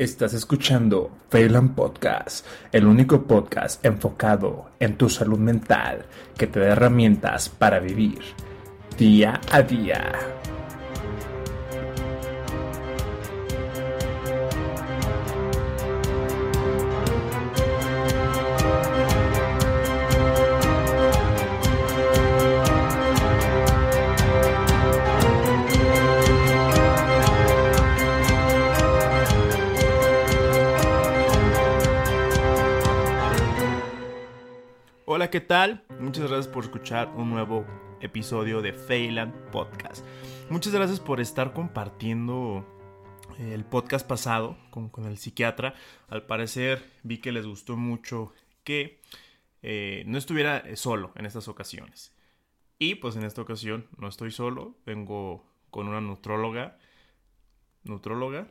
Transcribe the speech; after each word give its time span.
Estás 0.00 0.32
escuchando 0.32 1.10
Phelan 1.28 1.74
Podcast, 1.74 2.46
el 2.72 2.86
único 2.86 3.24
podcast 3.24 3.84
enfocado 3.84 4.70
en 4.80 4.96
tu 4.96 5.10
salud 5.10 5.38
mental 5.38 6.06
que 6.38 6.46
te 6.46 6.58
da 6.58 6.68
herramientas 6.68 7.50
para 7.50 7.80
vivir 7.80 8.18
día 8.96 9.38
a 9.52 9.60
día. 9.60 10.10
¿Qué 35.40 35.46
tal? 35.46 35.82
Muchas 35.98 36.28
gracias 36.28 36.48
por 36.48 36.64
escuchar 36.64 37.08
un 37.16 37.30
nuevo 37.30 37.64
episodio 38.02 38.60
de 38.60 38.74
Phelan 38.74 39.32
Podcast. 39.50 40.04
Muchas 40.50 40.74
gracias 40.74 41.00
por 41.00 41.18
estar 41.18 41.54
compartiendo 41.54 42.66
eh, 43.38 43.54
el 43.54 43.64
podcast 43.64 44.06
pasado 44.06 44.58
con, 44.70 44.90
el 45.06 45.16
psiquiatra. 45.16 45.72
Al 46.08 46.26
parecer 46.26 46.84
vi 47.04 47.18
que 47.22 47.32
les 47.32 47.46
gustó 47.46 47.78
mucho 47.78 48.34
que 48.64 49.00
eh, 49.62 50.02
no 50.06 50.18
estuviera 50.18 50.62
solo 50.76 51.10
en 51.16 51.24
estas 51.24 51.48
ocasiones. 51.48 52.14
Y 52.78 52.96
pues 52.96 53.16
en 53.16 53.24
esta 53.24 53.40
ocasión 53.40 53.86
no 53.96 54.08
estoy 54.08 54.32
solo, 54.32 54.76
vengo 54.84 55.46
con 55.70 55.88
una 55.88 56.02
nutróloga. 56.02 56.76
¿Nutróloga? 57.84 58.46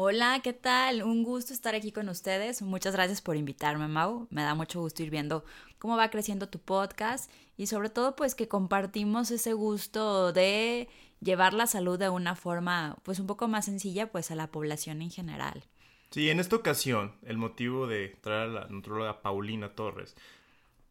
Hola, 0.00 0.42
¿qué 0.44 0.52
tal? 0.52 1.02
Un 1.02 1.24
gusto 1.24 1.52
estar 1.52 1.74
aquí 1.74 1.90
con 1.90 2.08
ustedes. 2.08 2.62
Muchas 2.62 2.94
gracias 2.94 3.20
por 3.20 3.34
invitarme, 3.34 3.88
Mau. 3.88 4.28
Me 4.30 4.44
da 4.44 4.54
mucho 4.54 4.80
gusto 4.80 5.02
ir 5.02 5.10
viendo 5.10 5.44
cómo 5.80 5.96
va 5.96 6.08
creciendo 6.08 6.48
tu 6.48 6.60
podcast 6.60 7.28
y 7.56 7.66
sobre 7.66 7.90
todo 7.90 8.14
pues 8.14 8.36
que 8.36 8.46
compartimos 8.46 9.32
ese 9.32 9.54
gusto 9.54 10.32
de 10.32 10.88
llevar 11.20 11.52
la 11.52 11.66
salud 11.66 11.98
de 11.98 12.10
una 12.10 12.36
forma 12.36 12.96
pues 13.02 13.18
un 13.18 13.26
poco 13.26 13.48
más 13.48 13.64
sencilla 13.64 14.12
pues 14.12 14.30
a 14.30 14.36
la 14.36 14.52
población 14.52 15.02
en 15.02 15.10
general. 15.10 15.64
Sí, 16.12 16.30
en 16.30 16.38
esta 16.38 16.54
ocasión 16.54 17.16
el 17.26 17.36
motivo 17.36 17.88
de 17.88 18.16
traer 18.20 18.42
a 18.42 18.52
la 18.52 18.68
nutróloga 18.68 19.20
Paulina 19.20 19.70
Torres, 19.74 20.14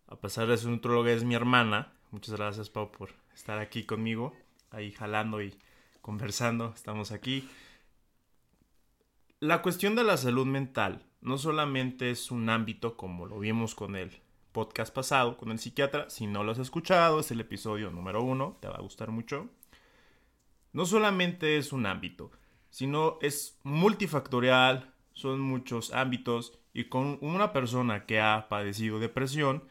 a 0.09 0.17
pesar 0.17 0.47
de 0.47 0.57
ser 0.57 0.67
nutróloga 0.67 1.13
es 1.13 1.23
mi 1.23 1.35
hermana. 1.35 1.93
Muchas 2.11 2.35
gracias 2.35 2.69
Pau 2.69 2.91
por 2.91 3.11
estar 3.33 3.59
aquí 3.59 3.85
conmigo, 3.85 4.35
ahí 4.69 4.91
jalando 4.91 5.41
y 5.41 5.57
conversando. 6.01 6.73
Estamos 6.75 7.13
aquí. 7.13 7.47
La 9.39 9.61
cuestión 9.61 9.95
de 9.95 10.03
la 10.03 10.17
salud 10.17 10.47
mental 10.47 11.05
no 11.21 11.37
solamente 11.37 12.09
es 12.09 12.31
un 12.31 12.49
ámbito 12.49 12.97
como 12.97 13.27
lo 13.27 13.37
vimos 13.37 13.75
con 13.75 13.95
el 13.95 14.19
podcast 14.51 14.91
pasado, 14.91 15.37
con 15.37 15.51
el 15.51 15.59
psiquiatra. 15.59 16.09
Si 16.09 16.25
no 16.25 16.43
lo 16.43 16.53
has 16.53 16.57
escuchado, 16.57 17.19
es 17.19 17.29
el 17.29 17.39
episodio 17.39 17.91
número 17.91 18.23
uno, 18.23 18.57
te 18.59 18.67
va 18.67 18.77
a 18.77 18.81
gustar 18.81 19.11
mucho. 19.11 19.47
No 20.73 20.87
solamente 20.87 21.57
es 21.57 21.71
un 21.71 21.85
ámbito, 21.85 22.31
sino 22.71 23.19
es 23.21 23.59
multifactorial, 23.61 24.91
son 25.13 25.39
muchos 25.39 25.93
ámbitos 25.93 26.57
y 26.73 26.85
con 26.85 27.19
una 27.21 27.53
persona 27.53 28.07
que 28.07 28.19
ha 28.19 28.47
padecido 28.49 28.97
depresión, 28.97 29.63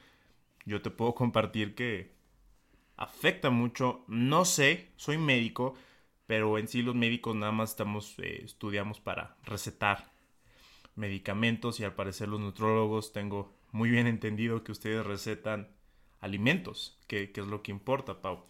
yo 0.64 0.80
te 0.80 0.90
puedo 0.90 1.16
compartir 1.16 1.74
que 1.74 2.14
afecta 2.96 3.50
mucho. 3.50 4.04
No 4.06 4.44
sé, 4.44 4.92
soy 4.94 5.18
médico, 5.18 5.74
pero 6.26 6.58
en 6.58 6.68
sí 6.68 6.82
los 6.82 6.94
médicos 6.94 7.34
nada 7.34 7.52
más 7.52 7.70
estamos, 7.70 8.14
eh, 8.18 8.42
estudiamos 8.44 9.00
para 9.00 9.36
recetar 9.44 10.10
medicamentos 10.94 11.80
y 11.80 11.84
al 11.84 11.94
parecer 11.94 12.28
los 12.28 12.40
nutrólogos 12.40 13.12
tengo 13.12 13.54
muy 13.72 13.90
bien 13.90 14.06
entendido 14.06 14.64
que 14.64 14.72
ustedes 14.72 15.04
recetan 15.04 15.68
alimentos, 16.20 16.98
que, 17.06 17.30
que 17.32 17.40
es 17.40 17.46
lo 17.46 17.62
que 17.62 17.70
importa, 17.70 18.20
Pau. 18.20 18.44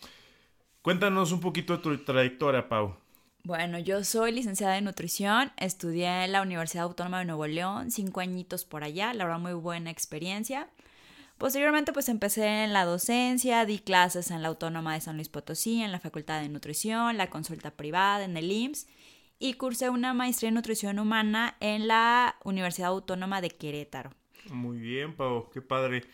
Cuéntanos 0.82 1.32
un 1.32 1.41
poquito 1.41 1.76
de 1.76 1.82
tu 1.82 2.04
trayectoria, 2.04 2.69
Pau. 2.69 2.97
Bueno, 3.42 3.78
yo 3.78 4.03
soy 4.03 4.32
licenciada 4.32 4.76
en 4.76 4.84
nutrición, 4.84 5.53
estudié 5.56 6.25
en 6.25 6.32
la 6.32 6.42
Universidad 6.42 6.84
Autónoma 6.84 7.20
de 7.20 7.26
Nuevo 7.26 7.47
León, 7.47 7.92
cinco 7.92 8.20
añitos 8.20 8.65
por 8.65 8.82
allá, 8.82 9.15
la 9.15 9.25
verdad 9.25 9.38
muy 9.38 9.53
buena 9.53 9.91
experiencia. 9.91 10.69
Posteriormente 11.38 11.92
pues 11.92 12.08
empecé 12.08 12.64
en 12.64 12.72
la 12.72 12.84
docencia, 12.84 13.66
di 13.66 13.78
clases 13.78 14.30
en 14.30 14.42
la 14.42 14.48
Autónoma 14.48 14.94
de 14.94 15.02
San 15.02 15.16
Luis 15.16 15.28
Potosí, 15.28 15.82
en 15.82 15.92
la 15.92 16.00
Facultad 16.00 16.41
de 16.41 16.48
Nutrición, 16.48 17.19
la 17.19 17.28
consulta 17.28 17.72
privada, 17.72 18.24
en 18.24 18.36
el 18.36 18.50
IMSS 18.50 18.86
y 19.38 19.54
cursé 19.54 19.91
una 19.91 20.14
maestría 20.14 20.48
en 20.48 20.54
nutrición 20.54 20.98
humana 20.98 21.56
en 21.60 21.88
la 21.88 22.36
Universidad 22.44 22.88
Autónoma 22.88 23.41
de 23.41 23.50
Querétaro. 23.50 24.10
Muy 24.50 24.78
bien, 24.78 25.14
Pau, 25.14 25.50
qué 25.50 25.60
padre. 25.60 26.04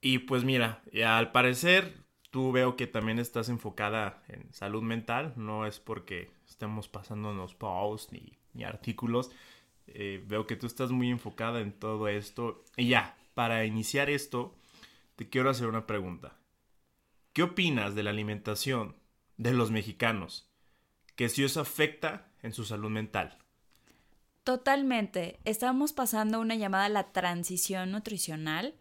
Y 0.00 0.18
pues 0.18 0.42
mira, 0.44 0.82
al 1.06 1.30
parecer 1.30 1.94
tú 2.30 2.52
veo 2.52 2.76
que 2.76 2.86
también 2.86 3.18
estás 3.18 3.48
enfocada 3.48 4.22
en 4.28 4.52
salud 4.52 4.82
mental, 4.82 5.34
no 5.36 5.66
es 5.66 5.78
porque 5.78 6.30
estemos 6.48 6.88
pasándonos 6.88 7.54
posts 7.54 8.12
ni, 8.12 8.38
ni 8.54 8.64
artículos, 8.64 9.30
eh, 9.86 10.24
veo 10.26 10.46
que 10.46 10.56
tú 10.56 10.66
estás 10.66 10.90
muy 10.90 11.10
enfocada 11.10 11.60
en 11.60 11.72
todo 11.72 12.08
esto. 12.08 12.64
Y 12.76 12.88
ya, 12.88 13.16
para 13.40 13.64
iniciar 13.64 14.10
esto, 14.10 14.54
te 15.16 15.30
quiero 15.30 15.48
hacer 15.48 15.66
una 15.66 15.86
pregunta. 15.86 16.36
¿Qué 17.32 17.42
opinas 17.42 17.94
de 17.94 18.02
la 18.02 18.10
alimentación 18.10 18.96
de 19.38 19.54
los 19.54 19.70
mexicanos? 19.70 20.50
Que 21.16 21.30
si 21.30 21.42
eso 21.42 21.62
afecta 21.62 22.28
en 22.42 22.52
su 22.52 22.66
salud 22.66 22.90
mental. 22.90 23.38
Totalmente. 24.44 25.40
Estamos 25.46 25.94
pasando 25.94 26.38
una 26.38 26.54
llamada 26.54 26.90
la 26.90 27.12
transición 27.12 27.92
nutricional 27.92 28.74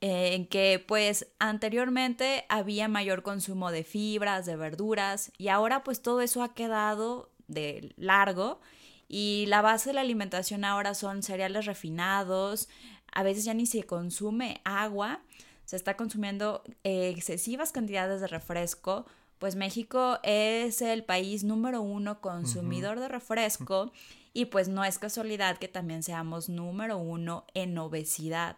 eh, 0.00 0.32
en 0.32 0.46
que 0.46 0.82
pues 0.88 1.30
anteriormente 1.38 2.46
había 2.48 2.88
mayor 2.88 3.22
consumo 3.22 3.70
de 3.70 3.84
fibras, 3.84 4.46
de 4.46 4.56
verduras 4.56 5.30
y 5.36 5.48
ahora 5.48 5.84
pues 5.84 6.00
todo 6.00 6.22
eso 6.22 6.42
ha 6.42 6.54
quedado 6.54 7.34
de 7.48 7.92
largo 7.98 8.62
y 9.08 9.44
la 9.48 9.60
base 9.60 9.90
de 9.90 9.94
la 9.94 10.00
alimentación 10.00 10.64
ahora 10.64 10.94
son 10.94 11.22
cereales 11.22 11.66
refinados, 11.66 12.68
a 13.14 13.22
veces 13.22 13.44
ya 13.44 13.54
ni 13.54 13.66
se 13.66 13.84
consume 13.84 14.60
agua, 14.64 15.20
se 15.64 15.76
está 15.76 15.96
consumiendo 15.96 16.62
eh, 16.82 17.08
excesivas 17.08 17.72
cantidades 17.72 18.20
de 18.20 18.26
refresco, 18.26 19.06
pues 19.38 19.56
México 19.56 20.18
es 20.22 20.82
el 20.82 21.04
país 21.04 21.44
número 21.44 21.80
uno 21.80 22.20
consumidor 22.20 23.00
de 23.00 23.08
refresco 23.08 23.92
y 24.32 24.46
pues 24.46 24.68
no 24.68 24.84
es 24.84 24.98
casualidad 24.98 25.58
que 25.58 25.68
también 25.68 26.02
seamos 26.02 26.48
número 26.48 26.98
uno 26.98 27.44
en 27.54 27.76
obesidad. 27.78 28.56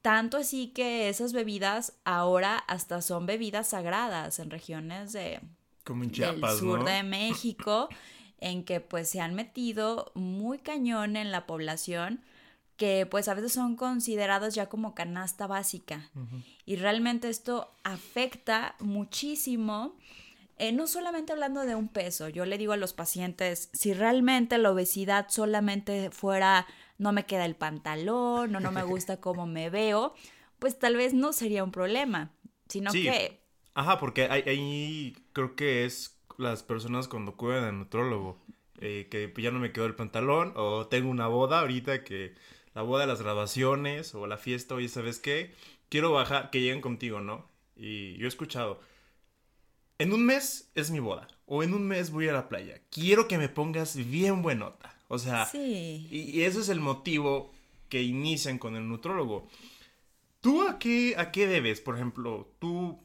Tanto 0.00 0.38
así 0.38 0.68
que 0.68 1.08
esas 1.08 1.32
bebidas 1.32 1.94
ahora 2.04 2.56
hasta 2.56 3.02
son 3.02 3.26
bebidas 3.26 3.68
sagradas 3.68 4.38
en 4.38 4.50
regiones 4.50 5.12
de, 5.12 5.40
Como 5.84 6.02
en 6.04 6.10
del 6.10 6.40
sur 6.58 6.80
¿no? 6.80 6.84
de 6.84 7.02
México, 7.02 7.88
en 8.38 8.64
que 8.64 8.80
pues 8.80 9.08
se 9.08 9.20
han 9.20 9.34
metido 9.34 10.10
muy 10.14 10.58
cañón 10.58 11.16
en 11.16 11.30
la 11.30 11.46
población 11.46 12.20
que 12.82 13.06
pues 13.06 13.28
a 13.28 13.34
veces 13.34 13.52
son 13.52 13.76
considerados 13.76 14.56
ya 14.56 14.68
como 14.68 14.92
canasta 14.92 15.46
básica. 15.46 16.10
Y 16.66 16.74
realmente 16.74 17.28
esto 17.28 17.70
afecta 17.84 18.74
muchísimo, 18.80 19.94
eh, 20.58 20.72
no 20.72 20.88
solamente 20.88 21.32
hablando 21.32 21.60
de 21.64 21.76
un 21.76 21.86
peso, 21.86 22.28
yo 22.28 22.44
le 22.44 22.58
digo 22.58 22.72
a 22.72 22.76
los 22.76 22.92
pacientes, 22.92 23.70
si 23.72 23.92
realmente 23.94 24.58
la 24.58 24.72
obesidad 24.72 25.26
solamente 25.28 26.10
fuera 26.10 26.66
no 26.98 27.12
me 27.12 27.24
queda 27.24 27.44
el 27.44 27.54
pantalón 27.54 28.56
o 28.56 28.58
no 28.60 28.72
me 28.72 28.82
gusta 28.92 29.20
cómo 29.20 29.46
me 29.46 29.70
veo, 29.70 30.12
pues 30.58 30.76
tal 30.78 30.96
vez 30.96 31.14
no 31.14 31.32
sería 31.32 31.62
un 31.62 31.70
problema, 31.70 32.30
sino 32.68 32.90
Sí. 32.90 33.04
que 33.04 33.40
Ajá, 33.74 33.98
porque 34.00 34.24
ahí, 34.24 34.42
ahí 34.46 35.16
creo 35.32 35.54
que 35.54 35.84
es 35.84 36.18
las 36.36 36.64
personas 36.64 37.06
cuando 37.06 37.36
cuidan 37.36 37.62
al 37.64 37.78
nutrólogo. 37.78 38.38
eh, 38.84 39.06
que 39.08 39.28
pues, 39.28 39.44
ya 39.44 39.52
no 39.52 39.60
me 39.60 39.70
quedó 39.70 39.86
el 39.86 39.94
pantalón 39.94 40.52
o 40.56 40.88
tengo 40.88 41.08
una 41.08 41.28
boda 41.28 41.60
ahorita 41.60 42.02
que 42.02 42.34
la 42.74 42.82
boda 42.82 43.02
de 43.02 43.06
las 43.08 43.22
grabaciones 43.22 44.14
o 44.14 44.26
la 44.26 44.38
fiesta, 44.38 44.74
oye, 44.74 44.88
¿sabes 44.88 45.18
qué? 45.18 45.54
Quiero 45.88 46.12
bajar, 46.12 46.50
que 46.50 46.60
lleguen 46.60 46.80
contigo, 46.80 47.20
¿no? 47.20 47.48
Y 47.76 48.16
yo 48.16 48.26
he 48.26 48.28
escuchado, 48.28 48.80
en 49.98 50.12
un 50.12 50.24
mes 50.24 50.70
es 50.74 50.90
mi 50.90 51.00
boda 51.00 51.28
o 51.46 51.62
en 51.62 51.74
un 51.74 51.86
mes 51.86 52.10
voy 52.10 52.28
a 52.28 52.32
la 52.32 52.48
playa. 52.48 52.80
Quiero 52.90 53.28
que 53.28 53.38
me 53.38 53.48
pongas 53.48 53.96
bien 53.96 54.42
buenota. 54.42 54.96
O 55.08 55.18
sea, 55.18 55.44
sí. 55.46 56.08
y, 56.10 56.38
y 56.38 56.44
ese 56.44 56.60
es 56.60 56.68
el 56.70 56.80
motivo 56.80 57.52
que 57.88 58.02
inician 58.02 58.58
con 58.58 58.74
el 58.74 58.88
nutrólogo. 58.88 59.48
¿Tú 60.40 60.66
a 60.66 60.78
qué, 60.78 61.14
a 61.18 61.30
qué 61.30 61.46
debes? 61.46 61.80
Por 61.80 61.94
ejemplo, 61.94 62.52
tú, 62.58 62.98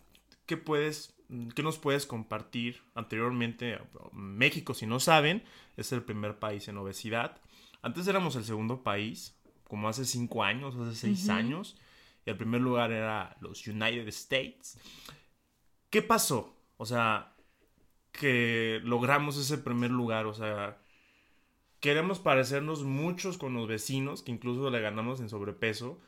¿qué 0.48 0.58
puedes, 0.58 1.14
qué 1.54 1.62
nos 1.62 1.78
puedes 1.78 2.08
compartir 2.08 2.82
anteriormente? 2.96 3.78
México, 4.12 4.74
si 4.74 4.88
no 4.88 5.00
saben, 5.00 5.44
es 5.76 5.92
el 5.92 6.02
primer 6.02 6.40
país 6.40 6.68
en 6.68 6.78
obesidad. 6.78 7.40
Antes 7.84 8.08
éramos 8.08 8.36
el 8.36 8.44
segundo 8.44 8.82
país, 8.82 9.37
como 9.68 9.90
hace 9.90 10.06
cinco 10.06 10.44
años, 10.44 10.76
hace 10.76 10.96
seis 10.96 11.30
años. 11.30 11.78
Y 12.26 12.30
el 12.30 12.38
primer 12.38 12.62
lugar 12.62 12.92
era 12.92 13.38
los 13.42 13.66
United 13.68 14.08
States. 14.10 14.78
¿Qué 15.90 16.02
pasó? 16.02 16.56
O 16.78 16.86
sea, 16.86 17.34
que 18.12 18.80
logramos 18.84 19.38
ese 19.38 19.58
primer 19.58 19.92
lugar. 19.92 20.26
O 20.26 20.34
sea, 20.34 20.78
queremos 21.80 22.20
parecernos 22.20 22.84
muchos 22.84 23.38
con 23.38 23.54
los 23.54 23.68
vecinos, 23.68 24.22
que 24.22 24.32
incluso 24.32 24.70
le 24.70 24.82
ganamos 24.82 25.20
en 25.20 25.30
sobrepeso. 25.30 26.00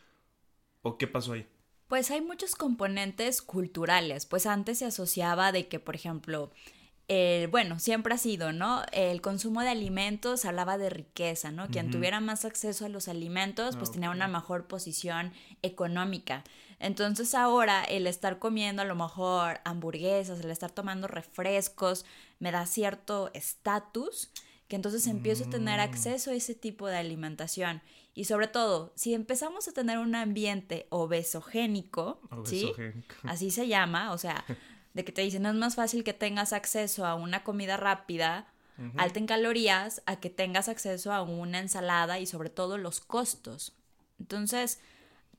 ¿O 0.82 0.98
qué 0.98 1.08
pasó 1.08 1.34
ahí? 1.34 1.48
Pues 1.88 2.12
hay 2.12 2.22
muchos 2.22 2.56
componentes 2.56 3.42
culturales, 3.42 4.28
pues 4.28 4.46
antes 4.46 4.78
se 4.78 4.86
asociaba 4.86 5.52
de 5.52 5.68
que, 5.68 5.80
por 5.80 5.96
ejemplo, 5.96 6.52
eh, 7.12 7.48
bueno, 7.50 7.80
siempre 7.80 8.14
ha 8.14 8.20
sido, 8.20 8.54
¿no? 8.54 8.84
El 8.92 9.20
consumo 9.22 9.62
de 9.62 9.70
alimentos 9.70 10.46
hablaba 10.46 10.78
de 10.78 10.92
riqueza, 10.92 11.52
¿no? 11.52 11.68
Quien 11.68 11.90
tuviera 11.90 12.20
más 12.20 12.46
acceso 12.46 12.86
a 12.86 12.90
los 12.90 13.08
alimentos, 13.08 13.76
pues 13.78 13.92
tenía 13.92 14.12
una 14.12 14.28
mejor 14.28 14.68
posición 14.68 15.34
económica. 15.64 16.44
Entonces 16.80 17.34
ahora 17.34 17.84
el 17.84 18.06
estar 18.06 18.38
comiendo 18.38 18.84
a 18.84 18.86
lo 18.86 18.94
mejor 18.94 19.60
hamburguesas, 19.66 20.40
el 20.40 20.52
estar 20.52 20.70
tomando 20.70 21.08
refrescos, 21.08 22.06
me 22.38 22.52
da 22.52 22.68
cierto 22.68 23.32
estatus 23.34 24.30
que 24.68 24.76
entonces 24.76 25.08
empiezo 25.08 25.46
a 25.46 25.50
tener 25.50 25.80
mm. 25.80 25.82
acceso 25.82 26.30
a 26.30 26.36
ese 26.36 26.54
tipo 26.54 26.86
de 26.88 26.98
alimentación. 26.98 27.82
Y 28.14 28.26
sobre 28.26 28.48
todo, 28.48 28.94
si 28.96 29.16
empezamos 29.16 29.68
a 29.68 29.72
tener 29.72 29.98
un 29.98 30.14
ambiente 30.14 30.86
obesogénico, 30.90 32.22
obesogénico. 32.30 33.14
¿sí? 33.14 33.28
Así 33.28 33.50
se 33.50 33.68
llama, 33.68 34.12
o 34.12 34.20
sea, 34.20 34.46
de 34.94 35.06
que 35.06 35.12
te 35.12 35.22
dicen, 35.22 35.44
no 35.44 35.50
es 35.50 35.56
más 35.56 35.76
fácil 35.76 36.04
que 36.04 36.14
tengas 36.14 36.54
acceso 36.54 37.06
a 37.06 37.16
una 37.16 37.44
comida 37.44 37.78
rápida, 37.78 38.48
alta 38.96 39.20
en 39.20 39.28
calorías, 39.28 40.02
a 40.06 40.22
que 40.22 40.30
tengas 40.30 40.70
acceso 40.70 41.12
a 41.12 41.22
una 41.22 41.60
ensalada 41.60 42.20
y 42.20 42.26
sobre 42.26 42.50
todo 42.50 42.78
los 42.78 43.02
costos. 43.02 43.74
Entonces, 44.20 44.80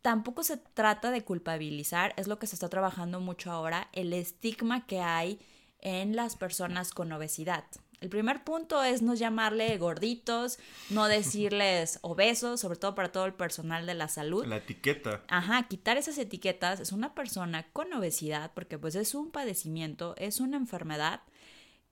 tampoco 0.02 0.42
se 0.42 0.58
trata 0.58 1.10
de 1.10 1.24
culpabilizar, 1.24 2.12
es 2.16 2.28
lo 2.28 2.38
que 2.38 2.46
se 2.46 2.54
está 2.54 2.68
trabajando 2.68 3.20
mucho 3.20 3.50
ahora, 3.50 3.88
el 3.92 4.12
estigma 4.12 4.86
que 4.86 5.00
hay 5.00 5.40
en 5.80 6.16
las 6.16 6.36
personas 6.36 6.92
con 6.92 7.10
obesidad. 7.12 7.64
El 8.00 8.08
primer 8.08 8.44
punto 8.44 8.82
es 8.82 9.02
no 9.02 9.14
llamarle 9.14 9.76
gorditos, 9.76 10.58
no 10.88 11.06
decirles 11.08 11.98
obesos, 12.02 12.60
sobre 12.60 12.78
todo 12.78 12.94
para 12.94 13.12
todo 13.12 13.26
el 13.26 13.34
personal 13.34 13.86
de 13.86 13.94
la 13.94 14.08
salud. 14.08 14.46
La 14.46 14.56
etiqueta. 14.56 15.22
Ajá, 15.28 15.68
quitar 15.68 15.98
esas 15.98 16.16
etiquetas. 16.16 16.80
Es 16.80 16.92
una 16.92 17.14
persona 17.14 17.68
con 17.72 17.92
obesidad, 17.92 18.52
porque 18.54 18.78
pues 18.78 18.94
es 18.94 19.14
un 19.14 19.30
padecimiento, 19.30 20.14
es 20.16 20.40
una 20.40 20.56
enfermedad 20.56 21.20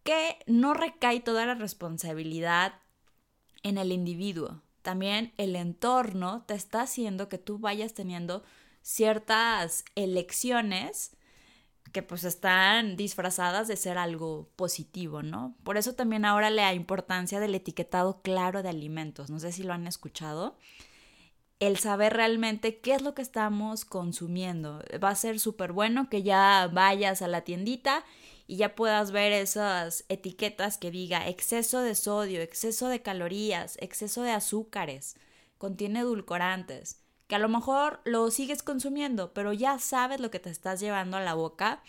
que 0.03 0.39
no 0.47 0.73
recae 0.73 1.21
toda 1.21 1.45
la 1.45 1.55
responsabilidad 1.55 2.81
en 3.63 3.77
el 3.77 3.93
individuo. 3.93 4.63
También 4.81 5.35
el 5.37 5.55
entorno 5.57 6.45
te 6.47 6.55
está 6.55 6.83
haciendo 6.83 7.29
que 7.29 7.37
tú 7.37 7.59
vayas 7.59 7.93
teniendo 7.93 8.43
ciertas 8.81 9.85
elecciones 9.97 11.18
que 11.93 12.03
pues 12.03 12.25
están 12.25 12.97
disfrazadas 12.97 13.69
de 13.69 13.77
ser 13.77 13.99
algo 13.99 14.49
positivo, 14.57 15.23
¿no? 15.23 15.55
Por 15.65 15.77
eso 15.77 15.95
también 15.95 16.25
ahora 16.25 16.51
la 16.51 16.75
importancia 16.75 17.41
del 17.41 17.55
etiquetado 17.55 18.21
claro 18.23 18.63
de 18.63 18.69
alimentos, 18.69 19.31
no 19.31 19.39
sé 19.39 19.53
si 19.53 19.63
lo 19.63 19.73
han 19.73 19.87
escuchado, 19.87 20.57
el 21.61 21.79
saber 21.79 22.13
realmente 22.13 22.79
qué 22.79 22.95
es 22.95 23.03
lo 23.03 23.15
que 23.15 23.23
estamos 23.23 23.85
consumiendo. 23.85 24.83
Va 25.03 25.11
a 25.11 25.15
ser 25.15 25.41
súper 25.41 25.73
bueno 25.73 26.09
que 26.09 26.23
ya 26.23 26.71
vayas 26.73 27.23
a 27.23 27.29
la 27.29 27.43
tiendita 27.43 28.05
y 28.47 28.57
ya 28.57 28.75
puedas 28.75 29.11
ver 29.11 29.33
esas 29.33 30.05
etiquetas 30.09 30.79
que 30.79 30.91
diga 30.91 31.29
exceso 31.29 31.81
de 31.81 31.95
sodio, 31.95 32.41
exceso 32.41 32.89
de 32.89 33.03
calorías, 33.03 33.77
exceso 33.81 34.23
de 34.23 34.31
azúcares, 34.31 35.17
contiene 35.59 36.01
edulcorantes 36.01 37.03
que 37.29 37.37
a 37.37 37.39
lo 37.39 37.49
mejor 37.49 38.01
lo 38.05 38.31
sigues 38.31 38.63
consumiendo, 38.63 39.33
pero 39.33 39.53
ya 39.53 39.79
sabes 39.79 40.19
lo 40.19 40.31
que 40.31 40.41
te 40.41 40.51
estás 40.51 40.81
llevando 40.81 41.19
a 41.19 41.21
la 41.21 41.35
boca 41.35 41.83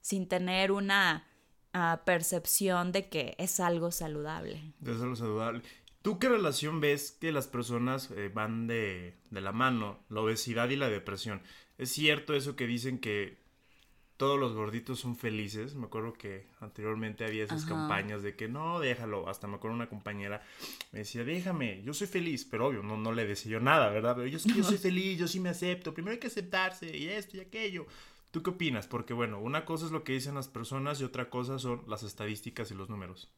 sin 0.00 0.26
tener 0.26 0.72
una 0.72 1.26
ah, 1.72 2.02
percepción 2.04 2.92
de 2.92 3.08
que 3.08 3.36
es 3.38 3.60
algo 3.60 3.92
saludable. 3.92 4.60
De 4.80 4.92
algo 4.92 5.16
saludable. 5.16 5.62
¿Tú 6.02 6.18
qué 6.18 6.28
relación 6.28 6.80
ves 6.80 7.12
que 7.12 7.30
las 7.30 7.46
personas 7.46 8.10
eh, 8.10 8.30
van 8.34 8.66
de, 8.66 9.14
de 9.30 9.40
la 9.40 9.52
mano, 9.52 10.00
la 10.08 10.22
obesidad 10.22 10.68
y 10.70 10.76
la 10.76 10.88
depresión? 10.88 11.40
¿Es 11.78 11.90
cierto 11.90 12.34
eso 12.34 12.56
que 12.56 12.66
dicen 12.66 12.98
que 12.98 13.38
todos 14.20 14.38
los 14.38 14.52
gorditos 14.52 15.00
son 15.00 15.16
felices. 15.16 15.74
Me 15.74 15.86
acuerdo 15.86 16.12
que 16.12 16.46
anteriormente 16.60 17.24
había 17.24 17.42
esas 17.42 17.64
campañas 17.64 18.22
de 18.22 18.36
que 18.36 18.48
no, 18.48 18.78
déjalo. 18.78 19.30
Hasta 19.30 19.46
me 19.46 19.54
acuerdo 19.54 19.74
una 19.74 19.88
compañera 19.88 20.42
me 20.92 20.98
decía, 20.98 21.24
déjame, 21.24 21.82
yo 21.84 21.94
soy 21.94 22.06
feliz. 22.06 22.44
Pero 22.44 22.66
obvio, 22.66 22.82
no, 22.82 22.98
no 22.98 23.12
le 23.12 23.26
decía 23.26 23.52
yo 23.52 23.60
nada, 23.60 23.88
¿verdad? 23.88 24.16
Pero 24.16 24.26
yo, 24.26 24.38
yo 24.54 24.62
soy 24.62 24.76
feliz, 24.76 25.18
yo 25.18 25.26
sí 25.26 25.40
me 25.40 25.48
acepto. 25.48 25.94
Primero 25.94 26.12
hay 26.12 26.18
que 26.18 26.26
aceptarse 26.26 26.94
y 26.94 27.08
esto 27.08 27.38
y 27.38 27.40
aquello. 27.40 27.86
¿Tú 28.30 28.42
qué 28.42 28.50
opinas? 28.50 28.86
Porque 28.86 29.14
bueno, 29.14 29.40
una 29.40 29.64
cosa 29.64 29.86
es 29.86 29.90
lo 29.90 30.04
que 30.04 30.12
dicen 30.12 30.34
las 30.34 30.48
personas 30.48 31.00
y 31.00 31.04
otra 31.04 31.30
cosa 31.30 31.58
son 31.58 31.82
las 31.88 32.02
estadísticas 32.02 32.70
y 32.70 32.74
los 32.74 32.90
números. 32.90 33.32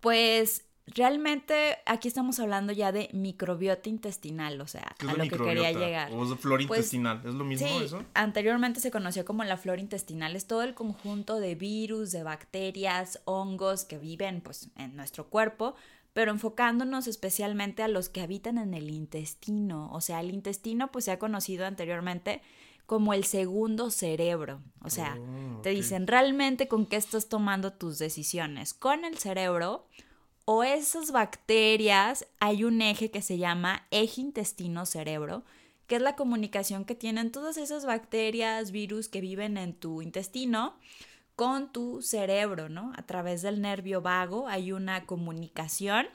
Pues 0.00 0.64
realmente 0.86 1.78
aquí 1.84 2.08
estamos 2.08 2.38
hablando 2.38 2.72
ya 2.72 2.92
de 2.92 3.08
microbiota 3.12 3.88
intestinal, 3.88 4.60
o 4.60 4.66
sea, 4.66 4.94
a 4.98 5.14
lo 5.14 5.24
que 5.24 5.36
quería 5.36 5.72
llegar. 5.72 6.12
O 6.12 6.36
flora 6.36 6.64
pues, 6.66 6.78
intestinal, 6.78 7.22
¿es 7.24 7.34
lo 7.34 7.44
mismo 7.44 7.66
sí, 7.66 7.84
eso? 7.84 8.04
Anteriormente 8.14 8.80
se 8.80 8.90
conocía 8.90 9.24
como 9.24 9.44
la 9.44 9.56
flora 9.56 9.80
intestinal, 9.80 10.36
es 10.36 10.46
todo 10.46 10.62
el 10.62 10.74
conjunto 10.74 11.40
de 11.40 11.54
virus, 11.54 12.12
de 12.12 12.22
bacterias, 12.22 13.20
hongos 13.24 13.84
que 13.84 13.98
viven 13.98 14.40
pues 14.40 14.70
en 14.76 14.96
nuestro 14.96 15.26
cuerpo, 15.26 15.74
pero 16.12 16.30
enfocándonos 16.30 17.08
especialmente 17.08 17.82
a 17.82 17.88
los 17.88 18.08
que 18.08 18.22
habitan 18.22 18.56
en 18.58 18.72
el 18.72 18.90
intestino, 18.90 19.90
o 19.92 20.00
sea, 20.00 20.20
el 20.20 20.30
intestino 20.30 20.92
pues 20.92 21.06
se 21.06 21.10
ha 21.10 21.18
conocido 21.18 21.66
anteriormente 21.66 22.42
como 22.86 23.12
el 23.12 23.24
segundo 23.24 23.90
cerebro. 23.90 24.60
O 24.80 24.90
sea, 24.90 25.18
oh, 25.18 25.60
te 25.62 25.70
dicen 25.70 26.06
realmente 26.06 26.68
con 26.68 26.86
qué 26.86 26.94
estás 26.94 27.28
tomando 27.28 27.72
tus 27.72 27.98
decisiones. 27.98 28.74
Con 28.74 29.04
el 29.04 29.18
cerebro 29.18 29.88
o 30.46 30.62
esas 30.62 31.10
bacterias, 31.10 32.26
hay 32.38 32.64
un 32.64 32.80
eje 32.80 33.10
que 33.10 33.20
se 33.20 33.36
llama 33.36 33.84
eje 33.90 34.20
intestino-cerebro, 34.20 35.44
que 35.88 35.96
es 35.96 36.02
la 36.02 36.16
comunicación 36.16 36.84
que 36.84 36.94
tienen 36.94 37.32
todas 37.32 37.56
esas 37.56 37.84
bacterias, 37.84 38.70
virus 38.70 39.08
que 39.08 39.20
viven 39.20 39.58
en 39.58 39.74
tu 39.74 40.02
intestino 40.02 40.74
con 41.34 41.70
tu 41.70 42.00
cerebro, 42.00 42.68
¿no? 42.68 42.92
A 42.96 43.02
través 43.02 43.42
del 43.42 43.60
nervio 43.60 44.00
vago 44.00 44.48
hay 44.48 44.72
una 44.72 45.04
comunicación 45.04 46.06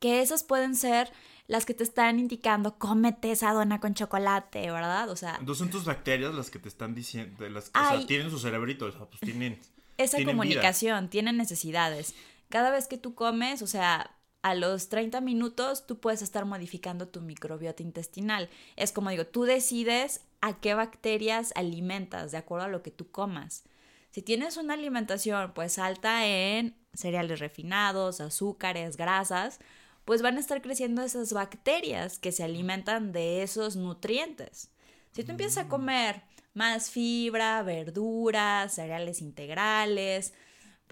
que 0.00 0.22
esas 0.22 0.42
pueden 0.42 0.74
ser 0.74 1.12
las 1.46 1.66
que 1.66 1.74
te 1.74 1.84
están 1.84 2.18
indicando 2.18 2.78
cómete 2.78 3.30
esa 3.30 3.52
dona 3.52 3.78
con 3.78 3.92
chocolate, 3.92 4.70
¿verdad? 4.70 5.10
O 5.10 5.16
sea, 5.16 5.36
entonces 5.38 5.58
son 5.58 5.70
tus 5.70 5.84
bacterias 5.84 6.34
las 6.34 6.50
que 6.50 6.58
te 6.58 6.68
están 6.68 6.94
diciendo, 6.94 7.46
las 7.50 7.68
que 7.68 7.78
o 7.78 7.88
sea, 7.88 8.06
tienen 8.06 8.30
su 8.30 8.38
cerebrito, 8.38 8.86
o 8.86 8.92
sea, 8.92 9.04
pues 9.04 9.20
tienen 9.20 9.60
esa 9.98 10.24
comunicación, 10.24 11.08
tienen 11.08 11.36
necesidades 11.36 12.14
cada 12.52 12.70
vez 12.70 12.86
que 12.86 12.98
tú 12.98 13.14
comes, 13.14 13.62
o 13.62 13.66
sea, 13.66 14.14
a 14.42 14.54
los 14.54 14.90
30 14.90 15.22
minutos 15.22 15.86
tú 15.86 15.98
puedes 16.00 16.20
estar 16.20 16.44
modificando 16.44 17.08
tu 17.08 17.22
microbiota 17.22 17.82
intestinal. 17.82 18.50
Es 18.76 18.92
como 18.92 19.08
digo, 19.08 19.26
tú 19.26 19.44
decides 19.44 20.20
a 20.42 20.60
qué 20.60 20.74
bacterias 20.74 21.54
alimentas 21.56 22.30
de 22.30 22.36
acuerdo 22.36 22.66
a 22.66 22.68
lo 22.68 22.82
que 22.82 22.90
tú 22.90 23.10
comas. 23.10 23.64
Si 24.10 24.20
tienes 24.20 24.58
una 24.58 24.74
alimentación 24.74 25.52
pues 25.54 25.78
alta 25.78 26.26
en 26.26 26.76
cereales 26.92 27.40
refinados, 27.40 28.20
azúcares, 28.20 28.98
grasas, 28.98 29.58
pues 30.04 30.20
van 30.20 30.36
a 30.36 30.40
estar 30.40 30.60
creciendo 30.60 31.00
esas 31.02 31.32
bacterias 31.32 32.18
que 32.18 32.32
se 32.32 32.44
alimentan 32.44 33.12
de 33.12 33.42
esos 33.42 33.76
nutrientes. 33.76 34.70
Si 35.12 35.24
tú 35.24 35.30
empiezas 35.30 35.56
a 35.56 35.64
mm. 35.64 35.68
comer 35.68 36.22
más 36.52 36.90
fibra, 36.90 37.62
verduras, 37.62 38.74
cereales 38.74 39.22
integrales, 39.22 40.34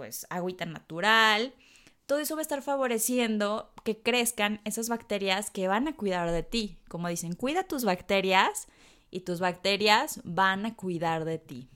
pues 0.00 0.26
agüita 0.30 0.64
natural. 0.64 1.52
Todo 2.06 2.20
eso 2.20 2.34
va 2.34 2.40
a 2.40 2.48
estar 2.48 2.62
favoreciendo 2.62 3.70
que 3.84 4.00
crezcan 4.00 4.62
esas 4.64 4.88
bacterias 4.88 5.50
que 5.50 5.68
van 5.68 5.88
a 5.88 5.94
cuidar 5.94 6.30
de 6.30 6.42
ti. 6.42 6.78
Como 6.88 7.06
dicen, 7.06 7.34
cuida 7.34 7.64
tus 7.64 7.84
bacterias 7.84 8.66
y 9.10 9.20
tus 9.20 9.40
bacterias 9.40 10.22
van 10.24 10.64
a 10.64 10.74
cuidar 10.74 11.26
de 11.26 11.36
ti. 11.36 11.68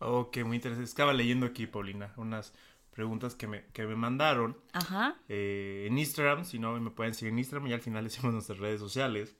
Ok, 0.00 0.38
muy 0.38 0.56
interesante. 0.56 0.88
Estaba 0.88 1.12
leyendo 1.12 1.46
aquí, 1.46 1.68
Paulina, 1.68 2.12
unas 2.16 2.52
preguntas 2.90 3.36
que 3.36 3.46
me, 3.46 3.64
que 3.66 3.86
me 3.86 3.94
mandaron 3.94 4.60
Ajá. 4.72 5.14
Eh, 5.28 5.86
en 5.88 5.98
Instagram. 5.98 6.44
Si 6.44 6.58
no, 6.58 6.72
me 6.80 6.90
pueden 6.90 7.14
seguir 7.14 7.32
en 7.32 7.38
Instagram 7.38 7.68
y 7.68 7.74
al 7.74 7.80
final 7.80 8.02
decimos 8.02 8.32
nuestras 8.32 8.58
redes 8.58 8.80
sociales. 8.80 9.36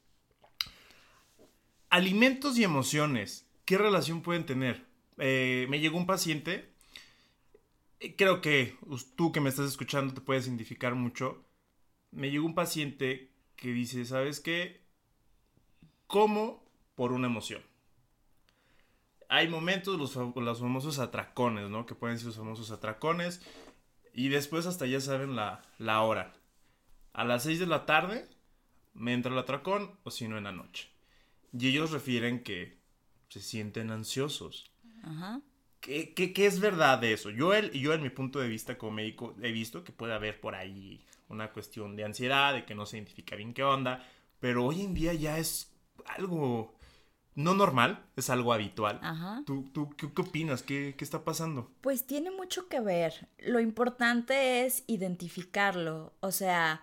Alimentos 1.93 2.57
y 2.57 2.65
emociones, 2.65 3.47
¿qué 3.67 3.77
relación 3.77 4.23
pueden 4.23 4.47
tener? 4.47 4.87
Eh, 5.19 5.67
me 5.69 5.79
llegó 5.79 5.99
un 5.99 6.07
paciente, 6.07 6.73
eh, 8.01 8.17
creo 8.17 8.41
que 8.41 8.79
tú 9.15 9.31
que 9.31 9.43
me 9.43 9.51
estás 9.51 9.67
escuchando 9.67 10.15
te 10.15 10.23
puedes 10.23 10.47
identificar 10.47 10.95
mucho. 10.95 11.45
Me 12.11 12.31
llegó 12.31 12.47
un 12.47 12.55
paciente 12.55 13.31
que 13.57 13.75
dice, 13.75 14.07
¿sabes 14.07 14.41
qué? 14.41 14.81
Como 16.07 16.65
por 16.95 17.13
una 17.13 17.27
emoción. 17.27 17.61
Hay 19.29 19.49
momentos, 19.49 19.99
los, 19.99 20.17
los 20.17 20.61
famosos 20.61 20.99
atracones, 20.99 21.69
¿no? 21.69 21.85
Que 21.85 21.95
pueden 21.95 22.17
ser 22.17 22.29
los 22.29 22.39
famosos 22.39 22.71
atracones. 22.71 23.43
Y 24.15 24.31
después 24.31 24.65
hasta 24.65 24.87
ya 24.87 25.03
saben 25.03 25.37
la, 25.37 25.61
la 25.77 26.01
hora. 26.01 26.33
A 27.13 27.25
las 27.25 27.43
6 27.43 27.59
de 27.59 27.67
la 27.67 27.85
tarde 27.85 28.31
me 28.95 29.13
entra 29.13 29.31
el 29.31 29.39
atracón 29.39 29.99
o 30.05 30.11
si 30.11 30.27
no 30.27 30.39
en 30.39 30.45
la 30.45 30.53
noche. 30.53 30.92
Y 31.53 31.69
ellos 31.69 31.91
refieren 31.91 32.43
que 32.43 32.79
se 33.29 33.41
sienten 33.41 33.91
ansiosos. 33.91 34.71
Ajá. 35.03 35.41
¿qué, 35.83 36.15
qué, 36.15 36.33
qué 36.33 36.47
es 36.47 36.61
verdad 36.61 36.99
de 36.99 37.13
eso? 37.13 37.29
Yo, 37.29 37.53
el, 37.53 37.71
yo, 37.73 37.93
en 37.93 38.03
mi 38.03 38.09
punto 38.09 38.39
de 38.39 38.49
vista 38.49 38.79
como 38.79 38.93
médico, 38.93 39.35
he 39.43 39.53
visto 39.53 39.85
que 39.85 39.93
puede 39.93 40.15
haber 40.15 40.41
por 40.41 40.55
ahí 40.55 41.05
una 41.29 41.53
cuestión 41.53 41.95
de 41.97 42.05
ansiedad, 42.05 42.55
de 42.55 42.65
que 42.65 42.75
no 42.75 42.87
se 42.87 42.97
identifica 42.97 43.37
bien 43.37 43.53
qué 43.53 43.63
onda, 43.63 44.07
pero 44.41 44.65
hoy 44.65 44.81
en 44.81 44.95
día 44.95 45.13
ya 45.13 45.39
es 45.39 45.75
algo 46.07 46.75
no 47.35 47.55
normal, 47.55 48.05
es 48.17 48.31
algo 48.31 48.53
habitual. 48.53 49.01
Ajá. 49.03 49.43
¿Tú, 49.45 49.69
tú 49.73 49.91
qué, 49.91 50.13
qué 50.13 50.23
opinas? 50.23 50.63
¿Qué, 50.63 50.95
¿Qué 50.97 51.05
está 51.05 51.25
pasando? 51.25 51.71
Pues 51.81 52.07
tiene 52.07 52.31
mucho 52.31 52.69
que 52.69 52.81
ver. 52.81 53.29
Lo 53.39 53.59
importante 53.61 54.65
es 54.65 54.85
identificarlo. 54.87 56.13
O 56.21 56.31
sea, 56.31 56.83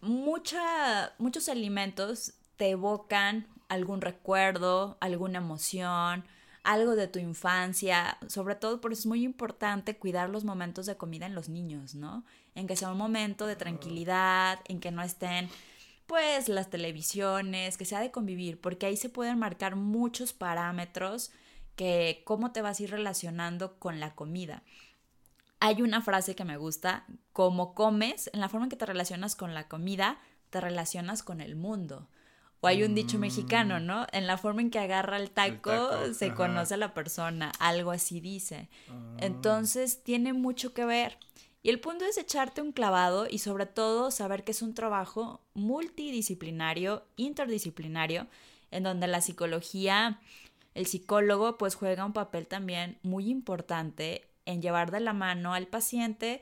mucha, 0.00 1.14
muchos 1.18 1.48
alimentos 1.48 2.34
te 2.56 2.70
evocan 2.70 3.48
algún 3.72 4.02
recuerdo, 4.02 4.98
alguna 5.00 5.38
emoción, 5.38 6.24
algo 6.62 6.94
de 6.94 7.08
tu 7.08 7.18
infancia. 7.18 8.18
Sobre 8.28 8.54
todo 8.54 8.80
por 8.80 8.92
eso 8.92 9.00
es 9.00 9.06
muy 9.06 9.24
importante 9.24 9.96
cuidar 9.96 10.28
los 10.28 10.44
momentos 10.44 10.86
de 10.86 10.96
comida 10.96 11.26
en 11.26 11.34
los 11.34 11.48
niños, 11.48 11.94
¿no? 11.94 12.24
En 12.54 12.66
que 12.66 12.76
sea 12.76 12.92
un 12.92 12.98
momento 12.98 13.46
de 13.46 13.56
tranquilidad, 13.56 14.60
en 14.66 14.78
que 14.78 14.90
no 14.90 15.02
estén 15.02 15.48
pues 16.06 16.50
las 16.50 16.68
televisiones, 16.68 17.78
que 17.78 17.86
sea 17.86 18.00
de 18.00 18.10
convivir, 18.10 18.60
porque 18.60 18.84
ahí 18.84 18.96
se 18.98 19.08
pueden 19.08 19.38
marcar 19.38 19.76
muchos 19.76 20.34
parámetros 20.34 21.30
que 21.74 22.22
cómo 22.26 22.52
te 22.52 22.60
vas 22.60 22.78
a 22.78 22.82
ir 22.82 22.90
relacionando 22.90 23.78
con 23.78 24.00
la 24.00 24.14
comida. 24.14 24.62
Hay 25.60 25.80
una 25.80 26.02
frase 26.02 26.34
que 26.34 26.44
me 26.44 26.58
gusta, 26.58 27.06
como 27.32 27.74
comes, 27.74 28.28
en 28.34 28.40
la 28.40 28.50
forma 28.50 28.66
en 28.66 28.70
que 28.70 28.76
te 28.76 28.84
relacionas 28.84 29.36
con 29.36 29.54
la 29.54 29.68
comida, 29.68 30.18
te 30.50 30.60
relacionas 30.60 31.22
con 31.22 31.40
el 31.40 31.56
mundo. 31.56 32.08
O 32.62 32.68
hay 32.68 32.84
un 32.84 32.94
dicho 32.94 33.18
mexicano. 33.18 33.80
¿no? 33.80 34.06
En 34.12 34.26
la 34.26 34.38
forma 34.38 34.62
en 34.62 34.70
que 34.70 34.78
agarra 34.78 35.18
el 35.18 35.30
taco, 35.30 35.70
taco, 35.70 36.14
se 36.14 36.26
ajá. 36.26 36.34
conoce 36.34 36.74
a 36.74 36.78
la 36.78 36.94
persona, 36.94 37.52
algo 37.58 37.90
así 37.90 38.20
dice. 38.20 38.70
Ah. 38.88 39.16
Entonces 39.18 40.02
tiene 40.02 40.32
mucho 40.32 40.72
que 40.72 40.84
ver. 40.84 41.18
Y 41.64 41.70
el 41.70 41.80
punto 41.80 42.04
es 42.04 42.18
echarte 42.18 42.60
un 42.60 42.72
clavado 42.72 43.26
y 43.30 43.38
sobre 43.38 43.66
todo 43.66 44.10
saber 44.10 44.42
que 44.42 44.52
es 44.52 44.62
un 44.62 44.74
trabajo 44.74 45.40
multidisciplinario, 45.54 47.04
interdisciplinario, 47.16 48.26
en 48.70 48.84
donde 48.84 49.06
la 49.06 49.20
psicología, 49.20 50.20
el 50.74 50.86
psicólogo 50.86 51.58
pues 51.58 51.74
juega 51.74 52.04
un 52.04 52.12
papel 52.12 52.46
también 52.46 52.98
muy 53.02 53.28
importante 53.28 54.28
en 54.46 54.62
llevar 54.62 54.90
de 54.90 55.00
la 55.00 55.12
mano 55.12 55.54
al 55.54 55.68
paciente, 55.68 56.40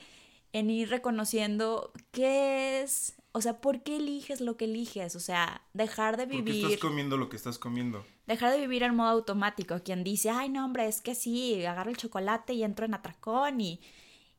en 0.52 0.70
ir 0.70 0.88
reconociendo 0.88 1.92
qué 2.12 2.82
es, 2.82 3.16
o 3.32 3.40
sea, 3.40 3.60
por 3.60 3.82
qué 3.82 3.96
eliges 3.96 4.40
lo 4.40 4.56
que 4.56 4.64
eliges, 4.64 5.14
o 5.16 5.20
sea, 5.20 5.62
dejar 5.72 6.16
de 6.16 6.24
¿Por 6.26 6.36
qué 6.36 6.42
vivir 6.42 6.64
estás 6.66 6.80
comiendo 6.80 7.16
lo 7.16 7.28
que 7.28 7.36
estás 7.36 7.58
comiendo? 7.58 8.04
dejar 8.26 8.52
de 8.52 8.60
vivir 8.60 8.82
en 8.82 8.94
modo 8.94 9.08
automático. 9.10 9.80
Quien 9.82 10.04
dice, 10.04 10.30
ay, 10.30 10.48
no, 10.48 10.64
hombre, 10.64 10.86
es 10.86 11.00
que 11.00 11.14
sí, 11.14 11.64
agarro 11.64 11.90
el 11.90 11.96
chocolate 11.96 12.52
y 12.54 12.62
entro 12.64 12.84
en 12.86 12.94
atracón 12.94 13.60
y, 13.60 13.80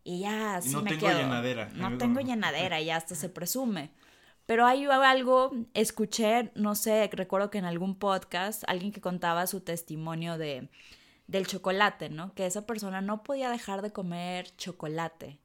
y 0.04 0.20
ya, 0.22 0.60
Y 0.64 0.68
sí 0.68 0.74
no 0.74 0.82
me 0.82 0.92
tengo 0.92 1.08
quedo. 1.08 1.20
llenadera. 1.20 1.70
No 1.74 1.88
Amigo. 1.88 2.00
tengo 2.00 2.20
llenadera 2.22 2.80
y 2.82 2.90
hasta 2.90 3.16
se 3.16 3.30
presume. 3.40 3.92
Pero 4.46 4.66
hay 4.66 4.86
algo, 4.86 5.52
escuché, 5.74 6.52
no 6.56 6.76
sé, 6.76 7.10
recuerdo 7.14 7.50
que 7.50 7.58
en 7.60 7.66
algún 7.66 7.96
podcast 7.96 8.64
alguien 8.68 8.92
que 8.92 9.00
contaba 9.02 9.48
su 9.48 9.62
testimonio 9.62 10.38
de 10.38 10.70
del 11.28 11.48
chocolate, 11.48 12.10
¿no? 12.10 12.34
Que 12.34 12.46
esa 12.46 12.66
persona 12.66 13.00
no 13.00 13.24
podía 13.24 13.50
dejar 13.50 13.82
de 13.82 13.94
comer 13.94 14.54
chocolate. 14.58 15.40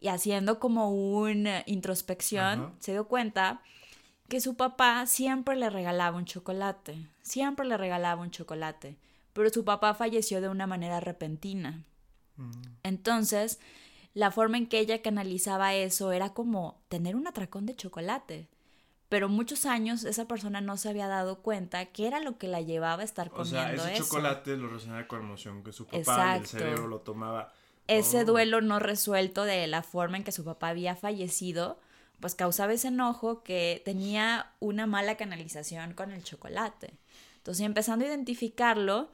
Y 0.00 0.08
haciendo 0.08 0.58
como 0.60 0.90
una 0.90 1.62
introspección, 1.66 2.60
Ajá. 2.60 2.72
se 2.78 2.92
dio 2.92 3.08
cuenta 3.08 3.62
que 4.28 4.40
su 4.40 4.56
papá 4.56 5.06
siempre 5.06 5.56
le 5.56 5.70
regalaba 5.70 6.16
un 6.16 6.24
chocolate, 6.24 7.08
siempre 7.22 7.66
le 7.66 7.76
regalaba 7.76 8.22
un 8.22 8.30
chocolate, 8.30 8.96
pero 9.32 9.50
su 9.50 9.64
papá 9.64 9.94
falleció 9.94 10.40
de 10.40 10.48
una 10.48 10.66
manera 10.66 11.00
repentina. 11.00 11.84
Mm. 12.36 12.50
Entonces, 12.82 13.58
la 14.14 14.30
forma 14.30 14.58
en 14.58 14.68
que 14.68 14.78
ella 14.80 15.02
canalizaba 15.02 15.74
eso 15.74 16.12
era 16.12 16.34
como 16.34 16.80
tener 16.88 17.16
un 17.16 17.26
atracón 17.26 17.66
de 17.66 17.74
chocolate. 17.76 18.48
Pero 19.08 19.30
muchos 19.30 19.64
años 19.64 20.04
esa 20.04 20.28
persona 20.28 20.60
no 20.60 20.76
se 20.76 20.90
había 20.90 21.08
dado 21.08 21.40
cuenta 21.40 21.86
que 21.86 22.06
era 22.06 22.20
lo 22.20 22.36
que 22.36 22.46
la 22.46 22.60
llevaba 22.60 23.00
a 23.00 23.04
estar 23.06 23.28
O 23.28 23.30
comiendo 23.30 23.82
sea, 23.82 23.92
ese 23.92 23.94
eso. 23.94 24.04
chocolate 24.04 24.56
lo 24.56 24.68
relacionaba 24.68 25.06
con 25.08 25.20
emoción 25.20 25.64
que 25.64 25.72
su 25.72 25.86
papá 25.86 26.36
y 26.36 26.40
el 26.40 26.46
cerebro 26.46 26.88
lo 26.88 27.00
tomaba. 27.00 27.52
Ese 27.88 28.20
Oh. 28.20 28.24
duelo 28.24 28.60
no 28.60 28.78
resuelto 28.78 29.44
de 29.44 29.66
la 29.66 29.82
forma 29.82 30.16
en 30.18 30.24
que 30.24 30.32
su 30.32 30.44
papá 30.44 30.68
había 30.68 30.94
fallecido, 30.96 31.80
pues 32.20 32.34
causaba 32.34 32.72
ese 32.72 32.88
enojo 32.88 33.42
que 33.42 33.82
tenía 33.84 34.52
una 34.60 34.86
mala 34.86 35.16
canalización 35.16 35.94
con 35.94 36.12
el 36.12 36.22
chocolate. 36.24 36.94
Entonces, 37.38 37.64
empezando 37.66 38.04
a 38.04 38.08
identificarlo, 38.08 39.10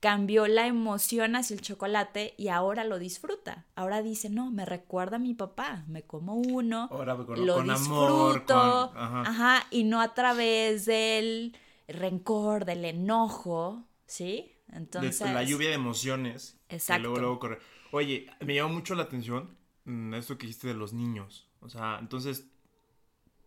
cambió 0.00 0.46
la 0.46 0.66
emoción 0.66 1.36
hacia 1.36 1.54
el 1.54 1.60
chocolate 1.62 2.34
y 2.36 2.48
ahora 2.48 2.84
lo 2.84 2.98
disfruta. 2.98 3.64
Ahora 3.74 4.02
dice, 4.02 4.28
no, 4.30 4.50
me 4.50 4.64
recuerda 4.66 5.16
a 5.16 5.18
mi 5.20 5.34
papá, 5.34 5.84
me 5.88 6.02
como 6.02 6.34
uno, 6.34 6.88
Ahora 6.90 7.16
con, 7.16 7.46
lo 7.46 7.54
con 7.56 7.68
disfruto, 7.68 8.58
amor, 8.58 8.90
con... 8.92 8.98
Ajá. 8.98 9.20
ajá, 9.22 9.66
y 9.70 9.84
no 9.84 10.00
a 10.00 10.14
través 10.14 10.84
del 10.86 11.56
rencor, 11.88 12.64
del 12.64 12.84
enojo, 12.84 13.84
¿sí? 14.06 14.52
De 14.68 14.76
Entonces, 14.76 15.20
la 15.20 15.42
lluvia 15.42 15.68
de 15.68 15.74
emociones. 15.74 16.58
que 16.68 16.76
Exacto. 16.76 17.02
luego, 17.02 17.18
luego 17.18 17.38
corre. 17.38 17.58
Oye, 17.92 18.26
me 18.40 18.54
llamó 18.54 18.74
mucho 18.74 18.94
la 18.94 19.04
atención 19.04 19.56
mm, 19.84 20.14
esto 20.14 20.38
que 20.38 20.46
dijiste 20.46 20.68
de 20.68 20.74
los 20.74 20.92
niños. 20.92 21.48
O 21.60 21.68
sea, 21.68 21.98
entonces 22.00 22.46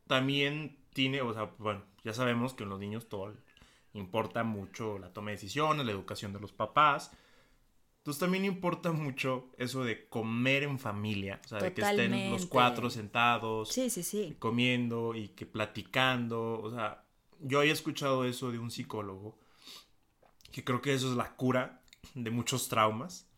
también 0.07 0.77
tiene, 0.93 1.21
o 1.21 1.33
sea, 1.33 1.51
bueno, 1.57 1.83
ya 2.03 2.13
sabemos 2.13 2.53
que 2.53 2.63
en 2.63 2.69
los 2.69 2.79
niños 2.79 3.07
todo 3.09 3.33
importa 3.93 4.43
mucho 4.43 4.97
la 4.99 5.11
toma 5.13 5.31
de 5.31 5.37
decisiones, 5.37 5.85
la 5.85 5.91
educación 5.91 6.33
de 6.33 6.39
los 6.39 6.51
papás. 6.51 7.11
Entonces 7.97 8.19
también 8.19 8.45
importa 8.45 8.91
mucho 8.91 9.51
eso 9.57 9.83
de 9.83 10.07
comer 10.07 10.63
en 10.63 10.79
familia, 10.79 11.41
o 11.45 11.47
sea, 11.47 11.59
de 11.59 11.73
que 11.73 11.81
estén 11.81 12.31
los 12.31 12.45
cuatro 12.45 12.89
sentados, 12.89 13.69
Sí, 13.69 13.89
sí, 13.89 14.03
sí. 14.03 14.35
comiendo 14.39 15.13
y 15.15 15.29
que 15.29 15.45
platicando, 15.45 16.61
o 16.61 16.71
sea, 16.71 17.03
yo 17.41 17.59
había 17.59 17.73
escuchado 17.73 18.25
eso 18.25 18.51
de 18.51 18.59
un 18.59 18.71
psicólogo, 18.71 19.37
que 20.51 20.63
creo 20.63 20.81
que 20.81 20.93
eso 20.93 21.09
es 21.11 21.17
la 21.17 21.35
cura 21.35 21.81
de 22.15 22.31
muchos 22.31 22.69
traumas. 22.69 23.28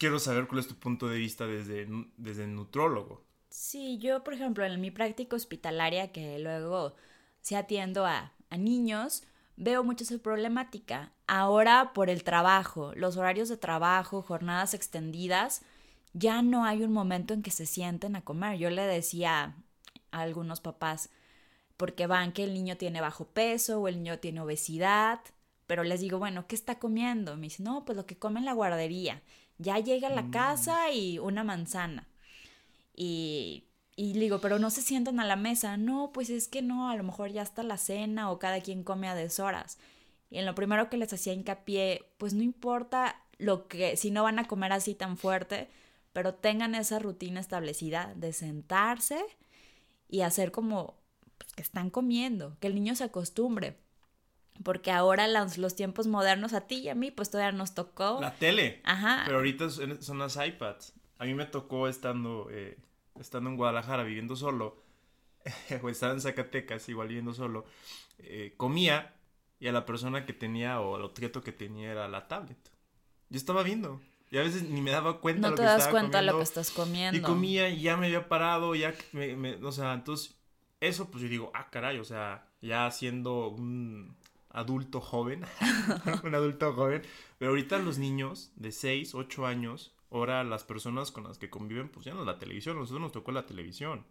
Quiero 0.00 0.18
saber 0.18 0.48
cuál 0.48 0.60
es 0.60 0.66
tu 0.66 0.76
punto 0.76 1.08
de 1.08 1.18
vista 1.18 1.46
desde, 1.46 1.86
desde 2.16 2.44
el 2.44 2.54
nutrólogo. 2.54 3.22
Sí, 3.50 3.98
yo, 3.98 4.24
por 4.24 4.32
ejemplo, 4.32 4.64
en 4.64 4.80
mi 4.80 4.90
práctica 4.90 5.36
hospitalaria, 5.36 6.10
que 6.10 6.38
luego 6.38 6.94
sí 7.42 7.54
atiendo 7.54 8.06
a, 8.06 8.32
a 8.48 8.56
niños, 8.56 9.24
veo 9.56 9.84
mucho 9.84 10.04
esa 10.04 10.16
problemática. 10.16 11.12
Ahora, 11.26 11.92
por 11.92 12.08
el 12.08 12.24
trabajo, 12.24 12.92
los 12.94 13.18
horarios 13.18 13.50
de 13.50 13.58
trabajo, 13.58 14.22
jornadas 14.22 14.72
extendidas, 14.72 15.60
ya 16.14 16.40
no 16.40 16.64
hay 16.64 16.82
un 16.82 16.92
momento 16.94 17.34
en 17.34 17.42
que 17.42 17.50
se 17.50 17.66
sienten 17.66 18.16
a 18.16 18.22
comer. 18.22 18.56
Yo 18.56 18.70
le 18.70 18.84
decía 18.86 19.54
a 20.12 20.20
algunos 20.20 20.62
papás, 20.62 21.10
porque 21.76 22.06
van 22.06 22.32
que 22.32 22.44
el 22.44 22.54
niño 22.54 22.78
tiene 22.78 23.02
bajo 23.02 23.26
peso 23.26 23.80
o 23.80 23.88
el 23.88 23.96
niño 23.96 24.18
tiene 24.18 24.40
obesidad, 24.40 25.20
pero 25.66 25.84
les 25.84 26.00
digo, 26.00 26.18
bueno, 26.18 26.46
¿qué 26.46 26.54
está 26.56 26.78
comiendo? 26.78 27.36
Me 27.36 27.42
dice, 27.44 27.62
no, 27.62 27.84
pues 27.84 27.96
lo 27.96 28.06
que 28.06 28.18
come 28.18 28.40
en 28.40 28.46
la 28.46 28.54
guardería. 28.54 29.22
Ya 29.60 29.78
llega 29.78 30.08
a 30.08 30.12
la 30.12 30.30
casa 30.30 30.90
y 30.90 31.18
una 31.18 31.44
manzana. 31.44 32.08
Y, 32.94 33.64
y 33.96 34.14
le 34.14 34.20
digo, 34.20 34.40
pero 34.40 34.58
no 34.58 34.70
se 34.70 34.82
sientan 34.82 35.20
a 35.20 35.26
la 35.26 35.36
mesa. 35.36 35.76
No, 35.76 36.10
pues 36.12 36.30
es 36.30 36.48
que 36.48 36.62
no, 36.62 36.90
a 36.90 36.96
lo 36.96 37.04
mejor 37.04 37.30
ya 37.30 37.42
está 37.42 37.62
la 37.62 37.76
cena 37.76 38.30
o 38.30 38.38
cada 38.38 38.60
quien 38.60 38.82
come 38.82 39.08
a 39.08 39.14
deshoras. 39.14 39.78
Y 40.30 40.38
en 40.38 40.46
lo 40.46 40.54
primero 40.54 40.88
que 40.88 40.96
les 40.96 41.12
hacía 41.12 41.34
hincapié, 41.34 42.06
pues 42.16 42.32
no 42.34 42.42
importa 42.42 43.16
lo 43.38 43.68
que, 43.68 43.96
si 43.96 44.10
no 44.10 44.22
van 44.22 44.38
a 44.38 44.46
comer 44.46 44.72
así 44.72 44.94
tan 44.94 45.16
fuerte, 45.16 45.68
pero 46.12 46.34
tengan 46.34 46.74
esa 46.74 46.98
rutina 46.98 47.40
establecida 47.40 48.12
de 48.16 48.32
sentarse 48.32 49.22
y 50.08 50.22
hacer 50.22 50.52
como 50.52 50.94
pues, 51.38 51.52
que 51.52 51.62
están 51.62 51.90
comiendo, 51.90 52.56
que 52.60 52.68
el 52.68 52.74
niño 52.74 52.94
se 52.94 53.04
acostumbre. 53.04 53.76
Porque 54.62 54.90
ahora 54.90 55.26
los, 55.28 55.56
los 55.58 55.74
tiempos 55.74 56.06
modernos 56.06 56.52
a 56.52 56.62
ti 56.66 56.76
y 56.80 56.88
a 56.90 56.94
mí, 56.94 57.10
pues 57.10 57.30
todavía 57.30 57.56
nos 57.56 57.74
tocó. 57.74 58.18
La 58.20 58.34
tele. 58.34 58.80
Ajá. 58.84 59.22
Pero 59.24 59.38
ahorita 59.38 59.68
son 59.70 60.18
las 60.18 60.36
iPads. 60.36 60.92
A 61.18 61.24
mí 61.24 61.34
me 61.34 61.46
tocó 61.46 61.88
estando, 61.88 62.48
eh, 62.50 62.78
estando 63.18 63.50
en 63.50 63.56
Guadalajara 63.56 64.02
viviendo 64.02 64.36
solo, 64.36 64.82
o 65.82 65.88
estaba 65.88 66.12
en 66.12 66.20
Zacatecas 66.20 66.88
igual 66.88 67.08
viviendo 67.08 67.32
solo, 67.34 67.64
eh, 68.18 68.54
comía 68.56 69.14
y 69.58 69.68
a 69.68 69.72
la 69.72 69.84
persona 69.86 70.24
que 70.26 70.32
tenía 70.32 70.80
o 70.80 70.96
el 70.96 71.02
objeto 71.02 71.42
que 71.42 71.52
tenía 71.52 71.90
era 71.92 72.08
la 72.08 72.28
tablet. 72.28 72.58
Yo 73.28 73.36
estaba 73.38 73.62
viendo 73.62 74.00
y 74.30 74.38
a 74.38 74.42
veces 74.42 74.62
ni 74.62 74.80
me 74.82 74.90
daba 74.90 75.20
cuenta 75.20 75.42
no 75.42 75.50
lo 75.50 75.56
te 75.56 75.62
que 75.62 75.66
das 75.66 75.78
estaba 75.78 75.90
cuenta 75.92 76.18
de 76.20 76.24
lo 76.26 76.32
que 76.32 76.44
comiendo. 76.44 76.60
estás 76.60 76.70
comiendo. 76.70 77.18
Y 77.18 77.22
comía 77.22 77.68
y 77.70 77.80
ya 77.82 77.96
me 77.96 78.06
había 78.06 78.28
parado, 78.28 78.74
ya, 78.74 78.94
me, 79.12 79.36
me- 79.36 79.54
o 79.56 79.72
sea, 79.72 79.92
entonces, 79.94 80.34
eso 80.80 81.10
pues 81.10 81.22
yo 81.22 81.28
digo, 81.28 81.50
ah, 81.54 81.68
caray, 81.70 81.98
o 81.98 82.04
sea, 82.04 82.46
ya 82.62 82.90
siendo 82.90 83.48
un 83.48 84.16
adulto 84.50 85.00
joven, 85.00 85.44
un 86.24 86.34
adulto 86.34 86.72
joven, 86.74 87.02
pero 87.38 87.50
ahorita 87.50 87.78
los 87.78 87.98
niños 87.98 88.52
de 88.56 88.72
6, 88.72 89.14
8 89.14 89.46
años, 89.46 89.94
ahora 90.10 90.42
las 90.44 90.64
personas 90.64 91.10
con 91.12 91.24
las 91.24 91.38
que 91.38 91.50
conviven, 91.50 91.88
pues 91.88 92.04
ya 92.06 92.14
no 92.14 92.24
la 92.24 92.38
televisión, 92.38 92.76
a 92.76 92.80
nosotros 92.80 93.00
nos 93.02 93.12
tocó 93.12 93.32
la 93.32 93.46
televisión. 93.46 94.04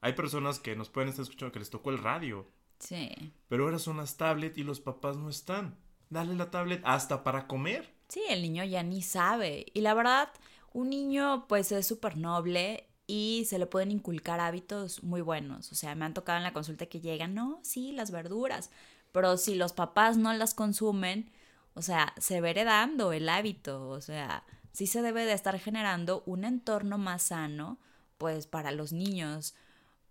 Hay 0.00 0.12
personas 0.12 0.58
que 0.60 0.76
nos 0.76 0.88
pueden 0.90 1.08
estar 1.08 1.22
escuchando 1.22 1.52
que 1.52 1.58
les 1.58 1.70
tocó 1.70 1.90
el 1.90 1.98
radio, 1.98 2.46
Sí. 2.78 3.32
pero 3.48 3.64
ahora 3.64 3.78
son 3.80 3.96
las 3.96 4.16
tablets 4.16 4.56
y 4.58 4.62
los 4.62 4.80
papás 4.80 5.16
no 5.16 5.28
están. 5.28 5.76
Dale 6.10 6.34
la 6.34 6.50
tablet 6.50 6.80
hasta 6.84 7.24
para 7.24 7.46
comer. 7.46 7.92
Sí, 8.08 8.22
el 8.30 8.40
niño 8.42 8.64
ya 8.64 8.82
ni 8.82 9.02
sabe. 9.02 9.66
Y 9.74 9.80
la 9.82 9.94
verdad, 9.94 10.30
un 10.72 10.88
niño 10.90 11.46
pues 11.48 11.70
es 11.72 11.86
súper 11.86 12.16
noble 12.16 12.88
y 13.06 13.44
se 13.46 13.58
le 13.58 13.66
pueden 13.66 13.90
inculcar 13.90 14.38
hábitos 14.40 15.02
muy 15.02 15.20
buenos. 15.20 15.72
O 15.72 15.74
sea, 15.74 15.94
me 15.96 16.04
han 16.04 16.14
tocado 16.14 16.38
en 16.38 16.44
la 16.44 16.52
consulta 16.52 16.86
que 16.86 17.00
llegan, 17.00 17.34
no, 17.34 17.58
sí, 17.62 17.92
las 17.92 18.10
verduras, 18.10 18.70
pero 19.12 19.36
si 19.36 19.54
los 19.54 19.72
papás 19.72 20.16
no 20.16 20.32
las 20.32 20.54
consumen, 20.54 21.30
o 21.74 21.82
sea, 21.82 22.14
se 22.18 22.40
ve 22.40 22.50
heredando 22.50 23.12
el 23.12 23.28
hábito, 23.28 23.88
o 23.88 24.00
sea, 24.00 24.44
sí 24.72 24.86
se 24.86 25.02
debe 25.02 25.24
de 25.24 25.32
estar 25.32 25.58
generando 25.58 26.22
un 26.26 26.44
entorno 26.44 26.98
más 26.98 27.22
sano, 27.22 27.78
pues 28.18 28.46
para 28.46 28.72
los 28.72 28.92
niños, 28.92 29.54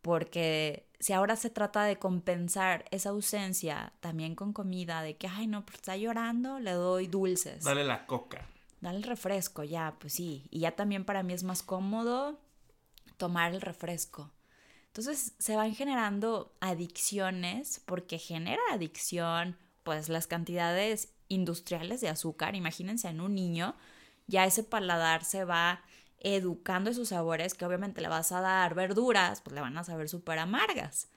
porque 0.02 0.90
si 1.00 1.14
ahora 1.14 1.36
se 1.36 1.50
trata 1.50 1.84
de 1.84 1.98
compensar 1.98 2.86
esa 2.92 3.10
ausencia 3.10 3.94
también 4.00 4.36
con 4.36 4.54
comida, 4.54 5.02
de 5.02 5.18
que, 5.18 5.28
ay, 5.28 5.48
no, 5.48 5.66
pues 5.66 5.76
está 5.76 5.98
llorando, 5.98 6.60
le 6.60 6.72
doy 6.72 7.08
dulces. 7.08 7.64
Dale 7.64 7.84
la 7.84 8.06
coca. 8.06 8.48
Dale 8.80 8.98
el 8.98 9.04
refresco, 9.04 9.64
ya, 9.64 9.96
pues 10.00 10.14
sí. 10.14 10.48
Y 10.50 10.60
ya 10.60 10.72
también 10.72 11.04
para 11.04 11.24
mí 11.24 11.34
es 11.34 11.44
más 11.44 11.64
cómodo 11.64 12.40
tomar 13.18 13.54
el 13.54 13.62
refresco. 13.62 14.32
Entonces 14.98 15.36
se 15.38 15.56
van 15.56 15.76
generando 15.76 16.58
adicciones 16.60 17.84
porque 17.86 18.18
genera 18.18 18.64
adicción, 18.72 19.56
pues 19.84 20.10
las 20.10 20.26
cantidades 20.26 21.14
industriales 21.28 22.02
de 22.02 22.10
azúcar. 22.10 22.56
Imagínense 22.56 23.08
en 23.08 23.22
un 23.22 23.36
niño, 23.36 23.76
ya 24.26 24.46
ese 24.46 24.64
paladar 24.64 25.24
se 25.24 25.46
va 25.46 25.84
educando 26.20 26.90
esos 26.90 27.10
sabores 27.10 27.54
que 27.54 27.64
obviamente 27.64 28.02
le 28.02 28.08
vas 28.08 28.32
a 28.32 28.42
dar 28.42 28.74
verduras, 28.74 29.42
pues 29.42 29.54
le 29.54 29.62
van 29.62 29.78
a 29.78 29.84
saber 29.84 30.10
súper 30.10 30.40
amargas. 30.40 31.10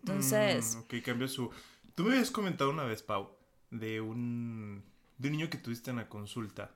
Entonces... 0.00 0.74
Mm, 0.74 0.80
ok, 0.80 1.28
su... 1.28 1.52
Tú 1.94 2.02
me 2.02 2.14
habías 2.14 2.32
comentado 2.32 2.70
una 2.70 2.82
vez, 2.82 3.04
Pau, 3.04 3.36
de 3.70 4.00
un, 4.00 4.82
de 5.16 5.28
un 5.28 5.36
niño 5.36 5.48
que 5.48 5.58
tuviste 5.58 5.92
en 5.92 5.98
la 5.98 6.08
consulta. 6.08 6.74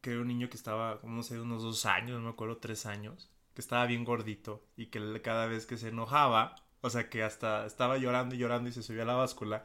Que 0.00 0.12
era 0.12 0.22
un 0.22 0.28
niño 0.28 0.48
que 0.48 0.56
estaba, 0.56 0.98
no 1.02 1.22
sé, 1.22 1.38
unos 1.38 1.62
dos 1.62 1.84
años, 1.84 2.16
no 2.16 2.24
me 2.24 2.30
acuerdo, 2.30 2.56
tres 2.56 2.86
años 2.86 3.28
que 3.54 3.60
estaba 3.60 3.86
bien 3.86 4.04
gordito 4.04 4.64
y 4.76 4.86
que 4.86 5.20
cada 5.22 5.46
vez 5.46 5.66
que 5.66 5.76
se 5.76 5.88
enojaba, 5.88 6.56
o 6.80 6.90
sea 6.90 7.08
que 7.08 7.22
hasta 7.22 7.66
estaba 7.66 7.98
llorando 7.98 8.34
y 8.34 8.38
llorando 8.38 8.68
y 8.68 8.72
se 8.72 8.82
subía 8.82 9.02
a 9.02 9.06
la 9.06 9.14
báscula 9.14 9.64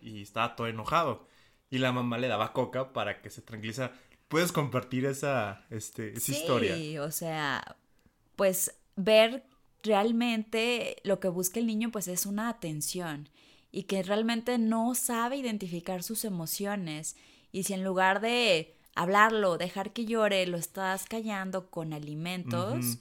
y 0.00 0.22
estaba 0.22 0.56
todo 0.56 0.66
enojado. 0.66 1.28
Y 1.70 1.78
la 1.78 1.92
mamá 1.92 2.18
le 2.18 2.28
daba 2.28 2.52
coca 2.52 2.92
para 2.92 3.22
que 3.22 3.30
se 3.30 3.42
tranquiliza. 3.42 3.92
¿Puedes 4.28 4.52
compartir 4.52 5.06
esa, 5.06 5.64
este, 5.70 6.12
esa 6.12 6.32
historia? 6.32 6.74
Sí, 6.74 6.98
o 6.98 7.10
sea, 7.10 7.76
pues 8.36 8.74
ver 8.96 9.44
realmente 9.82 10.96
lo 11.04 11.20
que 11.20 11.28
busca 11.28 11.60
el 11.60 11.66
niño 11.66 11.90
pues 11.90 12.08
es 12.08 12.26
una 12.26 12.48
atención 12.48 13.28
y 13.70 13.84
que 13.84 14.02
realmente 14.02 14.58
no 14.58 14.94
sabe 14.94 15.36
identificar 15.36 16.02
sus 16.02 16.24
emociones 16.24 17.16
y 17.52 17.64
si 17.64 17.72
en 17.74 17.84
lugar 17.84 18.20
de 18.20 18.76
hablarlo, 18.94 19.58
dejar 19.58 19.92
que 19.92 20.04
llore, 20.04 20.46
lo 20.46 20.56
estás 20.56 21.04
callando 21.04 21.70
con 21.70 21.92
alimentos, 21.92 22.98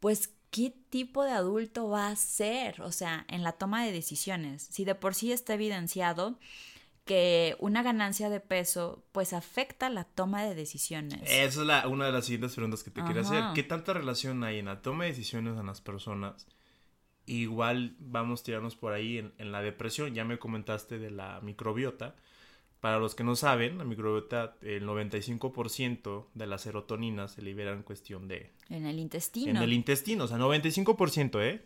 pues 0.00 0.30
¿qué 0.50 0.72
tipo 0.90 1.24
de 1.24 1.32
adulto 1.32 1.88
va 1.88 2.08
a 2.08 2.16
ser? 2.16 2.80
O 2.82 2.92
sea, 2.92 3.24
en 3.28 3.42
la 3.42 3.52
toma 3.52 3.84
de 3.84 3.92
decisiones. 3.92 4.62
Si 4.70 4.84
de 4.84 4.94
por 4.94 5.14
sí 5.14 5.32
está 5.32 5.54
evidenciado 5.54 6.38
que 7.04 7.56
una 7.60 7.82
ganancia 7.84 8.28
de 8.28 8.40
peso 8.40 9.04
pues 9.12 9.32
afecta 9.32 9.88
la 9.90 10.04
toma 10.04 10.44
de 10.44 10.54
decisiones. 10.54 11.22
Esa 11.22 11.60
es 11.60 11.66
la, 11.66 11.86
una 11.86 12.06
de 12.06 12.12
las 12.12 12.24
siguientes 12.24 12.54
preguntas 12.54 12.82
que 12.82 12.90
te 12.90 13.02
quiero 13.04 13.20
hacer. 13.20 13.44
¿Qué 13.54 13.62
tanta 13.62 13.92
relación 13.92 14.42
hay 14.42 14.58
en 14.58 14.66
la 14.66 14.82
toma 14.82 15.04
de 15.04 15.10
decisiones 15.10 15.58
en 15.58 15.66
las 15.66 15.80
personas? 15.80 16.48
Igual 17.26 17.96
vamos 18.00 18.40
a 18.40 18.44
tirarnos 18.44 18.76
por 18.76 18.92
ahí 18.92 19.18
en, 19.18 19.32
en 19.38 19.52
la 19.52 19.62
depresión. 19.62 20.14
Ya 20.14 20.24
me 20.24 20.38
comentaste 20.38 20.98
de 20.98 21.10
la 21.10 21.40
microbiota 21.42 22.16
para 22.80 22.98
los 22.98 23.14
que 23.14 23.24
no 23.24 23.36
saben, 23.36 23.78
la 23.78 23.84
microbiota, 23.84 24.56
el 24.60 24.86
95% 24.86 26.26
de 26.34 26.46
la 26.46 26.58
serotonina 26.58 27.28
se 27.28 27.42
libera 27.42 27.72
en 27.72 27.82
cuestión 27.82 28.28
de... 28.28 28.52
En 28.68 28.86
el 28.86 28.98
intestino. 28.98 29.50
En 29.50 29.56
el 29.56 29.72
intestino, 29.72 30.24
o 30.24 30.28
sea, 30.28 30.38
95%, 30.38 31.42
¿eh? 31.42 31.62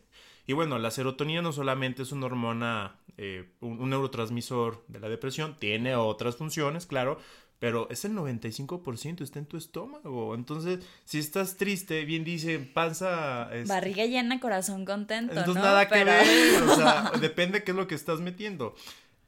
Y 0.46 0.52
bueno, 0.52 0.78
la 0.78 0.90
serotonina 0.90 1.42
no 1.42 1.52
solamente 1.52 2.02
es 2.02 2.12
una 2.12 2.26
hormona, 2.26 2.96
eh, 3.18 3.50
un, 3.60 3.90
neurotransmisor 3.90 4.84
de 4.88 5.00
la 5.00 5.08
depresión, 5.08 5.56
tiene 5.58 5.94
otras 5.94 6.36
funciones, 6.36 6.86
claro, 6.86 7.18
pero 7.58 7.88
es 7.90 8.04
el 8.04 8.12
95% 8.12 9.20
está 9.20 9.38
en 9.38 9.46
tu 9.46 9.58
estómago. 9.58 10.34
Entonces, 10.34 10.80
si 11.04 11.18
estás 11.18 11.56
triste, 11.56 12.04
bien 12.04 12.24
dice, 12.24 12.58
panza... 12.58 13.50
Barriga 13.66 14.06
llena, 14.06 14.40
corazón 14.40 14.86
contento. 14.86 15.34
Entonces 15.38 15.62
nada 15.62 15.86
que 15.86 16.04
ver, 16.04 16.62
o 16.62 16.74
sea, 16.74 17.12
depende 17.20 17.62
qué 17.62 17.72
es 17.72 17.76
lo 17.76 17.86
que 17.86 17.94
estás 17.94 18.20
metiendo 18.20 18.74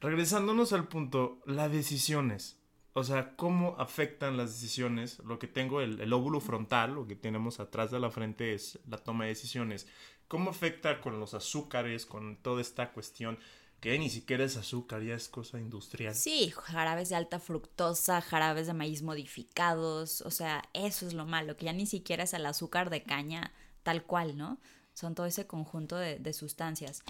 regresándonos 0.03 0.73
al 0.73 0.89
punto, 0.89 1.41
las 1.47 1.73
decisiones. 1.73 2.59
O 2.93 3.05
sea, 3.05 3.37
cómo 3.37 3.77
afectan 3.79 4.37
las 4.37 4.53
decisiones. 4.53 5.21
Lo 5.21 5.39
que 5.39 5.47
tengo, 5.47 5.81
el, 5.81 6.13
óvulo 6.13 6.41
frontal, 6.41 6.95
lo 6.95 7.07
que 7.07 7.17
tenemos 7.17 7.61
atrás 7.61 7.91
de 7.91 8.01
la 8.01 8.11
frente 8.11 8.53
es 8.53 8.79
la 8.87 8.99
toma 8.99 9.25
de 9.25 9.31
decisiones. 9.31 9.87
¿Cómo 10.29 10.51
afecta 10.51 11.01
con 11.01 11.19
los 11.19 11.33
azúcares, 11.33 12.05
con 12.05 12.37
toda 12.37 12.61
esta 12.61 12.93
cuestión? 12.93 13.39
que 13.81 13.99
ni 13.99 14.11
siquiera 14.11 14.45
es 14.45 14.57
azúcar, 14.57 15.03
ya 15.03 15.17
es 15.17 15.29
cosa 15.29 15.59
industrial. 15.59 16.15
Sí, 16.15 16.53
jarabes 16.55 17.09
de 17.09 17.17
alta 17.17 17.41
fructosa, 17.41 18.21
jarabes 18.21 18.69
de 18.69 18.75
maíz 18.75 19.03
modificados, 19.03 20.21
o 20.21 20.31
sea, 20.31 20.63
eso 20.73 21.05
es 21.05 21.15
lo 21.15 21.27
malo, 21.27 21.57
que 21.57 21.65
ya 21.65 21.73
ni 21.73 21.87
siquiera 21.87 22.23
es 22.23 22.33
el 22.33 22.47
azúcar 22.47 22.91
de 22.91 23.03
caña 23.03 23.53
tal 23.83 24.05
cual, 24.05 24.39
¿no? 24.39 24.61
Son 24.95 25.17
todo 25.17 25.27
ese 25.27 25.49
conjunto 25.49 25.97
de 25.97 26.33
sustancias. 26.33 27.03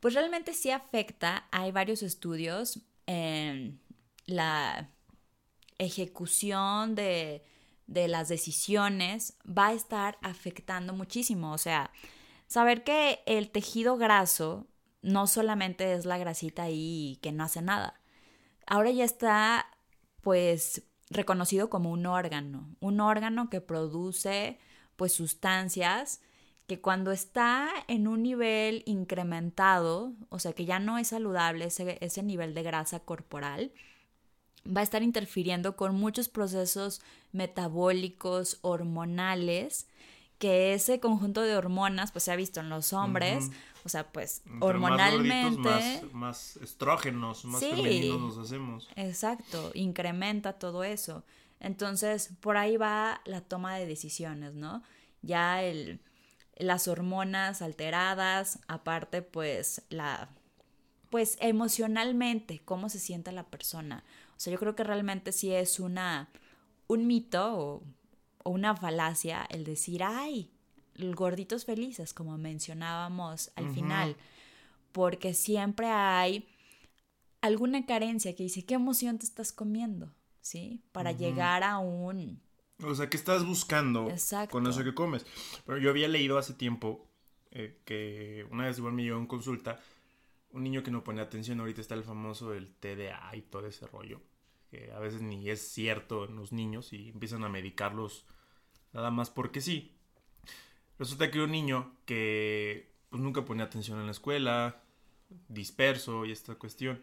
Pues 0.00 0.14
realmente 0.14 0.54
sí 0.54 0.70
afecta. 0.70 1.48
Hay 1.50 1.72
varios 1.72 2.02
estudios 2.02 2.80
en 3.06 3.80
la 4.26 4.90
ejecución 5.78 6.94
de, 6.94 7.44
de 7.86 8.06
las 8.06 8.28
decisiones 8.28 9.36
va 9.46 9.68
a 9.68 9.72
estar 9.72 10.18
afectando 10.22 10.92
muchísimo. 10.92 11.52
O 11.52 11.58
sea, 11.58 11.90
saber 12.46 12.84
que 12.84 13.20
el 13.26 13.50
tejido 13.50 13.96
graso 13.96 14.68
no 15.02 15.26
solamente 15.26 15.94
es 15.94 16.04
la 16.04 16.18
grasita 16.18 16.64
ahí 16.64 17.18
que 17.22 17.32
no 17.32 17.44
hace 17.44 17.62
nada. 17.62 18.00
Ahora 18.66 18.90
ya 18.90 19.04
está, 19.04 19.66
pues, 20.20 20.82
reconocido 21.10 21.70
como 21.70 21.90
un 21.90 22.04
órgano, 22.04 22.76
un 22.80 23.00
órgano 23.00 23.48
que 23.48 23.60
produce, 23.60 24.58
pues, 24.96 25.12
sustancias 25.12 26.20
que 26.68 26.80
cuando 26.82 27.12
está 27.12 27.70
en 27.88 28.06
un 28.06 28.22
nivel 28.22 28.82
incrementado, 28.84 30.12
o 30.28 30.38
sea 30.38 30.52
que 30.52 30.66
ya 30.66 30.78
no 30.78 30.98
es 30.98 31.08
saludable 31.08 31.64
ese, 31.64 31.96
ese 32.02 32.22
nivel 32.22 32.52
de 32.52 32.62
grasa 32.62 33.00
corporal, 33.00 33.72
va 34.66 34.82
a 34.82 34.84
estar 34.84 35.02
interfiriendo 35.02 35.76
con 35.76 35.94
muchos 35.94 36.28
procesos 36.28 37.00
metabólicos, 37.32 38.58
hormonales, 38.60 39.88
que 40.38 40.74
ese 40.74 41.00
conjunto 41.00 41.40
de 41.40 41.56
hormonas, 41.56 42.12
pues 42.12 42.24
se 42.24 42.32
ha 42.32 42.36
visto 42.36 42.60
en 42.60 42.68
los 42.68 42.92
hombres, 42.92 43.50
o 43.84 43.88
sea, 43.88 44.12
pues 44.12 44.42
hormonalmente... 44.60 46.02
Más, 46.12 46.58
estrógenos, 46.58 47.46
más 47.46 47.60
femeninos 47.60 48.20
nos 48.20 48.38
hacemos. 48.46 48.88
Exacto, 48.94 49.70
incrementa 49.72 50.52
todo 50.52 50.84
eso. 50.84 51.24
Entonces, 51.60 52.30
por 52.40 52.58
ahí 52.58 52.76
va 52.76 53.22
la 53.24 53.40
toma 53.40 53.76
de 53.76 53.86
decisiones, 53.86 54.52
¿no? 54.52 54.82
Ya 55.22 55.62
el 55.62 56.00
las 56.58 56.88
hormonas 56.88 57.62
alteradas, 57.62 58.58
aparte 58.68 59.22
pues 59.22 59.82
la 59.88 60.28
pues 61.10 61.38
emocionalmente 61.40 62.60
cómo 62.64 62.90
se 62.90 62.98
siente 62.98 63.32
la 63.32 63.44
persona. 63.44 64.04
O 64.36 64.40
sea, 64.40 64.52
yo 64.52 64.58
creo 64.58 64.74
que 64.74 64.84
realmente 64.84 65.32
sí 65.32 65.52
es 65.52 65.80
una 65.80 66.28
un 66.86 67.06
mito 67.06 67.82
o, 68.44 68.50
una 68.50 68.74
falacia 68.76 69.46
el 69.50 69.64
decir, 69.64 70.02
"Ay, 70.04 70.50
gorditos 71.14 71.64
felices", 71.64 72.14
como 72.14 72.38
mencionábamos 72.38 73.50
al 73.56 73.70
final, 73.70 74.16
porque 74.92 75.34
siempre 75.34 75.86
hay 75.86 76.48
alguna 77.40 77.86
carencia 77.86 78.34
que 78.34 78.44
dice, 78.44 78.64
"¿Qué 78.64 78.74
emoción 78.74 79.18
te 79.18 79.26
estás 79.26 79.52
comiendo?", 79.52 80.14
¿sí? 80.40 80.82
Para 80.92 81.12
llegar 81.12 81.62
a 81.62 81.78
un 81.78 82.40
o 82.82 82.94
sea, 82.94 83.08
¿qué 83.10 83.16
estás 83.16 83.44
buscando 83.44 84.08
con 84.50 84.66
eso 84.66 84.84
que 84.84 84.94
comes? 84.94 85.26
Pero 85.66 85.78
yo 85.78 85.90
había 85.90 86.08
leído 86.08 86.38
hace 86.38 86.54
tiempo 86.54 87.06
eh, 87.50 87.80
que 87.84 88.46
una 88.50 88.66
vez 88.66 88.78
igual 88.78 88.92
me 88.92 89.02
llegó 89.02 89.18
en 89.18 89.26
consulta 89.26 89.80
un 90.50 90.62
niño 90.62 90.82
que 90.82 90.90
no 90.90 91.04
pone 91.04 91.20
atención. 91.20 91.60
Ahorita 91.60 91.80
está 91.80 91.94
el 91.94 92.04
famoso 92.04 92.50
del 92.50 92.74
TDA 92.74 93.34
y 93.34 93.42
todo 93.42 93.66
ese 93.66 93.86
rollo. 93.86 94.20
Que 94.70 94.92
a 94.92 94.98
veces 94.98 95.22
ni 95.22 95.48
es 95.48 95.60
cierto 95.60 96.26
en 96.26 96.36
los 96.36 96.52
niños 96.52 96.92
y 96.92 97.08
empiezan 97.08 97.42
a 97.44 97.48
medicarlos 97.48 98.26
nada 98.92 99.10
más 99.10 99.30
porque 99.30 99.60
sí. 99.60 99.94
Resulta 100.98 101.30
que 101.30 101.40
un 101.40 101.52
niño 101.52 101.96
que 102.04 102.92
pues, 103.08 103.22
nunca 103.22 103.44
pone 103.44 103.62
atención 103.62 103.98
en 104.00 104.06
la 104.06 104.12
escuela, 104.12 104.82
disperso 105.48 106.24
y 106.26 106.32
esta 106.32 106.56
cuestión 106.56 107.02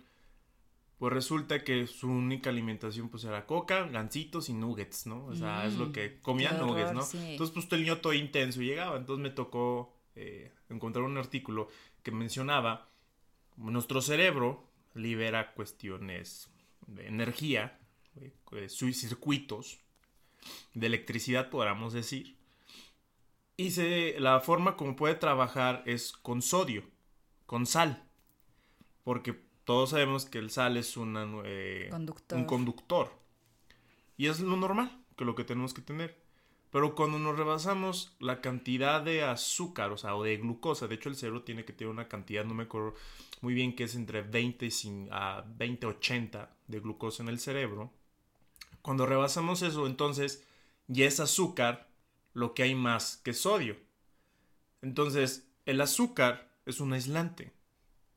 pues 0.97 1.11
resulta 1.11 1.63
que 1.63 1.87
su 1.87 2.09
única 2.09 2.49
alimentación 2.49 3.09
pues 3.09 3.23
era 3.25 3.45
coca, 3.45 3.83
gancitos 3.87 4.49
y 4.49 4.53
nuggets, 4.53 5.07
¿no? 5.07 5.25
O 5.25 5.35
sea, 5.35 5.65
es 5.65 5.75
lo 5.75 5.87
mm, 5.87 5.91
que 5.91 6.19
comía 6.21 6.53
nuggets, 6.53 6.93
¿no? 6.93 7.01
Entonces 7.21 7.53
pues 7.53 7.71
el 7.71 7.81
niño 7.81 7.97
todo 7.97 8.13
intenso 8.13 8.61
llegaba, 8.61 8.97
entonces 8.97 9.21
me 9.21 9.29
tocó 9.29 9.93
eh, 10.15 10.53
encontrar 10.69 11.03
un 11.03 11.17
artículo 11.17 11.67
que 12.01 12.11
mencionaba 12.11 12.89
nuestro 13.57 14.01
cerebro 14.01 14.69
libera 14.93 15.53
cuestiones 15.53 16.49
de 16.87 17.07
energía 17.07 17.77
eh, 18.15 18.33
circuitos 18.69 19.79
de 20.73 20.87
electricidad, 20.87 21.49
podríamos 21.49 21.93
decir. 21.93 22.37
Y 23.57 23.71
se, 23.71 24.19
la 24.19 24.39
forma 24.41 24.75
como 24.75 24.95
puede 24.95 25.15
trabajar 25.15 25.83
es 25.85 26.11
con 26.11 26.41
sodio, 26.41 26.83
con 27.45 27.65
sal. 27.65 28.03
Porque 29.03 29.41
todos 29.65 29.89
sabemos 29.89 30.25
que 30.25 30.37
el 30.37 30.51
sal 30.51 30.77
es 30.77 30.95
una, 30.95 31.27
eh, 31.43 31.89
un 32.31 32.45
conductor. 32.45 33.11
Y 34.15 34.27
es 34.27 34.39
lo 34.39 34.55
normal, 34.55 35.03
que 35.17 35.25
lo 35.25 35.35
que 35.35 35.43
tenemos 35.43 35.73
que 35.73 35.81
tener. 35.81 36.23
Pero 36.71 36.93
cuando 36.93 37.19
nos 37.19 37.37
rebasamos 37.37 38.15
la 38.19 38.41
cantidad 38.41 39.01
de 39.01 39.23
azúcar, 39.23 39.91
o 39.91 39.97
sea, 39.97 40.15
o 40.15 40.23
de 40.23 40.37
glucosa, 40.37 40.87
de 40.87 40.95
hecho 40.95 41.09
el 41.09 41.15
cerebro 41.15 41.43
tiene 41.43 41.65
que 41.65 41.73
tener 41.73 41.91
una 41.91 42.07
cantidad, 42.07 42.45
no 42.45 42.53
me 42.53 42.63
acuerdo 42.63 42.95
muy 43.41 43.53
bien, 43.53 43.75
que 43.75 43.85
es 43.85 43.95
entre 43.95 44.21
20 44.21 44.69
a 45.11 45.43
20, 45.47 45.87
80 45.87 46.55
de 46.67 46.79
glucosa 46.79 47.23
en 47.23 47.29
el 47.29 47.39
cerebro. 47.39 47.91
Cuando 48.81 49.05
rebasamos 49.05 49.61
eso, 49.61 49.87
entonces 49.87 50.43
ya 50.87 51.05
es 51.05 51.19
azúcar 51.19 51.89
lo 52.33 52.53
que 52.53 52.63
hay 52.63 52.75
más 52.75 53.17
que 53.17 53.33
sodio. 53.33 53.77
Entonces, 54.81 55.47
el 55.65 55.81
azúcar 55.81 56.51
es 56.65 56.79
un 56.79 56.93
aislante. 56.93 57.53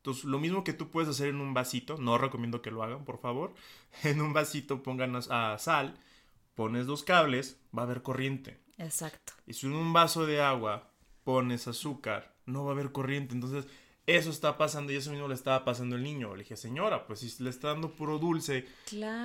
Entonces, 0.09 0.25
lo 0.25 0.38
mismo 0.38 0.64
que 0.64 0.73
tú 0.73 0.88
puedes 0.88 1.11
hacer 1.11 1.29
en 1.29 1.38
un 1.38 1.53
vasito, 1.53 1.99
no 1.99 2.16
recomiendo 2.16 2.62
que 2.62 2.71
lo 2.71 2.83
hagan, 2.83 3.05
por 3.05 3.18
favor. 3.18 3.53
En 4.05 4.23
un 4.23 4.33
vasito 4.33 4.83
pongan 4.83 5.14
a 5.16 5.59
sal, 5.59 5.99
pones 6.55 6.87
dos 6.87 7.03
cables, 7.03 7.61
va 7.77 7.83
a 7.83 7.85
haber 7.85 8.01
corriente. 8.01 8.59
Exacto. 8.79 9.35
Y 9.47 9.53
si 9.53 9.66
en 9.66 9.75
un 9.75 9.92
vaso 9.92 10.25
de 10.25 10.40
agua 10.40 10.90
pones 11.25 11.68
azúcar, 11.68 12.35
no 12.47 12.64
va 12.64 12.71
a 12.71 12.73
haber 12.73 12.90
corriente. 12.90 13.35
Entonces, 13.35 13.66
eso 14.09 14.31
está 14.31 14.57
pasando 14.57 14.90
y 14.90 14.97
eso 14.97 15.11
mismo 15.11 15.29
le 15.29 15.35
estaba 15.35 15.66
pasando 15.66 15.97
al 15.97 16.03
niño. 16.03 16.35
Le 16.35 16.42
dije, 16.42 16.57
señora, 16.57 17.07
pues 17.07 17.21
si 17.21 17.44
le 17.44 17.51
está 17.51 17.68
dando 17.68 17.90
puro 17.90 18.18
dulce, 18.18 18.64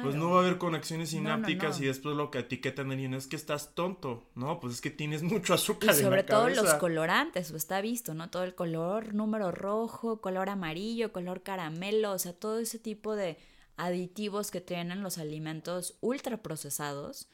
pues 0.04 0.16
no 0.16 0.32
va 0.32 0.40
a 0.40 0.44
haber 0.44 0.58
conexiones 0.58 1.12
sinápticas 1.12 1.80
y 1.80 1.86
después 1.86 2.18
lo 2.18 2.30
que 2.30 2.40
etiquetan 2.40 2.90
niño 2.90 3.18
es 3.18 3.28
que 3.28 3.38
estás 3.38 3.76
tonto. 3.76 4.26
No, 4.36 4.60
pues 4.60 4.74
es 4.74 4.82
que 4.82 4.90
tienes 4.90 5.24
mucho 5.24 5.54
azúcar. 5.54 5.96
Y 5.96 6.02
sobre 6.02 6.24
todo 6.24 6.50
los 6.50 6.74
colorantes, 6.74 7.50
o 7.52 7.56
está 7.56 7.80
visto, 7.80 8.14
¿no? 8.14 8.30
Todo 8.30 8.44
el 8.44 8.56
color, 8.56 9.14
número 9.14 9.52
rojo, 9.52 10.20
color 10.20 10.50
amarillo, 10.50 11.14
color 11.14 11.44
caramelo, 11.44 12.12
o 12.12 12.20
sea, 12.20 12.34
todo 12.34 12.60
ese 12.60 12.78
tipo 12.78 13.16
de 13.16 13.38
aditivos 13.78 14.52
que 14.52 14.60
tienen 14.60 15.02
los 15.02 15.18
alimentos 15.18 15.96
ultraprocesados 16.02 17.30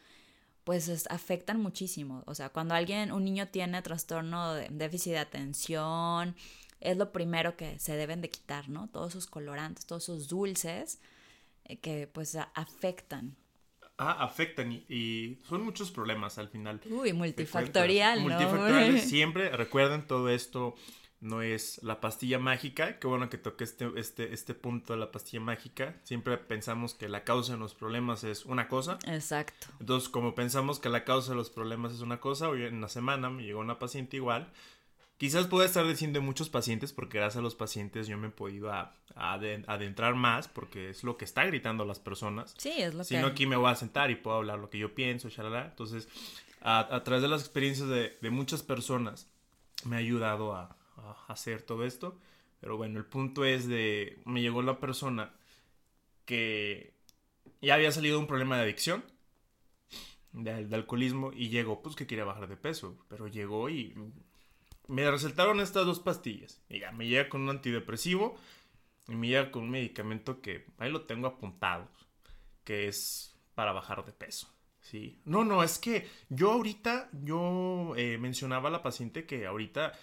pues 0.65 1.07
afectan 1.09 1.59
muchísimo. 1.59 2.21
O 2.27 2.35
sea, 2.35 2.49
cuando 2.49 2.75
alguien, 2.75 3.11
un 3.11 3.25
niño 3.25 3.47
tiene 3.47 3.81
trastorno 3.81 4.53
de 4.53 4.67
déficit 4.69 5.13
de 5.13 5.17
atención, 5.17 6.35
es 6.79 6.97
lo 6.97 7.11
primero 7.11 7.55
que 7.55 7.79
se 7.79 7.95
deben 7.95 8.21
de 8.21 8.29
quitar, 8.29 8.69
¿no? 8.69 8.89
Todos 8.89 9.11
esos 9.11 9.27
colorantes, 9.27 9.85
todos 9.85 10.03
esos 10.03 10.27
dulces 10.27 10.99
eh, 11.65 11.77
que 11.79 12.07
pues 12.07 12.35
afectan. 12.35 13.35
Ah, 13.97 14.23
afectan 14.23 14.71
y, 14.71 15.39
son 15.47 15.63
muchos 15.63 15.91
problemas 15.91 16.37
al 16.37 16.47
final. 16.47 16.79
Uy, 16.89 17.11
multifactorial, 17.11 18.19
¿no? 18.19 18.29
Multifactorial, 18.29 18.99
siempre 19.01 19.49
recuerden 19.49 20.07
todo 20.07 20.29
esto 20.29 20.75
no 21.21 21.41
es 21.41 21.83
la 21.83 21.99
pastilla 21.99 22.39
mágica. 22.39 22.99
Qué 22.99 23.07
bueno 23.07 23.29
que 23.29 23.37
toque 23.37 23.63
este, 23.63 23.91
este, 23.97 24.33
este 24.33 24.53
punto 24.53 24.93
de 24.93 24.99
la 24.99 25.11
pastilla 25.11 25.41
mágica. 25.41 25.99
Siempre 26.03 26.37
pensamos 26.37 26.93
que 26.93 27.09
la 27.09 27.23
causa 27.23 27.53
de 27.53 27.59
los 27.59 27.73
problemas 27.73 28.23
es 28.23 28.45
una 28.45 28.67
cosa. 28.67 28.99
Exacto. 29.05 29.67
Entonces, 29.79 30.09
como 30.09 30.33
pensamos 30.33 30.79
que 30.79 30.89
la 30.89 31.03
causa 31.03 31.31
de 31.31 31.35
los 31.35 31.49
problemas 31.49 31.93
es 31.93 32.01
una 32.01 32.19
cosa, 32.19 32.49
hoy 32.49 32.63
en 32.63 32.75
una 32.75 32.87
semana 32.87 33.29
me 33.29 33.43
llegó 33.43 33.59
una 33.59 33.79
paciente 33.79 34.17
igual 34.17 34.51
Quizás 35.19 35.47
pueda 35.47 35.65
estar 35.65 35.85
diciendo 35.85 36.21
muchos 36.21 36.49
pacientes, 36.49 36.93
porque 36.93 37.17
gracias 37.17 37.39
a 37.39 37.41
los 37.41 37.53
pacientes 37.53 38.07
yo 38.07 38.17
me 38.17 38.29
he 38.29 38.31
podido 38.31 38.71
adentrar 39.15 40.15
más, 40.15 40.47
porque 40.47 40.91
es 40.91 41.03
lo 41.03 41.17
que 41.17 41.25
está 41.25 41.43
gritando 41.45 41.83
las 41.83 41.99
personas. 41.99 42.55
Sí, 42.57 42.71
es 42.77 42.93
lo 42.93 42.99
que... 42.99 43.03
Si 43.03 43.17
no, 43.17 43.27
aquí 43.27 43.45
me 43.45 43.57
voy 43.57 43.69
a 43.69 43.75
sentar 43.75 44.11
y 44.11 44.15
puedo 44.15 44.37
hablar 44.37 44.59
lo 44.59 44.69
que 44.69 44.77
yo 44.77 44.95
pienso, 44.95 45.27
shalala. 45.27 45.65
Entonces, 45.65 46.07
a, 46.61 47.01
través 47.03 47.21
de 47.21 47.27
las 47.27 47.41
experiencias 47.41 47.89
de, 47.89 48.29
muchas 48.29 48.63
personas, 48.63 49.29
me 49.83 49.97
ha 49.97 49.99
ayudado 49.99 50.55
a, 50.55 50.77
hacer 51.27 51.63
todo 51.63 51.83
esto. 51.83 52.17
Pero 52.61 52.77
bueno, 52.77 52.97
el 52.97 53.05
punto 53.05 53.43
es 53.43 53.67
de, 53.67 54.21
me 54.23 54.41
llegó 54.41 54.61
la 54.61 54.79
persona 54.79 55.33
que 56.23 56.93
ya 57.61 57.73
había 57.73 57.91
salido 57.91 58.19
un 58.19 58.27
problema 58.27 58.55
de 58.55 58.63
adicción, 58.63 59.03
de, 60.31 60.65
de 60.65 60.75
alcoholismo, 60.77 61.31
y 61.33 61.49
llegó, 61.49 61.81
pues 61.81 61.97
que 61.97 62.07
quería 62.07 62.23
bajar 62.23 62.47
de 62.47 62.55
peso, 62.55 62.97
pero 63.09 63.27
llegó 63.27 63.69
y 63.69 63.93
me 64.89 65.09
recetaron 65.09 65.59
estas 65.61 65.85
dos 65.85 65.99
pastillas. 65.99 66.61
Y 66.67 66.79
ya, 66.79 66.91
me 66.91 67.07
llega 67.07 67.29
con 67.29 67.41
un 67.41 67.49
antidepresivo 67.49 68.35
y 69.07 69.15
me 69.15 69.27
llega 69.27 69.51
con 69.51 69.63
un 69.63 69.69
medicamento 69.69 70.41
que 70.41 70.65
ahí 70.77 70.91
lo 70.91 71.03
tengo 71.03 71.27
apuntado, 71.27 71.87
que 72.63 72.87
es 72.87 73.35
para 73.55 73.71
bajar 73.71 74.03
de 74.05 74.11
peso. 74.11 74.53
Sí. 74.81 75.21
No, 75.25 75.45
no, 75.45 75.63
es 75.63 75.77
que 75.77 76.07
yo 76.29 76.51
ahorita, 76.51 77.09
yo 77.11 77.93
eh, 77.95 78.17
mencionaba 78.17 78.69
a 78.69 78.71
la 78.71 78.81
paciente 78.81 79.25
que 79.25 79.45
ahorita 79.45 79.93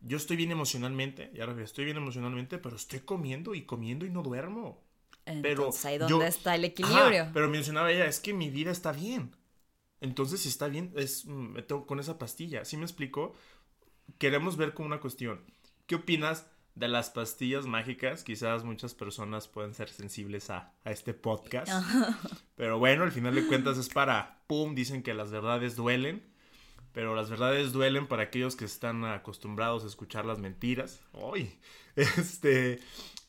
yo 0.00 0.16
estoy 0.16 0.36
bien 0.36 0.50
emocionalmente, 0.50 1.30
ya 1.34 1.44
estoy 1.44 1.84
bien 1.84 1.98
emocionalmente, 1.98 2.58
pero 2.58 2.76
estoy 2.76 3.00
comiendo 3.00 3.54
y 3.54 3.66
comiendo 3.66 4.06
y 4.06 4.10
no 4.10 4.22
duermo. 4.22 4.82
Entonces, 5.26 5.42
pero 5.42 5.70
ahí 5.84 5.98
dónde 5.98 6.28
está 6.28 6.54
el 6.54 6.64
equilibrio. 6.64 7.28
pero 7.34 7.48
mencionaba 7.48 7.92
ella, 7.92 8.06
es 8.06 8.20
que 8.20 8.32
mi 8.32 8.48
vida 8.48 8.70
está 8.70 8.92
bien. 8.92 9.36
Entonces, 10.00 10.40
si 10.40 10.48
está 10.48 10.68
bien, 10.68 10.92
es, 10.96 11.26
mm, 11.26 11.52
me 11.52 11.62
tengo 11.62 11.86
con 11.86 12.00
esa 12.00 12.18
pastilla. 12.18 12.64
¿Sí 12.64 12.78
me 12.78 12.84
explicó? 12.84 13.34
Queremos 14.18 14.56
ver 14.56 14.74
como 14.74 14.86
una 14.86 15.00
cuestión. 15.00 15.40
¿Qué 15.86 15.96
opinas 15.96 16.46
de 16.74 16.88
las 16.88 17.10
pastillas 17.10 17.66
mágicas? 17.66 18.24
Quizás 18.24 18.64
muchas 18.64 18.94
personas 18.94 19.48
pueden 19.48 19.74
ser 19.74 19.88
sensibles 19.88 20.50
a, 20.50 20.72
este 20.84 21.14
podcast. 21.14 21.70
Pero 22.56 22.78
bueno, 22.78 23.04
al 23.04 23.12
final 23.12 23.34
de 23.34 23.46
cuentas 23.46 23.78
es 23.78 23.88
para, 23.88 24.42
¡pum! 24.46 24.74
Dicen 24.74 25.02
que 25.02 25.14
las 25.14 25.30
verdades 25.30 25.76
duelen. 25.76 26.22
Pero 26.92 27.14
las 27.14 27.30
verdades 27.30 27.72
duelen 27.72 28.08
para 28.08 28.24
aquellos 28.24 28.56
que 28.56 28.64
están 28.64 29.04
acostumbrados 29.04 29.84
a 29.84 29.86
escuchar 29.86 30.24
las 30.24 30.38
mentiras. 30.38 31.00
¡Uy! 31.12 31.52
Este, 31.96 32.78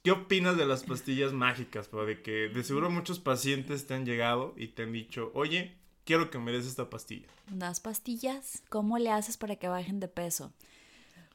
¿qué 0.03 0.11
opinas 0.11 0.55
de 0.55 0.67
las 0.67 0.83
pastillas 0.83 1.33
mágicas? 1.33 1.89
de 1.91 2.21
que 2.21 2.47
de 2.47 2.63
seguro 2.63 2.91
muchos 2.91 3.19
pacientes 3.19 3.87
te 3.87 3.95
han 3.95 4.05
llegado 4.05 4.53
y 4.55 4.67
te 4.67 4.83
han 4.83 4.93
dicho, 4.93 5.31
oye, 5.33 5.75
quiero 6.05 6.29
que 6.29 6.37
me 6.37 6.51
des 6.51 6.67
esta 6.67 6.89
pastilla. 6.89 7.27
¿Das 7.47 7.79
pastillas? 7.79 8.61
¿Cómo 8.69 8.97
le 8.97 9.11
haces 9.11 9.37
para 9.37 9.55
que 9.55 9.67
bajen 9.67 9.99
de 9.99 10.07
peso? 10.07 10.53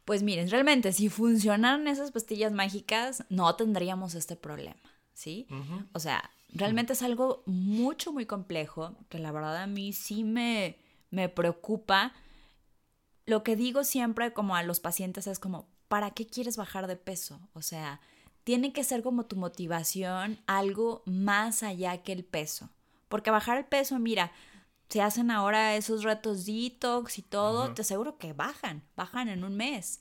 Pues 0.07 0.23
miren, 0.23 0.49
realmente 0.49 0.93
si 0.93 1.09
funcionaran 1.09 1.89
esas 1.89 2.13
pastillas 2.13 2.53
mágicas, 2.53 3.25
no 3.29 3.53
tendríamos 3.57 4.15
este 4.15 4.37
problema, 4.37 4.81
¿sí? 5.13 5.49
O 5.93 5.99
sea, 5.99 6.31
realmente 6.49 6.93
es 6.93 7.03
algo 7.03 7.43
mucho, 7.45 8.13
muy 8.13 8.25
complejo, 8.25 8.95
que 9.09 9.19
la 9.19 9.33
verdad 9.33 9.57
a 9.57 9.67
mí 9.67 9.93
sí 9.93 10.23
me, 10.23 10.79
me 11.11 11.29
preocupa. 11.29 12.13
Lo 13.25 13.43
que 13.43 13.57
digo 13.57 13.83
siempre 13.83 14.33
como 14.33 14.55
a 14.55 14.63
los 14.63 14.79
pacientes 14.79 15.27
es 15.27 15.41
como, 15.41 15.69
¿para 15.89 16.13
qué 16.13 16.25
quieres 16.25 16.57
bajar 16.57 16.87
de 16.87 16.95
peso? 16.95 17.41
O 17.53 17.61
sea, 17.61 18.01
tiene 18.45 18.73
que 18.73 18.85
ser 18.85 19.03
como 19.03 19.27
tu 19.27 19.35
motivación 19.35 20.39
algo 20.47 21.03
más 21.05 21.65
allá 21.65 22.05
que 22.05 22.13
el 22.13 22.25
peso. 22.25 22.71
Porque 23.09 23.33
bajar 23.33 23.59
el 23.59 23.65
peso, 23.65 23.99
mira, 23.99 24.31
se 24.89 25.03
hacen 25.03 25.31
ahora 25.31 25.77
esos 25.77 26.05
retos 26.05 26.47
detox 26.47 27.19
y 27.19 27.23
todo, 27.23 27.75
te 27.75 27.83
aseguro 27.83 28.19
que 28.19 28.33
bajan, 28.33 28.83
bajan 28.97 29.29
en 29.29 29.45
un 29.45 29.57
mes. 29.57 30.01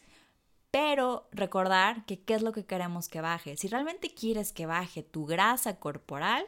Pero 0.72 1.28
recordar 1.32 2.06
que 2.06 2.22
qué 2.22 2.36
es 2.36 2.42
lo 2.42 2.52
que 2.52 2.66
queremos 2.66 3.08
que 3.08 3.22
baje. 3.22 3.58
Si 3.58 3.68
realmente 3.68 4.14
quieres 4.14 4.52
que 4.52 4.66
baje 4.66 5.04
tu 5.04 5.26
grasa 5.26 5.80
corporal, 5.80 6.46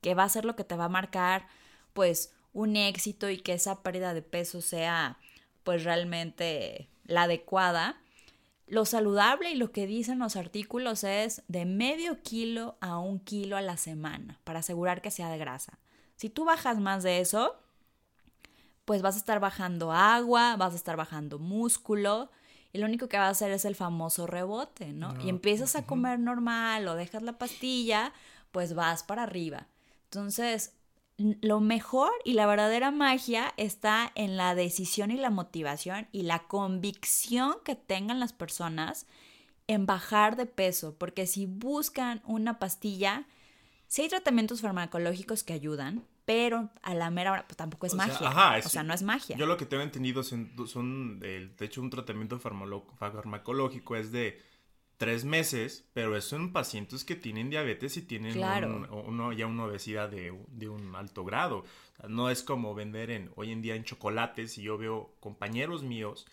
que 0.00 0.14
va 0.14 0.24
a 0.24 0.28
ser 0.28 0.44
lo 0.44 0.56
que 0.56 0.64
te 0.64 0.76
va 0.76 0.86
a 0.86 0.88
marcar 0.88 1.46
pues 1.92 2.32
un 2.52 2.76
éxito 2.76 3.30
y 3.30 3.38
que 3.38 3.52
esa 3.52 3.82
pérdida 3.82 4.14
de 4.14 4.22
peso 4.22 4.60
sea 4.60 5.18
pues 5.64 5.84
realmente 5.84 6.88
la 7.04 7.24
adecuada, 7.24 8.00
lo 8.66 8.84
saludable 8.84 9.50
y 9.50 9.54
lo 9.54 9.70
que 9.70 9.86
dicen 9.86 10.18
los 10.18 10.36
artículos 10.36 11.04
es 11.04 11.42
de 11.48 11.64
medio 11.64 12.22
kilo 12.22 12.76
a 12.80 12.98
un 12.98 13.20
kilo 13.20 13.56
a 13.56 13.62
la 13.62 13.76
semana 13.76 14.40
para 14.44 14.60
asegurar 14.60 15.02
que 15.02 15.10
sea 15.10 15.30
de 15.30 15.38
grasa. 15.38 15.78
Si 16.16 16.30
tú 16.30 16.44
bajas 16.44 16.78
más 16.78 17.02
de 17.02 17.20
eso, 17.20 17.56
pues 18.88 19.02
vas 19.02 19.16
a 19.16 19.18
estar 19.18 19.38
bajando 19.38 19.92
agua, 19.92 20.56
vas 20.56 20.72
a 20.72 20.76
estar 20.76 20.96
bajando 20.96 21.38
músculo 21.38 22.30
y 22.72 22.78
lo 22.78 22.86
único 22.86 23.06
que 23.06 23.18
va 23.18 23.26
a 23.26 23.28
hacer 23.28 23.50
es 23.50 23.66
el 23.66 23.74
famoso 23.74 24.26
rebote, 24.26 24.94
¿no? 24.94 25.12
y 25.22 25.28
empiezas 25.28 25.76
a 25.76 25.84
comer 25.84 26.18
normal 26.18 26.88
o 26.88 26.94
dejas 26.94 27.22
la 27.22 27.36
pastilla, 27.36 28.14
pues 28.50 28.72
vas 28.72 29.02
para 29.02 29.24
arriba. 29.24 29.66
Entonces, 30.04 30.72
lo 31.18 31.60
mejor 31.60 32.10
y 32.24 32.32
la 32.32 32.46
verdadera 32.46 32.90
magia 32.90 33.52
está 33.58 34.10
en 34.14 34.38
la 34.38 34.54
decisión 34.54 35.10
y 35.10 35.18
la 35.18 35.28
motivación 35.28 36.08
y 36.10 36.22
la 36.22 36.44
convicción 36.48 37.56
que 37.66 37.74
tengan 37.74 38.20
las 38.20 38.32
personas 38.32 39.04
en 39.66 39.84
bajar 39.84 40.36
de 40.36 40.46
peso, 40.46 40.96
porque 40.96 41.26
si 41.26 41.44
buscan 41.44 42.22
una 42.24 42.58
pastilla, 42.58 43.26
si 43.86 44.00
hay 44.00 44.08
tratamientos 44.08 44.62
farmacológicos 44.62 45.44
que 45.44 45.52
ayudan, 45.52 46.06
pero 46.28 46.68
a 46.82 46.92
la 46.92 47.08
mera 47.08 47.32
hora 47.32 47.46
pues, 47.46 47.56
tampoco 47.56 47.86
es 47.86 47.94
magia. 47.94 48.60
o 48.62 48.68
sea, 48.68 48.82
no 48.82 48.92
es 48.92 49.02
magia. 49.02 49.34
Yo 49.34 49.46
lo 49.46 49.56
que 49.56 49.64
tengo 49.64 49.82
entendido 49.82 50.22
son, 50.22 50.50
son 50.66 51.20
de 51.20 51.50
hecho, 51.60 51.80
un 51.80 51.88
tratamiento 51.88 52.38
farmacológico 52.38 53.96
es 53.96 54.12
de 54.12 54.38
tres 54.98 55.24
meses, 55.24 55.88
pero 55.94 56.14
eso 56.18 56.36
en 56.36 56.52
pacientes 56.52 57.06
que 57.06 57.16
tienen 57.16 57.48
diabetes 57.48 57.96
y 57.96 58.02
tienen 58.02 58.34
claro. 58.34 59.32
ya 59.32 59.46
una 59.46 59.64
obesidad 59.64 60.10
de, 60.10 60.30
un 60.68 60.94
alto 60.96 61.24
grado. 61.24 61.64
no 62.06 62.28
es 62.28 62.42
como 62.42 62.74
vender 62.74 63.10
en, 63.10 63.30
hoy 63.36 63.50
en 63.50 63.62
día 63.62 63.74
en 63.74 63.84
chocolates 63.84 64.58
y 64.58 64.62
yo 64.64 64.76
veo 64.76 65.14
compañeros 65.20 65.82
míos, 65.82 66.26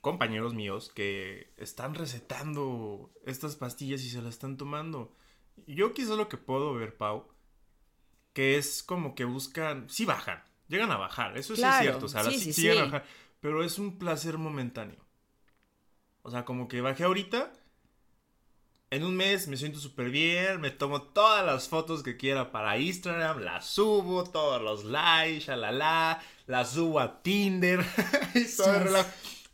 compañeros 0.00 0.52
míos 0.52 0.90
que 0.92 1.52
están 1.58 1.94
recetando 1.94 3.12
estas 3.24 3.54
pastillas 3.54 4.02
y 4.02 4.10
se 4.10 4.20
las 4.20 4.34
están 4.34 4.56
tomando. 4.56 5.14
Yo 5.68 5.94
quizás 5.94 6.16
lo 6.16 6.28
que 6.28 6.38
puedo 6.38 6.74
ver, 6.74 6.96
Pau, 6.96 7.28
que 8.32 8.56
es 8.56 8.82
como 8.82 9.14
que 9.14 9.24
buscan, 9.24 9.88
sí 9.88 10.04
bajan, 10.04 10.42
llegan 10.68 10.90
a 10.90 10.96
bajar, 10.96 11.36
eso 11.36 11.54
sí 11.56 11.62
es 11.62 11.78
cierto, 11.78 12.06
o 12.06 12.08
sea, 12.08 12.24
sí, 12.24 12.52
sí, 12.52 12.62
llegan 12.62 12.78
a 12.78 12.84
bajar, 12.84 13.04
pero 13.40 13.64
es 13.64 13.78
un 13.78 13.98
placer 13.98 14.38
momentáneo. 14.38 15.04
O 16.22 16.30
sea, 16.30 16.44
como 16.44 16.68
que 16.68 16.80
bajé 16.80 17.04
ahorita 17.04 17.52
en 18.92 19.04
un 19.04 19.16
mes 19.16 19.48
me 19.48 19.56
siento 19.56 19.78
súper 19.78 20.10
bien, 20.10 20.60
me 20.60 20.70
tomo 20.70 21.00
todas 21.00 21.46
las 21.46 21.66
fotos 21.66 22.02
que 22.02 22.18
quiera 22.18 22.52
para 22.52 22.76
Instagram, 22.76 23.40
las 23.40 23.64
subo, 23.64 24.22
todos 24.24 24.60
los 24.60 24.84
likes, 24.84 25.46
shalala, 25.46 26.22
las 26.46 26.72
subo 26.72 27.00
a 27.00 27.22
Tinder 27.22 27.80
y 28.34 28.44
todo 28.54 28.74
el 28.74 29.04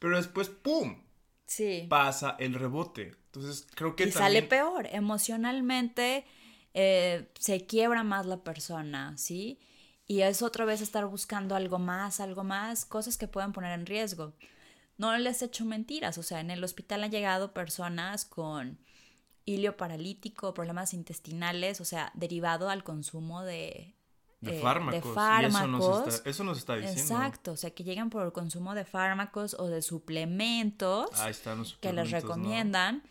Pero 0.01 0.17
después, 0.17 0.49
¡pum! 0.49 1.05
Sí. 1.47 1.87
Pasa 1.89 2.35
el 2.41 2.55
rebote. 2.55 3.15
Entonces, 3.27 3.69
creo 3.77 3.95
que 3.95 4.09
y 4.09 4.11
sale 4.11 4.43
peor. 4.43 4.89
Emocionalmente 4.91 6.27
eh, 6.75 7.31
se 7.39 7.67
quiebra 7.67 8.03
más 8.05 8.27
la 8.27 8.39
persona, 8.39 9.17
¿sí? 9.17 9.59
Y 10.07 10.23
es 10.23 10.43
otra 10.43 10.65
vez 10.65 10.81
estar 10.81 11.05
buscando 11.07 11.55
algo 11.55 11.79
más, 11.79 12.21
algo 12.21 12.45
más, 12.45 12.85
cosas 12.85 13.19
que 13.19 13.29
puedan 13.29 13.53
poner 13.53 13.79
en 13.79 13.87
riesgo. 13.87 14.33
No 14.97 15.17
les 15.17 15.43
he 15.43 15.47
hecho 15.47 15.65
mentiras, 15.65 16.19
o 16.19 16.23
sea, 16.23 16.41
en 16.41 16.51
el 16.51 16.65
hospital 16.65 17.05
han 17.05 17.11
llegado 17.11 17.53
personas 17.53 18.25
con 18.25 18.79
hilio 19.45 19.77
paralítico, 19.77 20.55
problemas 20.55 20.95
intestinales, 20.95 21.81
o 21.81 21.85
sea, 21.85 22.11
derivado 22.15 22.69
al 22.69 22.85
consumo 22.85 23.43
de, 23.43 23.95
de, 24.41 24.61
fármacos. 24.61 25.05
De 25.05 25.15
fármacos. 25.15 26.23
Eso, 26.25 26.45
nos 26.45 26.59
está, 26.59 26.77
diciendo. 26.77 27.01
Exacto, 27.01 27.53
o 27.53 27.57
sea, 27.57 27.71
que 27.71 27.85
llegan 27.85 28.11
por 28.11 28.25
el 28.25 28.33
consumo 28.33 28.75
de 28.75 28.85
fármacos 28.85 29.55
o 29.59 29.67
de 29.67 29.83
suplementos 29.83 31.11
que 31.81 31.93
les 31.93 32.11
recomiendan. 32.11 33.03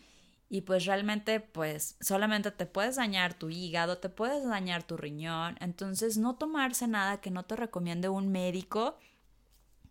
Y 0.50 0.62
pues 0.62 0.86
realmente, 0.86 1.40
pues 1.40 1.96
solamente 2.00 2.50
te 2.50 2.64
puedes 2.64 2.96
dañar 2.96 3.34
tu 3.34 3.50
hígado, 3.50 3.98
te 3.98 4.08
puedes 4.08 4.46
dañar 4.46 4.82
tu 4.82 4.96
riñón. 4.96 5.56
Entonces, 5.60 6.16
no 6.16 6.36
tomarse 6.36 6.88
nada 6.88 7.20
que 7.20 7.30
no 7.30 7.44
te 7.44 7.54
recomiende 7.54 8.08
un 8.08 8.32
médico 8.32 8.98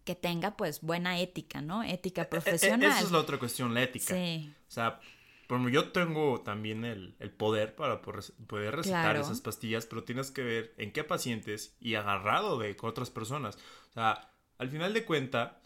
que 0.04 0.16
tenga 0.16 0.56
pues 0.58 0.82
buena 0.82 1.20
ética, 1.20 1.62
¿no? 1.62 1.84
Ética 1.84 2.30
profesional. 2.30 2.84
E, 2.84 2.86
e, 2.86 2.90
esa 2.90 3.06
es 3.06 3.12
la 3.12 3.20
otra 3.20 3.38
cuestión, 3.38 3.74
la 3.74 3.84
ética. 3.84 4.16
Sí. 4.16 4.52
O 4.68 4.72
sea, 4.72 5.00
como 5.48 5.70
yo 5.70 5.92
tengo 5.92 6.42
también 6.42 6.84
el, 6.84 7.16
poder 7.38 7.76
para 7.76 8.02
poder 8.02 8.76
recetar 8.76 9.16
esas 9.16 9.42
pastillas, 9.42 9.86
pero 9.86 10.04
tienes 10.04 10.30
que 10.32 10.44
ver 10.44 10.74
en 10.78 10.92
qué 10.92 11.04
pacientes 11.04 11.76
y 11.80 11.96
agarrado 11.96 12.58
de 12.58 12.76
otras 12.82 13.10
personas. 13.10 13.58
O 13.90 13.94
sea, 13.94 14.32
al 14.58 14.70
final 14.70 14.94
de 14.94 15.06
cuenta, 15.06 15.62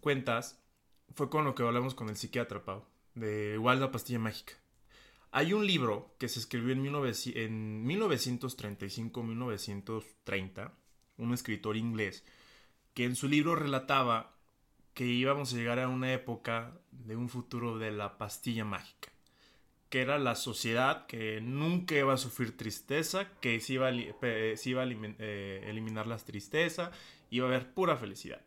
cuentas, 0.00 0.62
fue 1.14 1.28
con 1.28 1.44
lo 1.44 1.54
que 1.54 1.62
hablamos 1.62 1.94
con 1.94 2.08
el 2.08 2.16
psiquiatra, 2.16 2.64
Pau, 2.64 2.84
de 3.20 3.54
igual 3.54 3.78
la 3.80 3.92
pastilla 3.92 4.18
mágica. 4.18 4.54
Hay 5.32 5.52
un 5.52 5.66
libro 5.66 6.14
que 6.18 6.28
se 6.28 6.40
escribió 6.40 6.72
en, 6.72 6.84
en 6.84 7.86
1935-1930, 7.86 10.72
un 11.18 11.34
escritor 11.34 11.76
inglés, 11.76 12.24
que 12.94 13.04
en 13.04 13.14
su 13.14 13.28
libro 13.28 13.54
relataba 13.54 14.34
que 14.94 15.04
íbamos 15.04 15.52
a 15.52 15.56
llegar 15.56 15.78
a 15.78 15.88
una 15.88 16.12
época 16.12 16.76
de 16.90 17.14
un 17.14 17.28
futuro 17.28 17.78
de 17.78 17.92
la 17.92 18.18
pastilla 18.18 18.64
mágica, 18.64 19.12
que 19.88 20.00
era 20.00 20.18
la 20.18 20.34
sociedad 20.34 21.06
que 21.06 21.40
nunca 21.40 21.94
iba 21.94 22.12
a 22.12 22.18
sufrir 22.18 22.56
tristeza, 22.56 23.28
que 23.40 23.60
se 23.60 23.74
iba 23.74 23.86
a, 23.86 23.92
eh, 23.92 24.56
eliminar 25.68 26.08
la 26.08 26.18
tristeza, 26.18 26.90
iba 27.30 27.46
a 27.46 27.50
haber 27.50 27.72
pura 27.72 27.96
felicidad. 27.96 28.42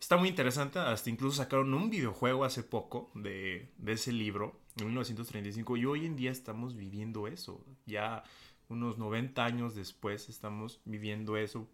Está 0.00 0.16
muy 0.16 0.28
interesante, 0.28 0.78
hasta 0.78 1.10
incluso 1.10 1.38
sacaron 1.38 1.72
un 1.74 1.90
videojuego 1.90 2.44
hace 2.44 2.62
poco 2.62 3.10
de, 3.14 3.70
de 3.78 3.92
ese 3.92 4.12
libro, 4.12 4.60
en 4.76 4.86
1935, 4.86 5.76
y 5.76 5.86
hoy 5.86 6.06
en 6.06 6.16
día 6.16 6.30
estamos 6.30 6.76
viviendo 6.76 7.26
eso, 7.26 7.64
ya 7.86 8.22
unos 8.68 8.98
90 8.98 9.44
años 9.44 9.74
después 9.74 10.28
estamos 10.28 10.80
viviendo 10.84 11.36
eso, 11.36 11.68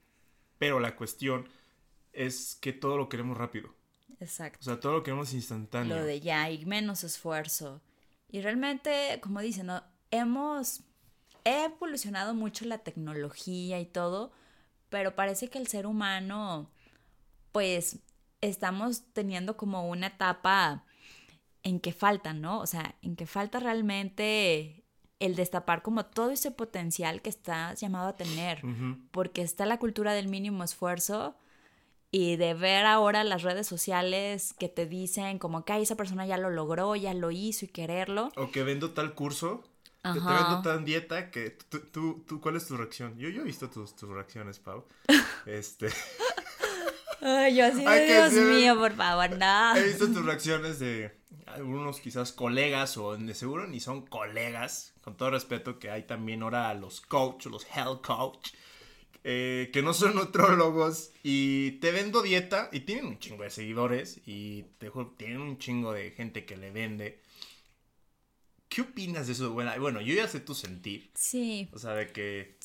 pero 0.58 0.78
la 0.78 0.94
cuestión 0.94 1.48
es 2.12 2.56
que 2.60 2.72
todo 2.72 2.96
lo 2.96 3.08
queremos 3.08 3.36
rápido. 3.36 3.74
Exacto. 4.20 4.58
O 4.60 4.62
sea, 4.62 4.78
todo 4.78 4.92
lo 4.92 5.02
queremos 5.02 5.32
instantáneo. 5.32 5.96
Lo 5.96 6.04
de 6.04 6.20
ya 6.20 6.48
y 6.50 6.64
menos 6.64 7.02
esfuerzo. 7.02 7.82
Y 8.28 8.40
realmente, 8.40 9.18
como 9.20 9.40
dicen, 9.40 9.66
¿no? 9.66 9.82
hemos 10.12 10.84
he 11.44 11.64
evolucionado 11.64 12.34
mucho 12.34 12.64
la 12.66 12.78
tecnología 12.78 13.80
y 13.80 13.86
todo, 13.86 14.30
pero 14.90 15.16
parece 15.16 15.48
que 15.48 15.58
el 15.58 15.66
ser 15.66 15.86
humano, 15.86 16.70
pues, 17.50 17.98
estamos 18.42 19.04
teniendo 19.14 19.56
como 19.56 19.88
una 19.88 20.08
etapa 20.08 20.84
en 21.62 21.80
que 21.80 21.92
falta, 21.92 22.34
¿no? 22.34 22.60
O 22.60 22.66
sea, 22.66 22.96
en 23.00 23.16
que 23.16 23.26
falta 23.26 23.60
realmente 23.60 24.84
el 25.20 25.36
destapar 25.36 25.82
como 25.82 26.04
todo 26.04 26.30
ese 26.30 26.50
potencial 26.50 27.22
que 27.22 27.30
estás 27.30 27.80
llamado 27.80 28.08
a 28.08 28.16
tener, 28.16 28.60
porque 29.12 29.40
está 29.42 29.64
la 29.64 29.78
cultura 29.78 30.12
del 30.12 30.28
mínimo 30.28 30.64
esfuerzo, 30.64 31.36
y 32.14 32.36
de 32.36 32.52
ver 32.52 32.84
ahora 32.84 33.24
las 33.24 33.42
redes 33.42 33.66
sociales 33.66 34.52
que 34.58 34.68
te 34.68 34.84
dicen 34.84 35.38
como 35.38 35.64
que 35.64 35.80
esa 35.80 35.96
persona 35.96 36.26
ya 36.26 36.36
lo 36.36 36.50
logró, 36.50 36.94
ya 36.94 37.14
lo 37.14 37.30
hizo 37.30 37.64
y 37.64 37.68
quererlo. 37.68 38.30
O 38.36 38.50
que 38.50 38.62
vendo 38.64 38.90
tal 38.90 39.14
curso, 39.14 39.62
que 40.02 40.20
te 40.20 40.26
vendo 40.26 40.60
tan 40.62 40.84
dieta 40.84 41.30
que 41.30 41.50
tú, 41.50 42.24
tú, 42.26 42.40
¿cuál 42.40 42.56
es 42.56 42.66
tu 42.66 42.76
reacción? 42.76 43.16
Yo, 43.16 43.30
yo 43.30 43.40
he 43.40 43.44
visto 43.44 43.70
tus, 43.70 43.96
tus 43.96 44.10
reacciones, 44.10 44.58
Pau. 44.58 44.84
Este... 45.46 45.88
Ay, 47.22 47.54
yo 47.54 47.66
así, 47.66 47.84
Dios 47.84 48.32
mío, 48.32 48.76
por 48.76 48.92
favor, 48.94 49.30
no. 49.38 49.76
He 49.76 49.84
visto 49.84 50.08
tus 50.08 50.24
reacciones 50.24 50.80
de 50.80 51.12
algunos 51.46 52.00
quizás 52.00 52.32
colegas 52.32 52.96
o 52.96 53.16
de 53.16 53.34
seguro 53.34 53.66
ni 53.68 53.78
son 53.78 54.04
colegas, 54.06 54.92
con 55.02 55.16
todo 55.16 55.30
respeto 55.30 55.78
que 55.78 55.90
hay 55.90 56.02
también 56.02 56.42
ahora 56.42 56.74
los 56.74 57.00
coach, 57.00 57.46
los 57.46 57.64
health 57.76 58.04
coach, 58.04 58.50
eh, 59.22 59.70
que 59.72 59.82
no 59.82 59.94
son 59.94 60.16
nutrólogos 60.16 61.12
y 61.22 61.72
te 61.72 61.92
vendo 61.92 62.22
dieta 62.22 62.68
y 62.72 62.80
tienen 62.80 63.06
un 63.06 63.18
chingo 63.20 63.44
de 63.44 63.50
seguidores 63.50 64.20
y 64.26 64.64
te 64.78 64.90
tienen 65.16 65.40
un 65.40 65.58
chingo 65.58 65.92
de 65.92 66.10
gente 66.10 66.44
que 66.44 66.56
le 66.56 66.72
vende. 66.72 67.20
¿Qué 68.68 68.80
opinas 68.80 69.28
de 69.28 69.34
eso? 69.34 69.52
Bueno, 69.52 70.00
yo 70.00 70.14
ya 70.14 70.26
sé 70.26 70.40
tu 70.40 70.54
sentir. 70.54 71.10
Sí. 71.14 71.68
O 71.72 71.78
sea, 71.78 71.92
de 71.92 72.08
que... 72.08 72.58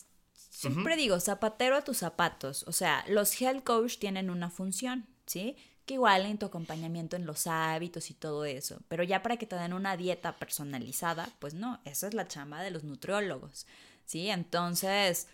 Siempre 0.57 0.95
digo, 0.95 1.19
zapatero 1.19 1.75
a 1.75 1.83
tus 1.83 1.97
zapatos. 1.97 2.63
O 2.67 2.71
sea, 2.71 3.05
los 3.07 3.39
health 3.39 3.63
coach 3.63 3.99
tienen 3.99 4.31
una 4.31 4.49
función, 4.49 5.05
¿sí? 5.27 5.55
Que 5.85 5.93
igual 5.93 6.25
en 6.25 6.39
tu 6.39 6.47
acompañamiento 6.47 7.15
en 7.15 7.27
los 7.27 7.45
hábitos 7.45 8.09
y 8.09 8.15
todo 8.15 8.43
eso. 8.43 8.79
Pero 8.87 9.03
ya 9.03 9.21
para 9.21 9.37
que 9.37 9.45
te 9.45 9.55
den 9.55 9.73
una 9.73 9.95
dieta 9.97 10.35
personalizada, 10.37 11.29
pues 11.37 11.53
no, 11.53 11.79
esa 11.85 12.07
es 12.07 12.15
la 12.15 12.27
chamba 12.27 12.63
de 12.63 12.71
los 12.71 12.83
nutriólogos, 12.83 13.67
¿sí? 14.05 14.31
Entonces, 14.31 15.27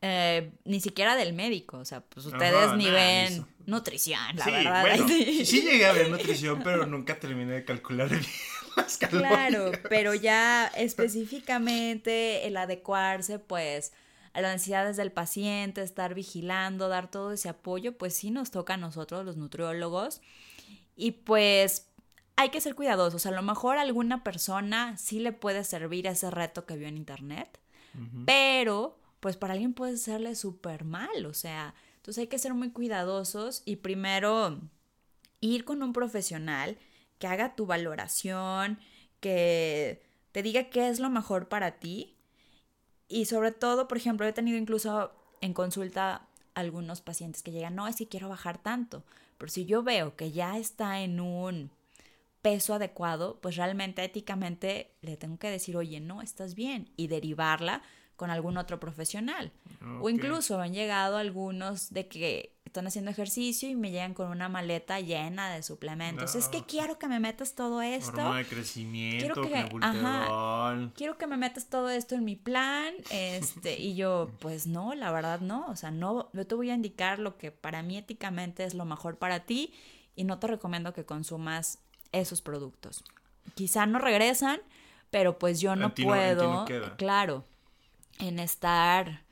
eh, 0.00 0.50
ni 0.64 0.80
siquiera 0.80 1.16
del 1.16 1.34
médico, 1.34 1.76
o 1.76 1.84
sea, 1.84 2.00
pues 2.00 2.24
ustedes 2.24 2.74
ni 2.74 2.90
ven 2.90 3.46
nutrición, 3.66 4.36
la 4.36 4.46
verdad. 4.46 4.80
Bueno, 4.80 5.06
sí. 5.44 5.44
llegué 5.44 5.84
a 5.84 5.92
ver 5.92 6.08
nutrición, 6.08 6.62
pero 6.64 6.86
nunca 6.86 7.20
terminé 7.20 7.52
de 7.52 7.64
calcular 7.66 8.08
bien 8.08 8.24
las 8.76 8.96
calorías. 8.96 9.30
Claro, 9.30 9.72
pero 9.90 10.14
ya 10.14 10.66
específicamente 10.68 12.46
el 12.46 12.56
adecuarse, 12.56 13.38
pues, 13.38 13.92
a 14.32 14.40
las 14.40 14.52
necesidades 14.52 14.96
del 14.96 15.12
paciente, 15.12 15.82
estar 15.82 16.14
vigilando, 16.14 16.88
dar 16.88 17.10
todo 17.10 17.32
ese 17.32 17.48
apoyo, 17.48 17.96
pues 17.96 18.14
sí 18.16 18.30
nos 18.30 18.50
toca 18.50 18.74
a 18.74 18.78
nosotros, 18.78 19.24
los 19.24 19.36
nutriólogos. 19.36 20.20
Y 20.96 21.12
pues 21.12 21.88
hay 22.36 22.50
que 22.50 22.60
ser 22.60 22.74
cuidadosos. 22.74 23.26
A 23.26 23.30
lo 23.30 23.42
mejor 23.42 23.78
a 23.78 23.82
alguna 23.82 24.24
persona 24.24 24.96
sí 24.96 25.20
le 25.20 25.32
puede 25.32 25.64
servir 25.64 26.06
ese 26.06 26.30
reto 26.30 26.66
que 26.66 26.76
vio 26.76 26.88
en 26.88 26.96
internet, 26.96 27.60
pero 28.24 28.98
pues 29.20 29.36
para 29.36 29.52
alguien 29.52 29.74
puede 29.74 29.98
serle 29.98 30.34
súper 30.34 30.84
mal, 30.84 31.26
o 31.26 31.34
sea, 31.34 31.74
entonces 31.96 32.22
hay 32.22 32.26
que 32.26 32.38
ser 32.38 32.54
muy 32.54 32.70
cuidadosos 32.70 33.62
y 33.64 33.76
primero 33.76 34.60
ir 35.40 35.64
con 35.64 35.82
un 35.82 35.92
profesional 35.92 36.78
que 37.18 37.28
haga 37.28 37.54
tu 37.54 37.66
valoración, 37.66 38.80
que 39.20 40.02
te 40.32 40.42
diga 40.42 40.70
qué 40.70 40.88
es 40.88 40.98
lo 40.98 41.10
mejor 41.10 41.48
para 41.48 41.78
ti 41.78 42.16
y 43.12 43.26
sobre 43.26 43.52
todo, 43.52 43.88
por 43.88 43.98
ejemplo, 43.98 44.26
he 44.26 44.32
tenido 44.32 44.58
incluso 44.58 45.12
en 45.40 45.52
consulta 45.52 46.26
algunos 46.54 47.00
pacientes 47.00 47.42
que 47.42 47.52
llegan, 47.52 47.74
no, 47.74 47.86
es 47.86 47.96
que 47.96 48.08
quiero 48.08 48.28
bajar 48.28 48.58
tanto, 48.58 49.04
pero 49.38 49.50
si 49.50 49.66
yo 49.66 49.82
veo 49.82 50.16
que 50.16 50.32
ya 50.32 50.58
está 50.58 51.00
en 51.00 51.20
un 51.20 51.70
peso 52.42 52.74
adecuado, 52.74 53.38
pues 53.40 53.56
realmente 53.56 54.02
éticamente 54.02 54.92
le 55.00 55.16
tengo 55.16 55.38
que 55.38 55.50
decir, 55.50 55.76
oye, 55.76 56.00
no, 56.00 56.22
estás 56.22 56.54
bien 56.54 56.90
y 56.96 57.06
derivarla 57.06 57.82
con 58.16 58.30
algún 58.30 58.56
otro 58.56 58.78
profesional. 58.80 59.52
O 60.00 60.08
incluso 60.08 60.60
han 60.60 60.72
llegado 60.72 61.16
algunos 61.16 61.92
de 61.92 62.08
que 62.08 62.51
están 62.72 62.86
haciendo 62.86 63.10
ejercicio 63.10 63.68
y 63.68 63.74
me 63.74 63.90
llegan 63.90 64.14
con 64.14 64.28
una 64.30 64.48
maleta 64.48 64.98
llena 64.98 65.50
de 65.54 65.62
suplementos. 65.62 66.34
Es 66.34 66.48
que 66.48 66.64
quiero 66.64 66.98
que 66.98 67.06
me 67.06 67.20
metas 67.20 67.54
todo 67.54 67.82
esto. 67.82 68.12
Hormona 68.12 68.38
de 68.38 68.46
crecimiento, 68.46 69.18
Quiero 69.34 69.42
que- 69.42 69.76
quiero 70.96 71.18
que 71.18 71.26
me 71.26 71.36
metas 71.36 71.66
todo 71.68 71.90
esto 71.90 72.14
en 72.14 72.24
mi 72.24 72.34
plan, 72.34 72.94
este, 73.10 73.78
y 73.78 73.94
yo, 73.94 74.30
pues 74.40 74.66
no, 74.66 74.94
la 74.94 75.12
verdad 75.12 75.40
no, 75.40 75.66
o 75.66 75.76
sea, 75.76 75.90
no, 75.90 76.30
yo 76.32 76.46
te 76.46 76.54
voy 76.54 76.70
a 76.70 76.74
indicar 76.74 77.18
lo 77.18 77.36
que 77.36 77.52
para 77.52 77.82
mí 77.82 77.98
éticamente 77.98 78.64
es 78.64 78.72
lo 78.72 78.86
mejor 78.86 79.18
para 79.18 79.40
ti 79.40 79.74
y 80.16 80.24
no 80.24 80.38
te 80.38 80.46
recomiendo 80.46 80.94
que 80.94 81.04
consumas 81.04 81.78
esos 82.12 82.40
productos. 82.40 83.04
Quizá 83.54 83.84
no 83.84 83.98
regresan, 83.98 84.60
pero 85.10 85.38
pues 85.38 85.60
yo 85.60 85.76
no 85.76 85.88
puedo, 86.06 86.64
claro, 86.96 87.44
en 88.18 88.38
estar, 88.38 89.24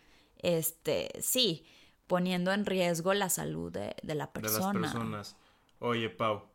este, 0.43 1.09
sí, 1.23 1.65
poniendo 2.11 2.53
en 2.53 2.67
riesgo 2.67 3.15
la 3.15 3.31
salud 3.31 3.73
de, 3.73 3.97
de 4.03 4.15
la 4.17 4.33
de 4.35 4.51
las 4.51 4.63
persona. 4.63 4.81
personas. 4.81 5.37
Oye, 5.79 6.11
Pau, 6.11 6.49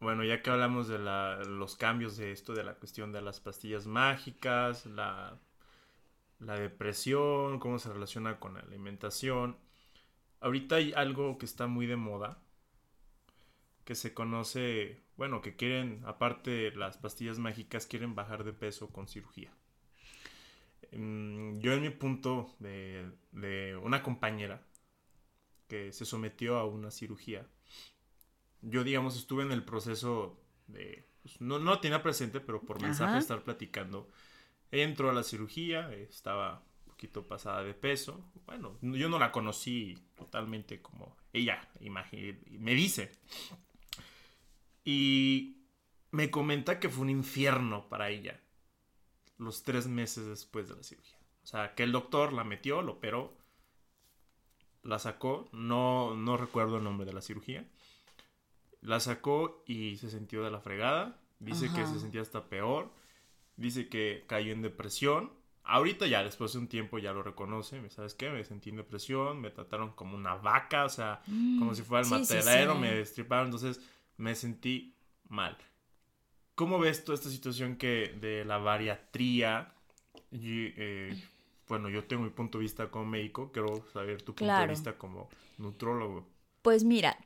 bueno, 0.00 0.24
ya 0.24 0.42
que 0.42 0.50
hablamos 0.50 0.88
de 0.88 0.98
la- 0.98 1.38
los 1.44 1.76
cambios 1.76 2.16
de 2.16 2.32
esto, 2.32 2.54
de 2.54 2.64
la 2.64 2.74
cuestión 2.76 3.12
de 3.12 3.22
las 3.22 3.40
pastillas 3.40 3.86
mágicas, 3.86 4.86
la, 4.86 5.38
la 6.40 6.54
depresión, 6.58 7.58
cómo 7.60 7.78
se 7.78 7.92
relaciona 7.92 8.40
con 8.40 8.54
la 8.54 8.60
alimentación, 8.60 9.56
ahorita 10.40 10.76
hay 10.76 10.92
algo 10.94 11.38
que 11.38 11.46
está 11.46 11.66
muy 11.68 11.86
de 11.86 11.96
moda, 11.96 12.38
que 13.84 13.96
se 13.96 14.14
conoce, 14.14 15.02
bueno, 15.16 15.40
que 15.42 15.56
quieren, 15.56 16.02
aparte 16.06 16.50
de 16.52 16.70
las 16.76 16.96
pastillas 16.98 17.38
mágicas, 17.40 17.86
quieren 17.86 18.14
bajar 18.14 18.44
de 18.44 18.52
peso 18.52 18.88
con 18.90 19.08
cirugía. 19.08 19.50
Mm, 20.92 21.58
Yo 21.60 21.72
en 21.72 21.82
mi 21.82 21.90
punto 21.90 22.54
de, 22.58 23.10
de 23.32 23.76
una 23.76 24.02
compañera 24.02 24.62
que 25.68 25.92
se 25.92 26.04
sometió 26.04 26.58
a 26.58 26.66
una 26.66 26.90
cirugía, 26.90 27.46
yo 28.62 28.82
digamos 28.84 29.16
estuve 29.16 29.44
en 29.44 29.52
el 29.52 29.64
proceso 29.64 30.40
de, 30.66 31.06
pues, 31.22 31.40
no, 31.40 31.58
no 31.58 31.80
tenía 31.80 32.02
presente, 32.02 32.40
pero 32.40 32.62
por 32.62 32.80
mensaje 32.82 33.10
Ajá. 33.10 33.18
estar 33.18 33.44
platicando. 33.44 34.08
Entró 34.70 35.10
a 35.10 35.14
la 35.14 35.22
cirugía, 35.22 35.92
estaba 35.94 36.62
un 36.84 36.92
poquito 36.92 37.26
pasada 37.26 37.62
de 37.62 37.74
peso. 37.74 38.30
Bueno, 38.46 38.76
yo 38.82 39.08
no 39.08 39.18
la 39.18 39.32
conocí 39.32 39.96
totalmente 40.16 40.82
como 40.82 41.16
ella 41.32 41.68
me 41.80 42.74
dice. 42.74 43.12
Y 44.84 45.58
me 46.10 46.30
comenta 46.30 46.80
que 46.80 46.88
fue 46.88 47.02
un 47.02 47.10
infierno 47.10 47.88
para 47.88 48.10
ella 48.10 48.40
los 49.36 49.62
tres 49.62 49.86
meses 49.86 50.26
después 50.26 50.68
de 50.68 50.76
la 50.76 50.82
cirugía. 50.82 51.18
O 51.42 51.46
sea, 51.46 51.74
que 51.74 51.82
el 51.82 51.92
doctor 51.92 52.32
la 52.32 52.44
metió, 52.44 52.82
lo 52.82 52.94
operó, 52.94 53.37
la 54.82 54.98
sacó, 54.98 55.48
no, 55.52 56.14
no 56.16 56.36
recuerdo 56.36 56.78
el 56.78 56.84
nombre 56.84 57.06
de 57.06 57.12
la 57.12 57.20
cirugía. 57.22 57.64
La 58.80 59.00
sacó 59.00 59.62
y 59.66 59.96
se 59.96 60.10
sintió 60.10 60.42
de 60.44 60.50
la 60.50 60.60
fregada. 60.60 61.18
Dice 61.40 61.70
que 61.72 61.86
se 61.86 61.98
sentía 62.00 62.22
hasta 62.22 62.48
peor. 62.48 62.90
Dice 63.56 63.88
que 63.88 64.24
cayó 64.28 64.52
en 64.52 64.62
depresión. 64.62 65.32
Ahorita 65.64 66.06
ya, 66.06 66.22
después 66.24 66.52
de 66.52 66.60
un 66.60 66.68
tiempo, 66.68 66.98
ya 66.98 67.12
lo 67.12 67.22
reconoce. 67.22 67.80
¿me 67.80 67.90
¿Sabes 67.90 68.14
qué? 68.14 68.30
Me 68.30 68.44
sentí 68.44 68.70
en 68.70 68.76
depresión. 68.76 69.40
Me 69.40 69.50
trataron 69.50 69.90
como 69.92 70.16
una 70.16 70.34
vaca. 70.36 70.84
O 70.84 70.88
sea, 70.88 71.20
como 71.58 71.74
si 71.74 71.82
fuera 71.82 72.02
el 72.04 72.10
Mm, 72.10 72.18
sí, 72.18 72.24
sí, 72.24 72.34
matadero. 72.36 72.74
sí. 72.74 72.78
Me 72.78 72.94
destriparon. 72.94 73.46
Entonces, 73.46 73.80
me 74.16 74.34
sentí 74.34 74.94
mal. 75.28 75.56
¿Cómo 76.54 76.78
ves 76.78 77.04
toda 77.04 77.16
esta 77.16 77.30
situación 77.30 77.76
que 77.76 78.16
de 78.20 78.44
la 78.44 78.58
bariatría? 78.58 79.74
Y, 80.30 80.72
eh, 80.76 81.22
bueno, 81.68 81.88
yo 81.88 82.04
tengo 82.04 82.22
mi 82.22 82.30
punto 82.30 82.58
de 82.58 82.62
vista 82.62 82.90
como 82.90 83.06
médico. 83.06 83.52
Quiero 83.52 83.84
saber 83.92 84.22
tu 84.22 84.34
punto 84.34 84.54
de 84.54 84.66
vista 84.66 84.96
como 84.96 85.28
nutrólogo. 85.58 86.26
Pues 86.62 86.84
mira, 86.84 87.18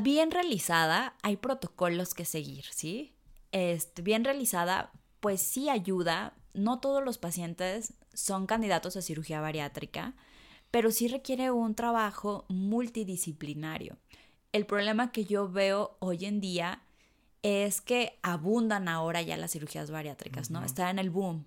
bien 0.00 0.30
realizada 0.30 1.14
hay 1.22 1.36
protocolos 1.36 2.14
que 2.14 2.24
seguir, 2.24 2.64
¿sí? 2.66 3.14
Este, 3.52 4.02
bien 4.02 4.24
realizada, 4.24 4.92
pues 5.20 5.40
sí 5.40 5.68
ayuda. 5.68 6.34
No 6.54 6.80
todos 6.80 7.04
los 7.04 7.18
pacientes 7.18 7.94
son 8.12 8.46
candidatos 8.46 8.96
a 8.96 9.02
cirugía 9.02 9.40
bariátrica, 9.40 10.14
pero 10.70 10.90
sí 10.90 11.08
requiere 11.08 11.50
un 11.50 11.74
trabajo 11.74 12.44
multidisciplinario. 12.48 13.96
El 14.52 14.66
problema 14.66 15.12
que 15.12 15.24
yo 15.24 15.50
veo 15.50 15.96
hoy 16.00 16.24
en 16.24 16.40
día 16.40 16.82
es 17.42 17.80
que 17.80 18.18
abundan 18.22 18.88
ahora 18.88 19.22
ya 19.22 19.36
las 19.36 19.52
cirugías 19.52 19.90
bariátricas, 19.90 20.50
¿no? 20.50 20.64
Está 20.64 20.90
en 20.90 20.98
el 20.98 21.10
boom. 21.10 21.46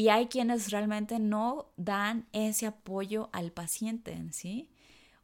Y 0.00 0.08
hay 0.08 0.28
quienes 0.28 0.70
realmente 0.70 1.18
no 1.18 1.74
dan 1.76 2.26
ese 2.32 2.64
apoyo 2.64 3.28
al 3.34 3.52
paciente 3.52 4.12
en 4.12 4.32
sí. 4.32 4.70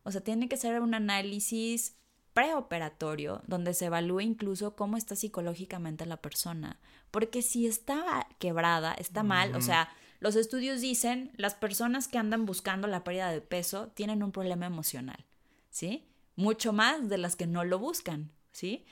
O 0.03 0.13
sea, 0.13 0.21
tiene 0.21 0.51
que 0.51 0.59
ser 0.59 0.83
un 0.83 0.93
análisis 0.93 1.97
preoperatorio 2.35 3.41
donde 3.47 3.73
se 3.73 3.87
evalúe 3.87 4.21
incluso 4.21 4.77
cómo 4.77 4.99
está 4.99 5.17
psicológicamente 5.17 6.05
la 6.05 6.19
persona. 6.19 6.79
Porque 7.11 7.41
si 7.41 7.67
está 7.67 8.29
quebrada, 8.39 8.93
está 8.93 9.23
mal, 9.23 9.55
o 9.55 9.63
sea, 9.63 9.89
los 10.21 10.37
estudios 10.37 10.83
dicen 10.83 11.33
las 11.39 11.55
personas 11.55 12.07
que 12.07 12.19
andan 12.19 12.45
buscando 12.45 12.87
la 12.87 13.03
pérdida 13.03 13.31
de 13.31 13.41
peso 13.41 13.89
tienen 13.95 14.23
un 14.23 14.31
problema 14.31 14.67
emocional, 14.67 15.25
¿sí? 15.71 16.05
Mucho 16.35 16.75
más 16.75 17.09
de 17.09 17.17
las 17.17 17.35
que 17.35 17.47
no 17.47 17.65
lo 17.65 17.79
buscan, 17.79 18.31
¿sí? 18.57 18.85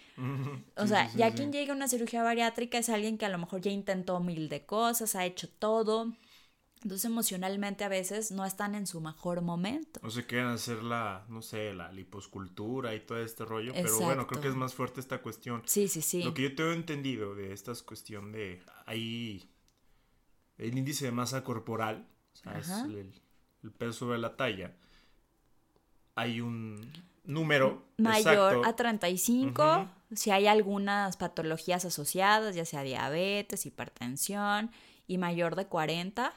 O 0.76 0.82
Sí, 0.82 0.88
sea, 0.88 1.08
sí, 1.08 1.18
ya 1.18 1.30
sí. 1.30 1.36
quien 1.36 1.52
llega 1.52 1.72
a 1.72 1.76
una 1.76 1.88
cirugía 1.88 2.22
bariátrica 2.22 2.76
es 2.78 2.88
alguien 2.90 3.16
que 3.16 3.24
a 3.24 3.30
lo 3.30 3.38
mejor 3.38 3.62
ya 3.62 3.70
intentó 3.70 4.20
mil 4.20 4.48
de 4.48 4.66
cosas, 4.66 5.14
ha 5.14 5.24
hecho 5.24 5.48
todo. 5.48 6.12
Entonces 6.82 7.06
emocionalmente 7.06 7.82
a 7.82 7.88
veces 7.88 8.30
no 8.30 8.44
están 8.44 8.74
en 8.74 8.86
su 8.86 9.00
mejor 9.00 9.40
momento. 9.40 10.00
No 10.02 10.10
se 10.10 10.26
quieren 10.26 10.48
hacer 10.48 10.82
la, 10.82 11.24
no 11.30 11.40
sé, 11.40 11.72
la 11.72 11.90
liposcultura 11.90 12.94
y 12.94 13.00
todo 13.00 13.18
este 13.22 13.46
rollo, 13.46 13.72
pero 13.72 13.98
bueno, 14.00 14.26
creo 14.26 14.42
que 14.42 14.48
es 14.48 14.54
más 14.54 14.74
fuerte 14.74 15.00
esta 15.00 15.22
cuestión. 15.22 15.62
Sí, 15.64 15.88
sí, 15.88 16.02
sí. 16.02 16.22
Lo 16.22 16.34
que 16.34 16.42
yo 16.42 16.54
tengo 16.54 16.72
entendido 16.72 17.34
de 17.34 17.54
esta 17.54 17.72
cuestión 17.86 18.32
de 18.32 18.62
ahí 18.84 19.50
el 20.58 20.76
índice 20.76 21.06
de 21.06 21.12
masa 21.12 21.42
corporal, 21.42 22.06
o 22.34 22.36
sea, 22.36 22.58
es 22.58 22.68
el, 22.68 23.12
el 23.62 23.72
peso 23.72 23.92
sobre 24.00 24.18
la 24.18 24.36
talla, 24.36 24.76
hay 26.16 26.42
un 26.42 26.92
número 27.24 27.82
Mayor 27.96 28.52
exacto. 28.52 28.68
a 28.68 28.76
35, 28.76 29.62
Ujú. 29.62 29.88
si 30.16 30.30
hay 30.30 30.46
algunas 30.46 31.16
patologías 31.16 31.84
asociadas, 31.84 32.54
ya 32.54 32.64
sea 32.64 32.82
diabetes, 32.82 33.66
hipertensión, 33.66 34.70
y 35.06 35.18
mayor 35.18 35.54
de 35.54 35.66
40, 35.66 36.34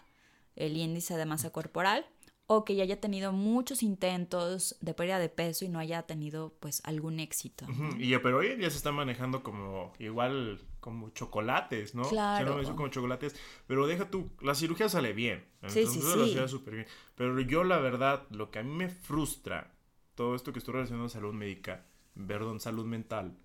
el 0.56 0.78
índice 0.78 1.17
de 1.17 1.26
masa 1.26 1.50
corporal, 1.52 2.06
o 2.45 2.63
que 2.63 2.76
ya 2.76 2.84
haya 2.84 3.00
tenido 3.02 3.34
muchos 3.34 3.84
intentos 3.84 4.78
de 4.80 4.93
pérdida 4.93 5.19
de 5.19 5.30
peso 5.30 5.65
y 5.65 5.69
no 5.69 5.80
haya 5.80 6.04
tenido 6.04 6.54
pues 6.60 6.82
algún 6.86 7.19
éxito. 7.19 7.65
Ujú, 7.65 7.97
Y, 8.00 8.17
pero 8.19 8.38
hoy 8.38 8.47
en 8.47 8.60
día 8.60 8.69
se 8.69 8.78
está 8.78 8.91
manejando 8.91 9.43
como 9.43 9.93
igual 10.00 10.62
como 10.80 11.10
chocolates, 11.10 11.95
¿no? 11.95 12.04
Claro. 12.04 12.63
Se 12.63 12.71
como 12.71 12.88
chocolates, 12.88 13.36
pero 13.67 13.88
deja 13.88 14.10
tú, 14.10 14.30
la 14.41 14.56
cirugía 14.56 14.88
sale 14.88 15.12
bien. 15.12 15.45
Sí, 15.67 15.86
sí, 15.86 15.86
la 15.86 15.91
sí. 15.91 16.00
cirugía 16.00 16.47
súper 16.47 16.76
bien. 16.76 16.88
Pero 17.15 17.38
yo 17.41 17.65
la 17.65 17.80
verdad, 17.80 18.23
lo 18.30 18.52
que 18.52 18.60
a 18.60 18.63
mí 18.63 18.71
me 18.73 18.88
frustra, 18.88 19.73
todo 20.17 20.36
esto 20.36 20.51
que 20.51 20.60
estoy 20.60 20.73
relacionando 20.73 21.06
a 21.06 21.10
salud 21.10 21.34
médica, 21.34 21.86
perdón, 22.27 22.60
salud 22.60 22.86
mental, 22.86 23.38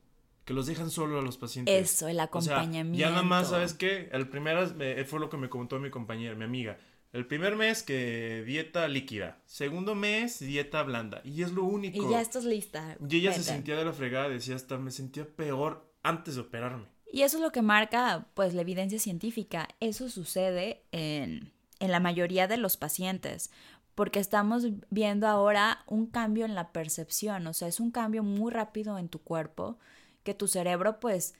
que 0.47 0.55
los 0.55 0.67
dejan 0.67 0.91
solo 0.91 1.19
a 1.19 1.23
los 1.23 1.37
pacientes. 1.37 1.93
Eso, 1.93 2.09
el 2.09 2.17
O 2.17 2.17
sea, 2.17 2.25
acompañamiento. 2.25 2.99
ya 2.99 3.11
nada 3.11 3.23
más, 3.23 3.51
¿sabes 3.51 3.75
qué? 3.75 4.09
El 4.11 4.29
primer, 4.29 5.05
fue 5.05 5.21
lo 5.21 5.29
que 5.29 5.37
me 5.37 5.49
comentó 5.51 5.79
mi 5.79 5.91
compañera, 5.91 6.35
mi 6.35 6.45
amiga. 6.45 6.79
El 7.13 7.27
primer 7.27 7.57
mes 7.57 7.83
que 7.83 8.43
dieta 8.47 8.89
líquida. 8.89 9.39
Segundo 9.45 9.95
mes, 9.95 10.39
dieta 10.41 10.83
blanda. 10.83 11.21
Y 11.25 11.43
es 11.43 11.53
lo 11.53 11.63
único. 11.63 12.09
Y 12.09 12.11
ya 12.11 12.23
estás 12.23 12.45
lista. 12.45 12.97
Y 13.07 13.17
ella 13.19 13.35
se 13.35 13.43
sentía 13.43 13.77
de 13.77 13.85
la 13.85 13.93
fregada, 13.93 14.31
decía 14.31 14.57
hasta 14.57 14.79
me 14.79 14.91
sentía 14.91 15.27
peor 15.27 15.93
antes 16.03 16.37
de 16.37 16.41
operarme. 16.41 16.87
Y 17.13 17.21
eso 17.21 17.37
es 17.37 17.43
lo 17.43 17.53
que 17.53 17.61
marca 17.61 18.29
pues 18.33 18.55
la 18.55 18.63
evidencia 18.63 18.99
científica. 18.99 19.69
Eso 19.81 20.09
sucede 20.09 20.85
en, 20.91 21.53
en 21.81 21.91
la 21.91 22.01
mayoría 22.01 22.49
de 22.49 22.57
los 22.57 22.79
pacientes, 22.79 23.51
porque 23.95 24.21
estamos 24.21 24.67
viendo 24.91 25.27
ahora 25.27 25.85
un 25.87 26.07
cambio 26.07 26.45
en 26.45 26.55
la 26.55 26.73
percepción, 26.73 27.47
o 27.47 27.53
sea, 27.53 27.69
es 27.69 27.81
un 27.81 27.91
cambio 27.91 28.23
muy 28.23 28.51
rápido 28.51 28.99
en 28.99 29.09
tu 29.09 29.19
cuerpo 29.21 29.79
que 30.23 30.35
tu 30.35 30.49
cerebro 30.49 31.01
pues 31.01 31.35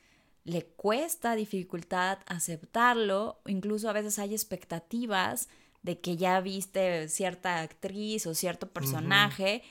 le 0.45 0.67
cuesta 0.67 1.35
dificultad 1.35 2.19
aceptarlo, 2.27 3.41
incluso 3.47 3.89
a 3.89 3.93
veces 3.93 4.19
hay 4.19 4.33
expectativas 4.33 5.49
de 5.83 6.01
que 6.01 6.17
ya 6.17 6.41
viste 6.41 7.09
cierta 7.09 7.61
actriz 7.61 8.27
o 8.27 8.35
cierto 8.35 8.69
personaje 8.71 9.63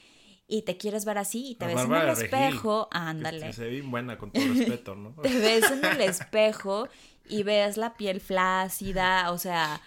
y 0.48 0.64
te 0.64 0.78
quieres 0.78 1.06
ver 1.06 1.18
así 1.18 1.52
y 1.52 1.56
te 1.56 1.66
ves 1.68 1.82
en 1.82 1.94
el 1.94 2.10
espejo, 2.10 2.90
ándale 2.92 3.48
Que 3.48 3.54
se 3.54 3.64
ve 3.64 3.70
bien 3.70 3.92
buena, 3.92 4.18
con 4.18 4.32
todo 4.32 4.46
respeto, 4.46 4.96
¿no? 4.96 5.12
te 5.22 5.30
ves 5.30 5.72
en 5.72 5.86
el 5.86 6.02
espejo 6.02 6.90
y 7.30 7.44
ves 7.44 7.78
la 7.78 7.96
piel 7.96 8.20
flácida, 8.20 9.32
o 9.32 9.38
sea, 9.38 9.82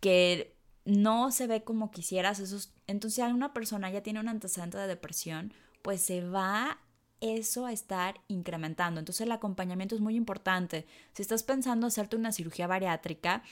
que 0.00 0.55
no 0.86 1.30
se 1.32 1.46
ve 1.46 1.62
como 1.64 1.90
quisieras. 1.90 2.38
Esos... 2.40 2.72
Entonces, 2.86 3.16
si 3.16 3.20
alguna 3.20 3.52
persona 3.52 3.90
ya 3.90 4.02
tiene 4.02 4.20
un 4.20 4.28
antecedente 4.28 4.78
de 4.78 4.86
depresión, 4.86 5.52
pues 5.82 6.00
se 6.00 6.26
va 6.26 6.78
eso 7.20 7.66
a 7.66 7.72
estar 7.72 8.20
incrementando. 8.28 9.00
Entonces, 9.00 9.22
el 9.22 9.32
acompañamiento 9.32 9.94
es 9.94 10.00
muy 10.00 10.16
importante. 10.16 10.86
Si 11.12 11.22
estás 11.22 11.42
pensando 11.42 11.86
hacerte 11.86 12.16
una 12.16 12.32
cirugía 12.32 12.66
bariátrica, 12.66 13.42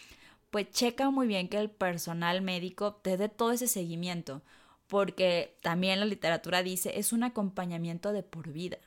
pues 0.50 0.70
checa 0.70 1.10
muy 1.10 1.26
bien 1.26 1.48
que 1.48 1.58
el 1.58 1.70
personal 1.70 2.40
médico 2.40 2.94
te 2.94 3.16
dé 3.16 3.28
todo 3.28 3.52
ese 3.52 3.66
seguimiento. 3.66 4.42
porque 4.86 5.56
también 5.62 6.00
la 6.00 6.06
literatura 6.06 6.62
dice 6.62 6.98
es 6.98 7.12
un 7.12 7.24
acompañamiento 7.24 8.12
de 8.12 8.22
por 8.22 8.52
vida. 8.52 8.78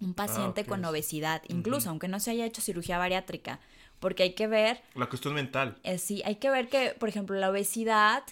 Un 0.00 0.14
paciente 0.14 0.60
ok, 0.60 0.68
con 0.68 0.84
obesidad, 0.84 1.42
incluso 1.48 1.88
aunque 1.88 2.08
no 2.08 2.20
se 2.20 2.30
haya 2.30 2.44
hecho 2.44 2.60
cirugía 2.60 2.98
bariátrica, 2.98 3.60
porque 3.98 4.22
hay 4.24 4.34
que 4.34 4.46
ver, 4.46 4.82
La 4.94 5.08
cuestión 5.08 5.34
mental. 5.34 5.78
eh, 5.82 5.98
sí, 5.98 6.22
hay 6.24 6.36
que 6.36 6.50
ver 6.50 6.68
que, 6.68 6.90
por 6.98 7.08
ejemplo, 7.08 7.36
la 7.38 7.50
obesidad 7.50 8.22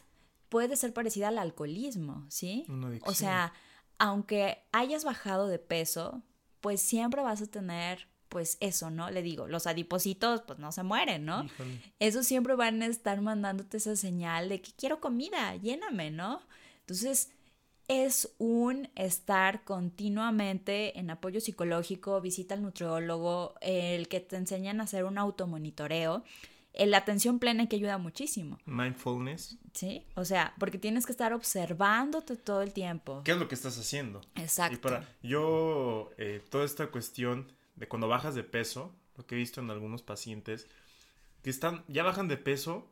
puede 0.49 0.77
ser 0.77 0.93
parecida 0.93 1.29
al 1.29 1.39
alcoholismo, 1.39 2.25
¿sí? 2.29 2.65
Una 2.69 2.91
O 3.03 3.15
sea, 3.15 3.53
aunque 3.99 4.59
hayas 4.73 5.05
bajado 5.05 5.49
de 5.49 5.59
peso, 5.59 6.23
pues 6.61 6.81
siempre 6.81 7.23
vas 7.23 7.43
a 7.43 7.47
tener, 7.47 8.07
pues 8.29 8.57
eso, 8.61 8.91
¿no? 8.91 9.11
Le 9.11 9.23
digo, 9.23 9.47
los 9.49 9.67
adipocitos, 9.67 10.43
pues 10.43 10.59
no 10.59 10.73
se 10.73 10.83
mueren, 10.83 11.25
¿no? 11.25 11.45
Híjole. 11.45 11.81
Esos 11.99 12.27
siempre 12.27 12.55
van 12.55 12.83
a 12.83 12.87
estar 12.87 13.21
mandándote 13.21 13.77
esa 13.77 13.97
señal 13.97 14.49
de 14.49 14.61
que 14.61 14.73
quiero 14.73 15.01
comida, 15.01 15.57
lléname, 15.57 16.11
¿no? 16.11 16.41
Entonces, 16.81 17.31
es 17.89 18.35
un 18.39 18.89
estar 18.95 19.65
continuamente 19.65 20.99
en 20.99 21.11
apoyo 21.11 21.41
psicológico, 21.41 22.21
visita 22.21 22.55
al 22.55 22.63
nutriólogo, 22.63 23.55
el 23.61 24.09
que 24.09 24.21
te 24.21 24.37
enseñan 24.37 24.81
a 24.81 24.85
hacer 24.85 25.05
un 25.05 25.19
automonitoreo. 25.19 26.25
La 26.77 26.99
atención 26.99 27.39
plena 27.39 27.69
que 27.69 27.77
ayuda 27.77 27.99
muchísimo, 27.99 28.59
Mindfulness. 28.65 29.59
¿sí? 29.75 30.05
O 30.17 30.25
sea, 30.25 30.55
porque 30.59 30.79
tienes 30.79 31.07
que 31.07 31.13
estar 31.13 31.33
observándote 31.33 32.37
todo 32.37 32.63
el 32.63 32.73
tiempo. 32.73 33.23
¿Qué 33.25 33.31
es 33.31 33.39
lo 33.39 33.47
que 33.47 33.55
estás 33.55 33.79
haciendo? 33.79 34.23
Exacto. 34.35 34.75
Y 34.75 34.79
para 34.79 35.09
yo, 35.23 36.11
eh, 36.19 36.43
toda 36.51 36.65
esta 36.65 36.89
cuestión 36.89 37.53
de 37.77 37.87
cuando 37.87 38.09
bajas 38.09 38.35
de 38.35 38.43
peso, 38.43 38.93
lo 39.17 39.25
que 39.25 39.37
he 39.37 39.39
visto 39.39 39.61
en 39.61 39.71
algunos 39.71 40.03
pacientes, 40.03 40.67
que 41.43 41.51
están, 41.51 41.85
ya 41.87 42.03
bajan 42.03 42.27
de 42.27 42.39
peso, 42.39 42.91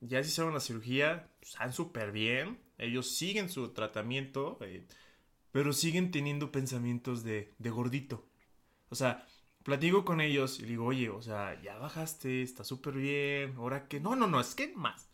ya 0.00 0.22
se 0.22 0.30
hicieron 0.30 0.54
la 0.54 0.60
cirugía, 0.60 1.28
están 1.42 1.72
súper 1.72 2.12
bien, 2.12 2.58
ellos 2.84 3.10
siguen 3.10 3.48
su 3.48 3.70
tratamiento, 3.70 4.58
eh, 4.62 4.86
pero 5.52 5.72
siguen 5.72 6.10
teniendo 6.10 6.52
pensamientos 6.52 7.24
de, 7.24 7.54
de 7.58 7.70
gordito. 7.70 8.26
O 8.90 8.94
sea, 8.94 9.26
platico 9.64 10.04
con 10.04 10.20
ellos 10.20 10.60
y 10.60 10.64
digo, 10.66 10.86
oye, 10.86 11.08
o 11.10 11.22
sea, 11.22 11.60
ya 11.62 11.76
bajaste, 11.78 12.42
está 12.42 12.64
súper 12.64 12.94
bien, 12.94 13.54
ahora 13.56 13.88
que, 13.88 14.00
no, 14.00 14.16
no, 14.16 14.26
no, 14.26 14.40
es 14.40 14.54
que 14.54 14.72
más. 14.76 15.08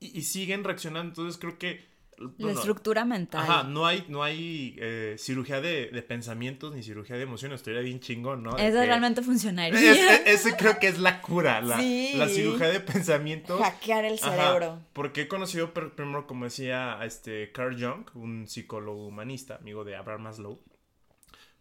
Y, 0.00 0.18
y 0.18 0.22
siguen 0.22 0.64
reaccionando, 0.64 1.10
entonces 1.10 1.38
creo 1.40 1.58
que... 1.58 1.88
La 2.20 2.26
bueno, 2.38 2.58
estructura 2.58 3.06
mental. 3.06 3.40
Ajá, 3.42 3.62
no 3.62 3.86
hay, 3.86 4.04
no 4.08 4.22
hay 4.22 4.76
eh, 4.78 5.16
cirugía 5.18 5.62
de, 5.62 5.86
de 5.88 6.02
pensamientos 6.02 6.74
ni 6.74 6.82
cirugía 6.82 7.16
de 7.16 7.22
emociones. 7.22 7.60
Estaría 7.60 7.80
bien 7.80 7.98
chingón, 8.00 8.42
¿no? 8.42 8.54
De 8.56 8.66
Eso 8.68 8.78
que- 8.78 8.86
realmente 8.86 9.22
funcionaría. 9.22 9.78
Es- 10.16 10.22
ese 10.46 10.54
creo 10.56 10.78
que 10.78 10.88
es 10.88 10.98
la 10.98 11.22
cura, 11.22 11.62
la, 11.62 11.78
Sí. 11.80 12.12
la 12.16 12.28
cirugía 12.28 12.68
de 12.68 12.80
pensamientos. 12.80 13.58
Hackear 13.58 14.04
el 14.04 14.18
Ajá, 14.22 14.30
cerebro. 14.36 14.80
porque 14.92 15.22
he 15.22 15.28
conocido 15.28 15.72
pr- 15.72 15.92
primero, 15.92 16.26
como 16.26 16.44
decía 16.44 16.98
este 17.04 17.52
Carl 17.52 17.74
Jung, 17.82 18.04
un 18.14 18.46
psicólogo 18.46 19.06
humanista, 19.06 19.56
amigo 19.56 19.84
de 19.84 19.96
Abraham 19.96 20.22
Maslow. 20.24 20.60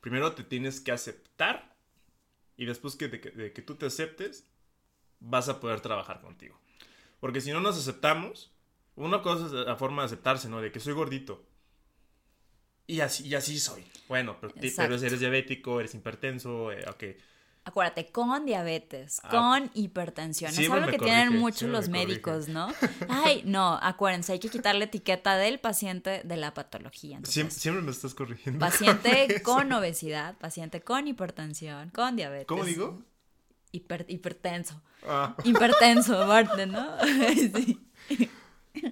Primero 0.02 0.34
te 0.34 0.44
tienes 0.44 0.82
que 0.82 0.92
aceptar 0.92 1.74
y 2.58 2.66
después 2.66 2.98
que, 2.98 3.08
de, 3.08 3.22
que- 3.22 3.32
de 3.32 3.54
que 3.54 3.62
tú 3.62 3.76
te 3.76 3.86
aceptes, 3.86 4.46
vas 5.22 5.48
a 5.48 5.62
poder 5.62 5.80
trabajar 5.80 6.20
contigo. 6.20 6.60
Porque 7.22 7.40
si 7.42 7.52
no 7.52 7.62
nos 7.62 7.78
aceptamos, 7.78 8.52
una 9.06 9.22
cosa 9.22 9.46
es 9.46 9.52
la 9.52 9.76
forma 9.76 10.02
de 10.04 10.08
aceptarse, 10.08 10.50
¿no? 10.50 10.62
De 10.62 10.72
que 10.72 10.80
soy 10.80 10.94
gordito. 10.94 11.44
Y 12.88 13.02
así, 13.02 13.28
y 13.28 13.36
así 13.36 13.60
soy. 13.60 13.84
Bueno, 14.08 14.38
pero, 14.42 14.54
pero 14.76 14.96
eres 14.96 15.20
diabético, 15.20 15.80
eres 15.80 15.94
hipertenso, 15.94 16.72
eh, 16.72 16.84
ok. 16.90 17.04
Acuérdate, 17.66 18.12
con 18.12 18.46
diabetes, 18.48 19.20
Ah. 19.24 19.30
con 19.30 19.70
hipertensión. 19.76 20.50
Es 20.52 20.58
algo 20.72 20.88
que 20.90 20.98
tienen 20.98 21.28
corrige, 21.28 21.40
mucho 21.40 21.58
siempre 21.60 21.78
los 21.80 21.86
corrige. 21.88 22.08
médicos, 22.08 22.48
¿no? 22.48 22.68
Ay, 23.10 23.44
no, 23.46 23.78
acuérdense, 23.80 24.32
hay 24.34 24.40
que 24.40 24.50
quitar 24.50 24.74
la 24.74 24.86
etiqueta 24.86 25.38
del 25.38 25.60
paciente 25.60 26.22
de 26.24 26.38
la 26.38 26.56
patología. 26.56 27.18
Entonces, 27.18 27.34
Siempre, 27.36 27.56
siempre 27.56 27.84
me 27.84 27.92
estás 27.92 28.16
corrigiendo. 28.16 28.60
Paciente 28.60 29.42
con 29.44 29.72
obesidad, 29.72 30.36
paciente 30.40 30.82
con 30.82 31.08
hipertensión, 31.08 31.92
con 31.92 32.16
diabetes. 32.16 32.48
¿Cómo 32.48 32.66
digo? 32.66 33.04
Hiper- 33.72 34.06
hipertenso. 34.08 34.82
Ah. 35.08 35.36
Hipertenso, 35.44 36.24
aparte, 36.24 36.66
¿no? 36.66 36.88
sí. 37.36 37.80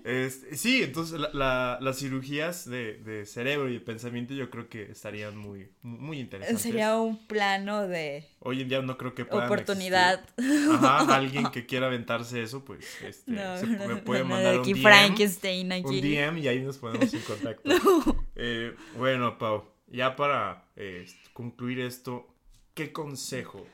Este, 0.03 0.55
sí, 0.57 0.81
entonces 0.83 1.19
la- 1.19 1.29
la- 1.33 1.77
las 1.81 1.99
cirugías 1.99 2.67
de, 2.69 2.95
de 2.97 3.25
cerebro 3.25 3.69
y 3.69 3.73
de 3.73 3.79
pensamiento 3.79 4.33
yo 4.33 4.49
creo 4.49 4.67
que 4.69 4.83
estarían 4.91 5.37
muy, 5.37 5.69
muy 5.81 6.19
interesantes. 6.19 6.61
Sería 6.63 6.97
un 6.97 7.17
plano 7.27 7.87
de 7.87 8.27
Hoy 8.39 8.61
en 8.61 8.69
día 8.69 8.81
no 8.81 8.97
creo 8.97 9.13
que 9.13 9.23
puedan 9.25 9.45
oportunidad. 9.47 10.23
existir. 10.37 10.69
Ajá, 10.73 11.15
alguien 11.15 11.51
que 11.51 11.65
quiera 11.65 11.87
aventarse 11.87 12.41
eso, 12.41 12.65
pues 12.65 12.85
este, 13.03 13.31
No, 13.31 13.57
se, 13.57 13.65
me 13.67 13.97
puede 13.97 14.21
no, 14.21 14.29
mandar 14.29 14.55
un 14.55 14.61
aquí 14.61 14.73
DM, 14.73 14.81
Frankenstein 14.81 15.71
aquí. 15.71 15.83
un 15.85 16.01
DM 16.01 16.37
y 16.39 16.47
ahí 16.47 16.61
nos 16.61 16.77
ponemos 16.77 17.13
en 17.13 17.21
contacto. 17.21 17.69
Eh, 18.39 18.75
bueno, 18.97 19.37
Pau, 19.39 19.63
ya 19.87 20.15
para 20.15 20.65
eh, 20.75 21.07
concluir 21.33 21.79
esto, 21.79 22.27
¿qué 22.75 22.91
consejo 22.91 23.65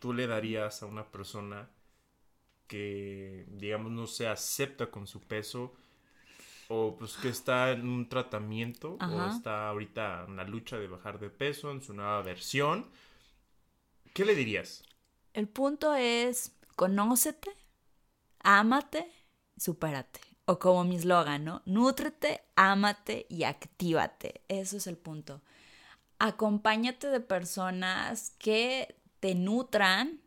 tú 0.00 0.12
le 0.12 0.26
darías 0.26 0.82
a 0.82 0.86
una 0.86 1.04
persona 1.04 1.68
que, 2.70 3.46
digamos, 3.48 3.90
no 3.90 4.06
se 4.06 4.28
acepta 4.28 4.92
con 4.92 5.08
su 5.08 5.20
peso 5.20 5.74
o 6.68 6.94
pues 6.96 7.16
que 7.16 7.28
está 7.28 7.72
en 7.72 7.88
un 7.88 8.08
tratamiento 8.08 8.96
o 9.00 9.26
está 9.26 9.70
ahorita 9.70 10.26
en 10.28 10.36
la 10.36 10.44
lucha 10.44 10.78
de 10.78 10.86
bajar 10.86 11.18
de 11.18 11.30
peso 11.30 11.72
en 11.72 11.82
su 11.82 11.94
nueva 11.94 12.22
versión? 12.22 12.88
¿Qué 14.14 14.24
le 14.24 14.36
dirías? 14.36 14.84
El 15.32 15.48
punto 15.48 15.96
es, 15.96 16.54
conócete, 16.76 17.50
ámate, 18.38 19.10
supérate. 19.56 20.20
O 20.44 20.60
como 20.60 20.84
mi 20.84 20.94
eslogan, 20.94 21.44
¿no? 21.44 21.62
Nútrete, 21.64 22.42
ámate 22.54 23.26
y 23.28 23.42
actívate. 23.42 24.42
Eso 24.46 24.76
es 24.76 24.86
el 24.86 24.96
punto. 24.96 25.42
Acompáñate 26.20 27.08
de 27.08 27.20
personas 27.20 28.30
que 28.38 28.94
te 29.18 29.34
nutran, 29.34 30.20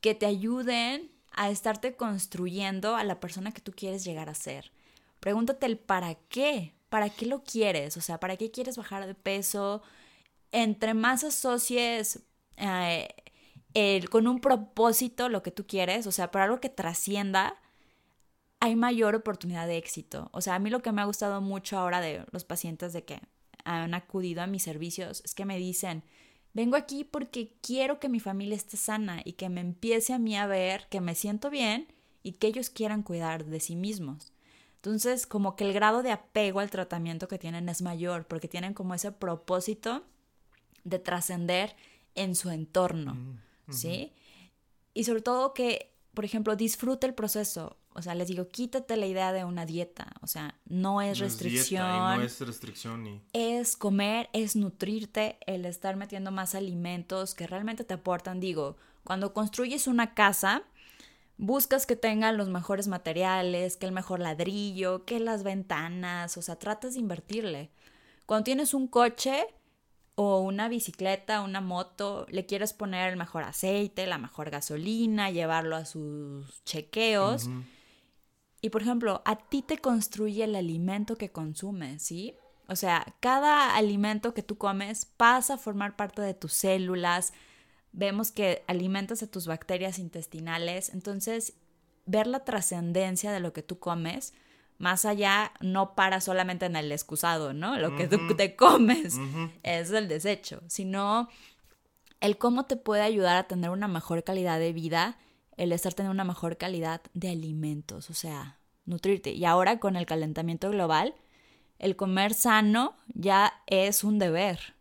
que 0.00 0.14
te 0.14 0.24
ayuden 0.24 1.15
a 1.36 1.50
estarte 1.50 1.94
construyendo 1.96 2.96
a 2.96 3.04
la 3.04 3.20
persona 3.20 3.52
que 3.52 3.60
tú 3.60 3.72
quieres 3.72 4.04
llegar 4.04 4.28
a 4.28 4.34
ser. 4.34 4.72
Pregúntate 5.20 5.66
el 5.66 5.78
para 5.78 6.14
qué, 6.28 6.74
para 6.88 7.10
qué 7.10 7.26
lo 7.26 7.42
quieres, 7.44 7.96
o 7.96 8.00
sea, 8.00 8.18
para 8.20 8.36
qué 8.36 8.50
quieres 8.50 8.76
bajar 8.76 9.06
de 9.06 9.14
peso. 9.14 9.82
Entre 10.52 10.94
más 10.94 11.24
asocies 11.24 12.20
eh, 12.56 13.08
el- 13.74 14.08
con 14.10 14.26
un 14.26 14.40
propósito 14.40 15.28
lo 15.28 15.42
que 15.42 15.50
tú 15.50 15.66
quieres, 15.66 16.06
o 16.06 16.12
sea, 16.12 16.30
para 16.30 16.44
algo 16.46 16.60
que 16.60 16.70
trascienda, 16.70 17.54
hay 18.60 18.74
mayor 18.76 19.14
oportunidad 19.14 19.66
de 19.66 19.76
éxito. 19.76 20.30
O 20.32 20.40
sea, 20.40 20.54
a 20.54 20.58
mí 20.58 20.70
lo 20.70 20.80
que 20.82 20.92
me 20.92 21.02
ha 21.02 21.04
gustado 21.04 21.40
mucho 21.40 21.78
ahora 21.78 22.00
de 22.00 22.24
los 22.32 22.44
pacientes 22.44 22.92
de 22.92 23.04
que 23.04 23.20
han 23.64 23.94
acudido 23.94 24.42
a 24.42 24.46
mis 24.46 24.62
servicios 24.62 25.22
es 25.24 25.34
que 25.34 25.44
me 25.44 25.58
dicen, 25.58 26.04
vengo 26.56 26.76
aquí 26.76 27.04
porque 27.04 27.52
quiero 27.60 28.00
que 28.00 28.08
mi 28.08 28.18
familia 28.18 28.56
esté 28.56 28.78
sana 28.78 29.20
y 29.22 29.34
que 29.34 29.50
me 29.50 29.60
empiece 29.60 30.14
a 30.14 30.18
mí 30.18 30.38
a 30.38 30.46
ver 30.46 30.86
que 30.88 31.02
me 31.02 31.14
siento 31.14 31.50
bien 31.50 31.86
y 32.22 32.32
que 32.32 32.46
ellos 32.46 32.70
quieran 32.70 33.02
cuidar 33.02 33.44
de 33.44 33.60
sí 33.60 33.76
mismos. 33.76 34.32
Entonces, 34.76 35.26
como 35.26 35.54
que 35.54 35.64
el 35.64 35.74
grado 35.74 36.02
de 36.02 36.12
apego 36.12 36.60
al 36.60 36.70
tratamiento 36.70 37.28
que 37.28 37.38
tienen 37.38 37.68
es 37.68 37.82
mayor 37.82 38.24
porque 38.26 38.48
tienen 38.48 38.72
como 38.72 38.94
ese 38.94 39.12
propósito 39.12 40.04
de 40.82 40.98
trascender 40.98 41.76
en 42.14 42.34
su 42.34 42.48
entorno, 42.48 43.38
¿sí? 43.68 44.14
Y 44.94 45.04
sobre 45.04 45.20
todo 45.20 45.52
que, 45.52 45.92
por 46.14 46.24
ejemplo, 46.24 46.56
disfrute 46.56 47.06
el 47.06 47.12
proceso. 47.12 47.76
O 47.96 48.02
sea, 48.02 48.14
les 48.14 48.28
digo, 48.28 48.48
quítate 48.48 48.96
la 48.96 49.06
idea 49.06 49.32
de 49.32 49.44
una 49.44 49.64
dieta. 49.64 50.12
O 50.20 50.26
sea, 50.26 50.54
no 50.66 51.00
es 51.00 51.18
No 51.18 51.24
es 51.24 51.40
dieta 51.40 51.40
restricción 51.40 51.86
y 51.86 51.98
no 51.98 52.22
es 52.22 52.40
restricción 52.40 53.06
y... 53.06 53.22
es 53.32 53.76
comer, 53.76 54.28
es 54.34 54.54
nutrirte, 54.54 55.38
el 55.46 55.64
estar 55.64 55.96
metiendo 55.96 56.30
más 56.30 56.54
alimentos 56.54 57.34
que 57.34 57.46
realmente 57.46 57.84
te 57.84 57.94
aportan. 57.94 58.38
Digo, 58.38 58.76
cuando 59.02 59.32
construyes 59.32 59.86
una 59.86 60.12
casa, 60.12 60.62
buscas 61.38 61.86
que 61.86 61.96
tengan 61.96 62.36
los 62.36 62.50
mejores 62.50 62.86
materiales, 62.86 63.78
que 63.78 63.86
el 63.86 63.92
mejor 63.92 64.20
ladrillo, 64.20 65.06
que 65.06 65.18
las 65.18 65.42
ventanas, 65.42 66.36
o 66.36 66.42
sea, 66.42 66.56
tratas 66.56 66.94
de 66.94 67.00
invertirle. 67.00 67.70
Cuando 68.26 68.44
tienes 68.44 68.74
un 68.74 68.88
coche 68.88 69.46
o 70.16 70.40
una 70.40 70.68
bicicleta, 70.68 71.40
una 71.40 71.60
moto, 71.60 72.26
le 72.28 72.44
quieres 72.44 72.72
poner 72.72 73.10
el 73.10 73.16
mejor 73.16 73.42
aceite, 73.44 74.06
la 74.06 74.18
mejor 74.18 74.50
gasolina, 74.50 75.30
llevarlo 75.30 75.76
a 75.76 75.84
sus 75.86 76.62
chequeos. 76.64 77.48
Y 78.66 78.70
por 78.70 78.82
ejemplo, 78.82 79.22
a 79.24 79.36
ti 79.36 79.62
te 79.62 79.78
construye 79.78 80.42
el 80.42 80.56
alimento 80.56 81.14
que 81.14 81.30
consumes, 81.30 82.02
¿sí? 82.02 82.34
O 82.66 82.74
sea, 82.74 83.14
cada 83.20 83.76
alimento 83.76 84.34
que 84.34 84.42
tú 84.42 84.58
comes 84.58 85.04
pasa 85.04 85.54
a 85.54 85.56
formar 85.56 85.94
parte 85.94 86.20
de 86.20 86.34
tus 86.34 86.52
células. 86.52 87.32
Vemos 87.92 88.32
que 88.32 88.64
alimentas 88.66 89.22
a 89.22 89.30
tus 89.30 89.46
bacterias 89.46 90.00
intestinales. 90.00 90.92
Entonces, 90.92 91.52
ver 92.06 92.26
la 92.26 92.44
trascendencia 92.44 93.30
de 93.30 93.38
lo 93.38 93.52
que 93.52 93.62
tú 93.62 93.78
comes, 93.78 94.34
más 94.78 95.04
allá, 95.04 95.52
no 95.60 95.94
para 95.94 96.20
solamente 96.20 96.66
en 96.66 96.74
el 96.74 96.90
excusado, 96.90 97.52
¿no? 97.52 97.78
Lo 97.78 97.94
que 97.94 98.08
tú 98.08 98.34
te 98.34 98.56
comes 98.56 99.14
es 99.62 99.92
el 99.92 100.08
desecho, 100.08 100.60
sino 100.66 101.28
el 102.20 102.36
cómo 102.36 102.64
te 102.64 102.74
puede 102.74 103.02
ayudar 103.02 103.36
a 103.36 103.46
tener 103.46 103.70
una 103.70 103.86
mejor 103.86 104.24
calidad 104.24 104.58
de 104.58 104.72
vida, 104.72 105.18
el 105.56 105.72
estar 105.72 105.94
teniendo 105.94 106.12
una 106.12 106.24
mejor 106.24 106.56
calidad 106.56 107.00
de 107.14 107.30
alimentos, 107.30 108.10
o 108.10 108.14
sea, 108.14 108.58
nutrirte. 108.84 109.32
Y 109.32 109.44
ahora 109.44 109.78
con 109.78 109.96
el 109.96 110.06
calentamiento 110.06 110.70
global, 110.70 111.14
el 111.78 111.96
comer 111.96 112.34
sano 112.34 112.96
ya 113.14 113.52
es 113.66 114.04
un 114.04 114.18
deber. 114.18 114.74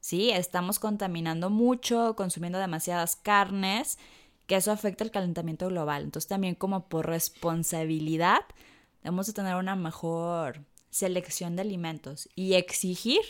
Sí, 0.00 0.30
estamos 0.30 0.78
contaminando 0.78 1.48
mucho, 1.48 2.16
consumiendo 2.16 2.58
demasiadas 2.58 3.16
carnes, 3.16 3.98
que 4.46 4.56
eso 4.56 4.72
afecta 4.72 5.04
el 5.04 5.10
calentamiento 5.10 5.68
global. 5.68 6.02
Entonces 6.02 6.28
también 6.28 6.54
como 6.54 6.88
por 6.88 7.06
responsabilidad 7.06 8.40
debemos 9.02 9.26
de 9.26 9.32
tener 9.32 9.56
una 9.56 9.76
mejor 9.76 10.64
selección 10.90 11.56
de 11.56 11.62
alimentos 11.62 12.28
y 12.34 12.54
exigir 12.54 13.22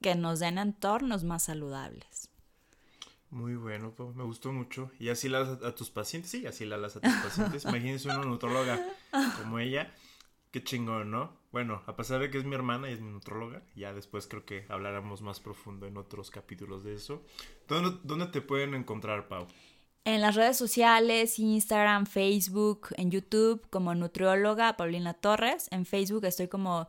que 0.00 0.14
nos 0.14 0.40
den 0.40 0.58
entornos 0.58 1.24
más 1.24 1.44
saludables. 1.44 2.27
Muy 3.30 3.56
bueno, 3.56 3.94
me 4.14 4.24
gustó 4.24 4.52
mucho. 4.52 4.90
Y 4.98 5.10
así 5.10 5.28
las 5.28 5.62
a 5.62 5.74
tus 5.74 5.90
pacientes, 5.90 6.30
sí, 6.30 6.46
así 6.46 6.64
las 6.64 6.96
a 6.96 7.00
tus 7.00 7.12
pacientes. 7.12 7.64
Imagínense 7.66 8.08
una 8.08 8.24
nutróloga 8.24 8.80
como 9.38 9.58
ella. 9.58 9.92
Qué 10.50 10.64
chingón, 10.64 11.10
¿no? 11.10 11.36
Bueno, 11.52 11.82
a 11.86 11.94
pesar 11.94 12.20
de 12.20 12.30
que 12.30 12.38
es 12.38 12.44
mi 12.44 12.54
hermana 12.54 12.88
y 12.88 12.94
es 12.94 13.00
mi 13.00 13.10
nutróloga, 13.10 13.62
ya 13.76 13.92
después 13.92 14.26
creo 14.26 14.46
que 14.46 14.64
hablaremos 14.70 15.20
más 15.20 15.40
profundo 15.40 15.86
en 15.86 15.98
otros 15.98 16.30
capítulos 16.30 16.84
de 16.84 16.94
eso. 16.94 17.22
¿Dónde, 17.68 17.98
dónde 18.02 18.26
te 18.28 18.40
pueden 18.40 18.74
encontrar, 18.74 19.28
Pau? 19.28 19.46
En 20.04 20.22
las 20.22 20.36
redes 20.36 20.56
sociales, 20.56 21.38
Instagram, 21.38 22.06
Facebook, 22.06 22.88
en 22.96 23.10
YouTube 23.10 23.68
como 23.68 23.94
nutrióloga 23.94 24.74
Paulina 24.78 25.12
Torres. 25.12 25.68
En 25.70 25.84
Facebook 25.84 26.24
estoy 26.24 26.48
como 26.48 26.88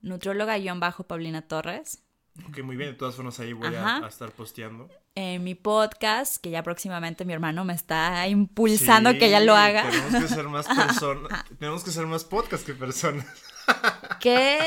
nutrióloga-paulina 0.00 1.42
Torres. 1.42 2.04
Ok, 2.48 2.62
muy 2.62 2.76
bien. 2.76 2.90
De 2.90 2.96
todas 2.96 3.16
formas, 3.16 3.38
ahí 3.40 3.52
voy 3.52 3.74
a, 3.74 4.06
estar 4.06 4.30
posteando. 4.30 4.88
En 5.14 5.44
mi 5.44 5.54
podcast, 5.54 6.38
que 6.38 6.50
ya 6.50 6.62
próximamente 6.62 7.26
mi 7.26 7.34
hermano 7.34 7.64
me 7.66 7.74
está 7.74 8.26
impulsando 8.28 9.12
que 9.12 9.28
ya 9.28 9.40
lo 9.40 9.54
haga. 9.54 9.90
Tenemos 9.90 10.22
que 10.22 10.28
ser 10.34 10.48
más 10.48 10.66
personas. 10.76 11.44
tenemos 11.58 11.84
que 11.84 11.90
ser 11.90 12.06
más 12.06 12.24
podcast 12.24 12.64
que 12.64 12.72
personas. 12.72 13.26
que 14.20 14.58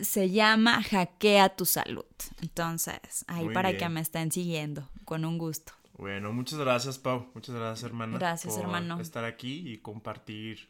se 0.00 0.30
llama 0.30 0.82
Hackea 0.82 1.50
tu 1.50 1.66
salud. 1.66 2.06
Entonces, 2.40 3.24
ahí 3.26 3.48
para 3.50 3.76
que 3.76 3.88
me 3.88 4.00
estén 4.00 4.32
siguiendo, 4.32 4.88
con 5.04 5.24
un 5.24 5.36
gusto. 5.36 5.74
Bueno, 5.96 6.32
muchas 6.32 6.58
gracias, 6.58 6.98
Pau. 6.98 7.30
Muchas 7.34 7.54
gracias, 7.54 7.84
hermana. 7.84 8.18
Gracias, 8.18 8.54
por 8.54 8.64
hermano. 8.64 9.00
Estar 9.00 9.24
aquí 9.24 9.70
y 9.70 9.78
compartir 9.78 10.68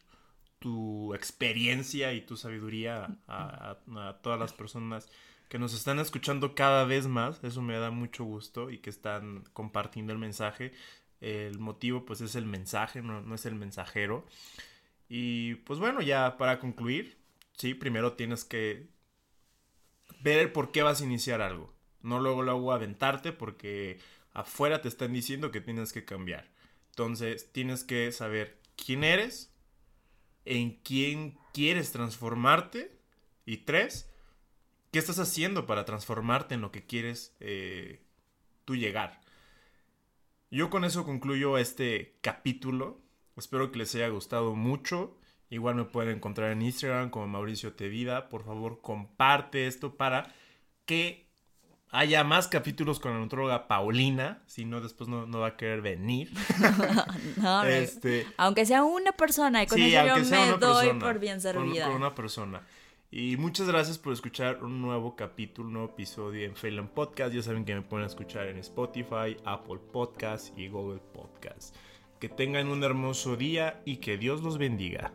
tu 0.65 1.13
experiencia 1.13 2.13
y 2.13 2.21
tu 2.21 2.37
sabiduría 2.37 3.19
a, 3.27 3.77
todas 4.23 4.39
las 4.39 4.51
personas 4.51 5.07
que 5.47 5.59
nos 5.59 5.75
están 5.75 5.99
escuchando 5.99 6.55
cada 6.55 6.85
vez 6.85 7.05
más. 7.05 7.43
Eso 7.43 7.61
me 7.61 7.77
da 7.77 7.91
mucho 7.91 8.23
gusto 8.23 8.71
y 8.71 8.79
que 8.79 8.89
están 8.89 9.43
compartiendo 9.53 10.11
el 10.11 10.17
mensaje. 10.17 10.73
El 11.21 11.59
motivo, 11.59 12.03
pues, 12.03 12.21
es 12.21 12.33
el 12.33 12.47
mensaje, 12.47 13.03
no, 13.03 13.21
no 13.21 13.35
es 13.35 13.45
el 13.45 13.53
mensajero. 13.53 14.25
Y 15.07 15.53
pues 15.65 15.77
bueno, 15.77 16.01
ya 16.01 16.35
para 16.35 16.57
concluir, 16.57 17.15
sí, 17.53 17.75
primero 17.75 18.13
tienes 18.13 18.43
que 18.43 18.87
ver 20.21 20.51
por 20.51 20.71
qué 20.71 20.81
vas 20.81 20.99
a 20.99 21.05
iniciar 21.05 21.43
algo. 21.43 21.75
No 22.01 22.19
luego 22.19 22.41
luego 22.41 22.73
aventarte 22.73 23.33
porque 23.33 23.99
afuera 24.33 24.81
te 24.81 24.87
están 24.87 25.13
diciendo 25.13 25.51
que 25.51 25.61
tienes 25.61 25.93
que 25.93 26.05
cambiar. 26.05 26.49
Entonces 26.89 27.51
tienes 27.51 27.83
que 27.83 28.11
saber 28.11 28.57
quién 28.75 29.03
eres, 29.03 29.54
en 30.45 30.79
quién 30.83 31.37
quieres 31.53 31.91
transformarte 31.91 32.91
y 33.45 33.57
tres, 33.57 34.09
qué 34.91 34.99
estás 34.99 35.19
haciendo 35.19 35.65
para 35.65 35.85
transformarte 35.85 36.55
en 36.55 36.61
lo 36.61 36.71
que 36.71 36.85
quieres 36.85 37.35
eh, 37.39 38.01
tú 38.63 38.75
llegar. 38.75 39.21
Yo 40.51 40.69
con 40.69 40.85
eso 40.85 41.03
concluyo 41.03 41.57
este 41.57 42.17
capítulo. 42.21 43.01
Espero 43.35 43.71
que 43.71 43.79
les 43.79 43.93
haya 43.95 44.07
gustado 44.07 44.55
mucho. 44.55 45.17
Igual 45.49 45.75
me 45.75 45.85
pueden 45.85 46.17
encontrar 46.17 46.51
en 46.51 46.61
Instagram 46.61 47.09
como 47.09 47.27
Mauricio 47.27 47.73
Tevida. 47.73 48.29
Por 48.29 48.45
favor, 48.45 48.81
comparte 48.81 49.67
esto 49.67 49.95
para 49.95 50.33
que 50.85 51.24
haya 51.97 52.23
más 52.23 52.47
capítulos 52.47 52.99
con 52.99 53.13
la 53.13 53.19
nutróloga 53.19 53.67
Paulina, 53.67 54.41
si 54.45 54.65
no 54.65 54.81
después 54.81 55.09
no, 55.09 55.27
va 55.27 55.47
a 55.47 55.57
querer 55.57 55.81
venir. 55.81 56.31
no, 57.37 57.63
este, 57.63 58.27
aunque 58.37 58.65
sea 58.65 58.83
una 58.83 59.11
persona, 59.13 59.63
y 59.63 59.67
con 59.67 59.81
eso 59.81 60.05
yo 60.05 60.25
me 60.25 60.57
doy 60.57 60.93
por 60.99 61.19
bien 61.19 61.39
servida. 61.41 61.87
Con, 61.87 61.95
una 61.95 62.13
persona. 62.13 62.61
Y 63.11 63.37
muchas 63.37 63.67
gracias 63.67 63.97
por 63.97 64.11
escuchar 64.11 64.63
un 64.63 64.81
nuevo 64.81 65.15
capítulo, 65.15 65.67
un 65.67 65.73
nuevo 65.73 65.89
episodio 65.89 66.45
en 66.45 66.55
Phelan 66.55 66.89
Podcast. 66.89 67.33
Ya 67.33 67.41
saben 67.41 67.63
que 67.63 67.73
me 67.73 67.81
pueden 67.81 68.05
escuchar 68.05 68.47
en 68.47 68.57
Spotify, 68.57 69.37
Apple 69.45 69.79
Podcast 69.91 70.57
y 70.57 70.67
Google 70.67 70.99
Podcast. 71.13 71.75
Que 72.19 72.27
tengan 72.27 72.67
un 72.67 72.83
hermoso 72.83 73.37
día 73.37 73.81
y 73.85 73.97
que 73.97 74.17
Dios 74.17 74.41
los 74.41 74.57
bendiga. 74.57 75.13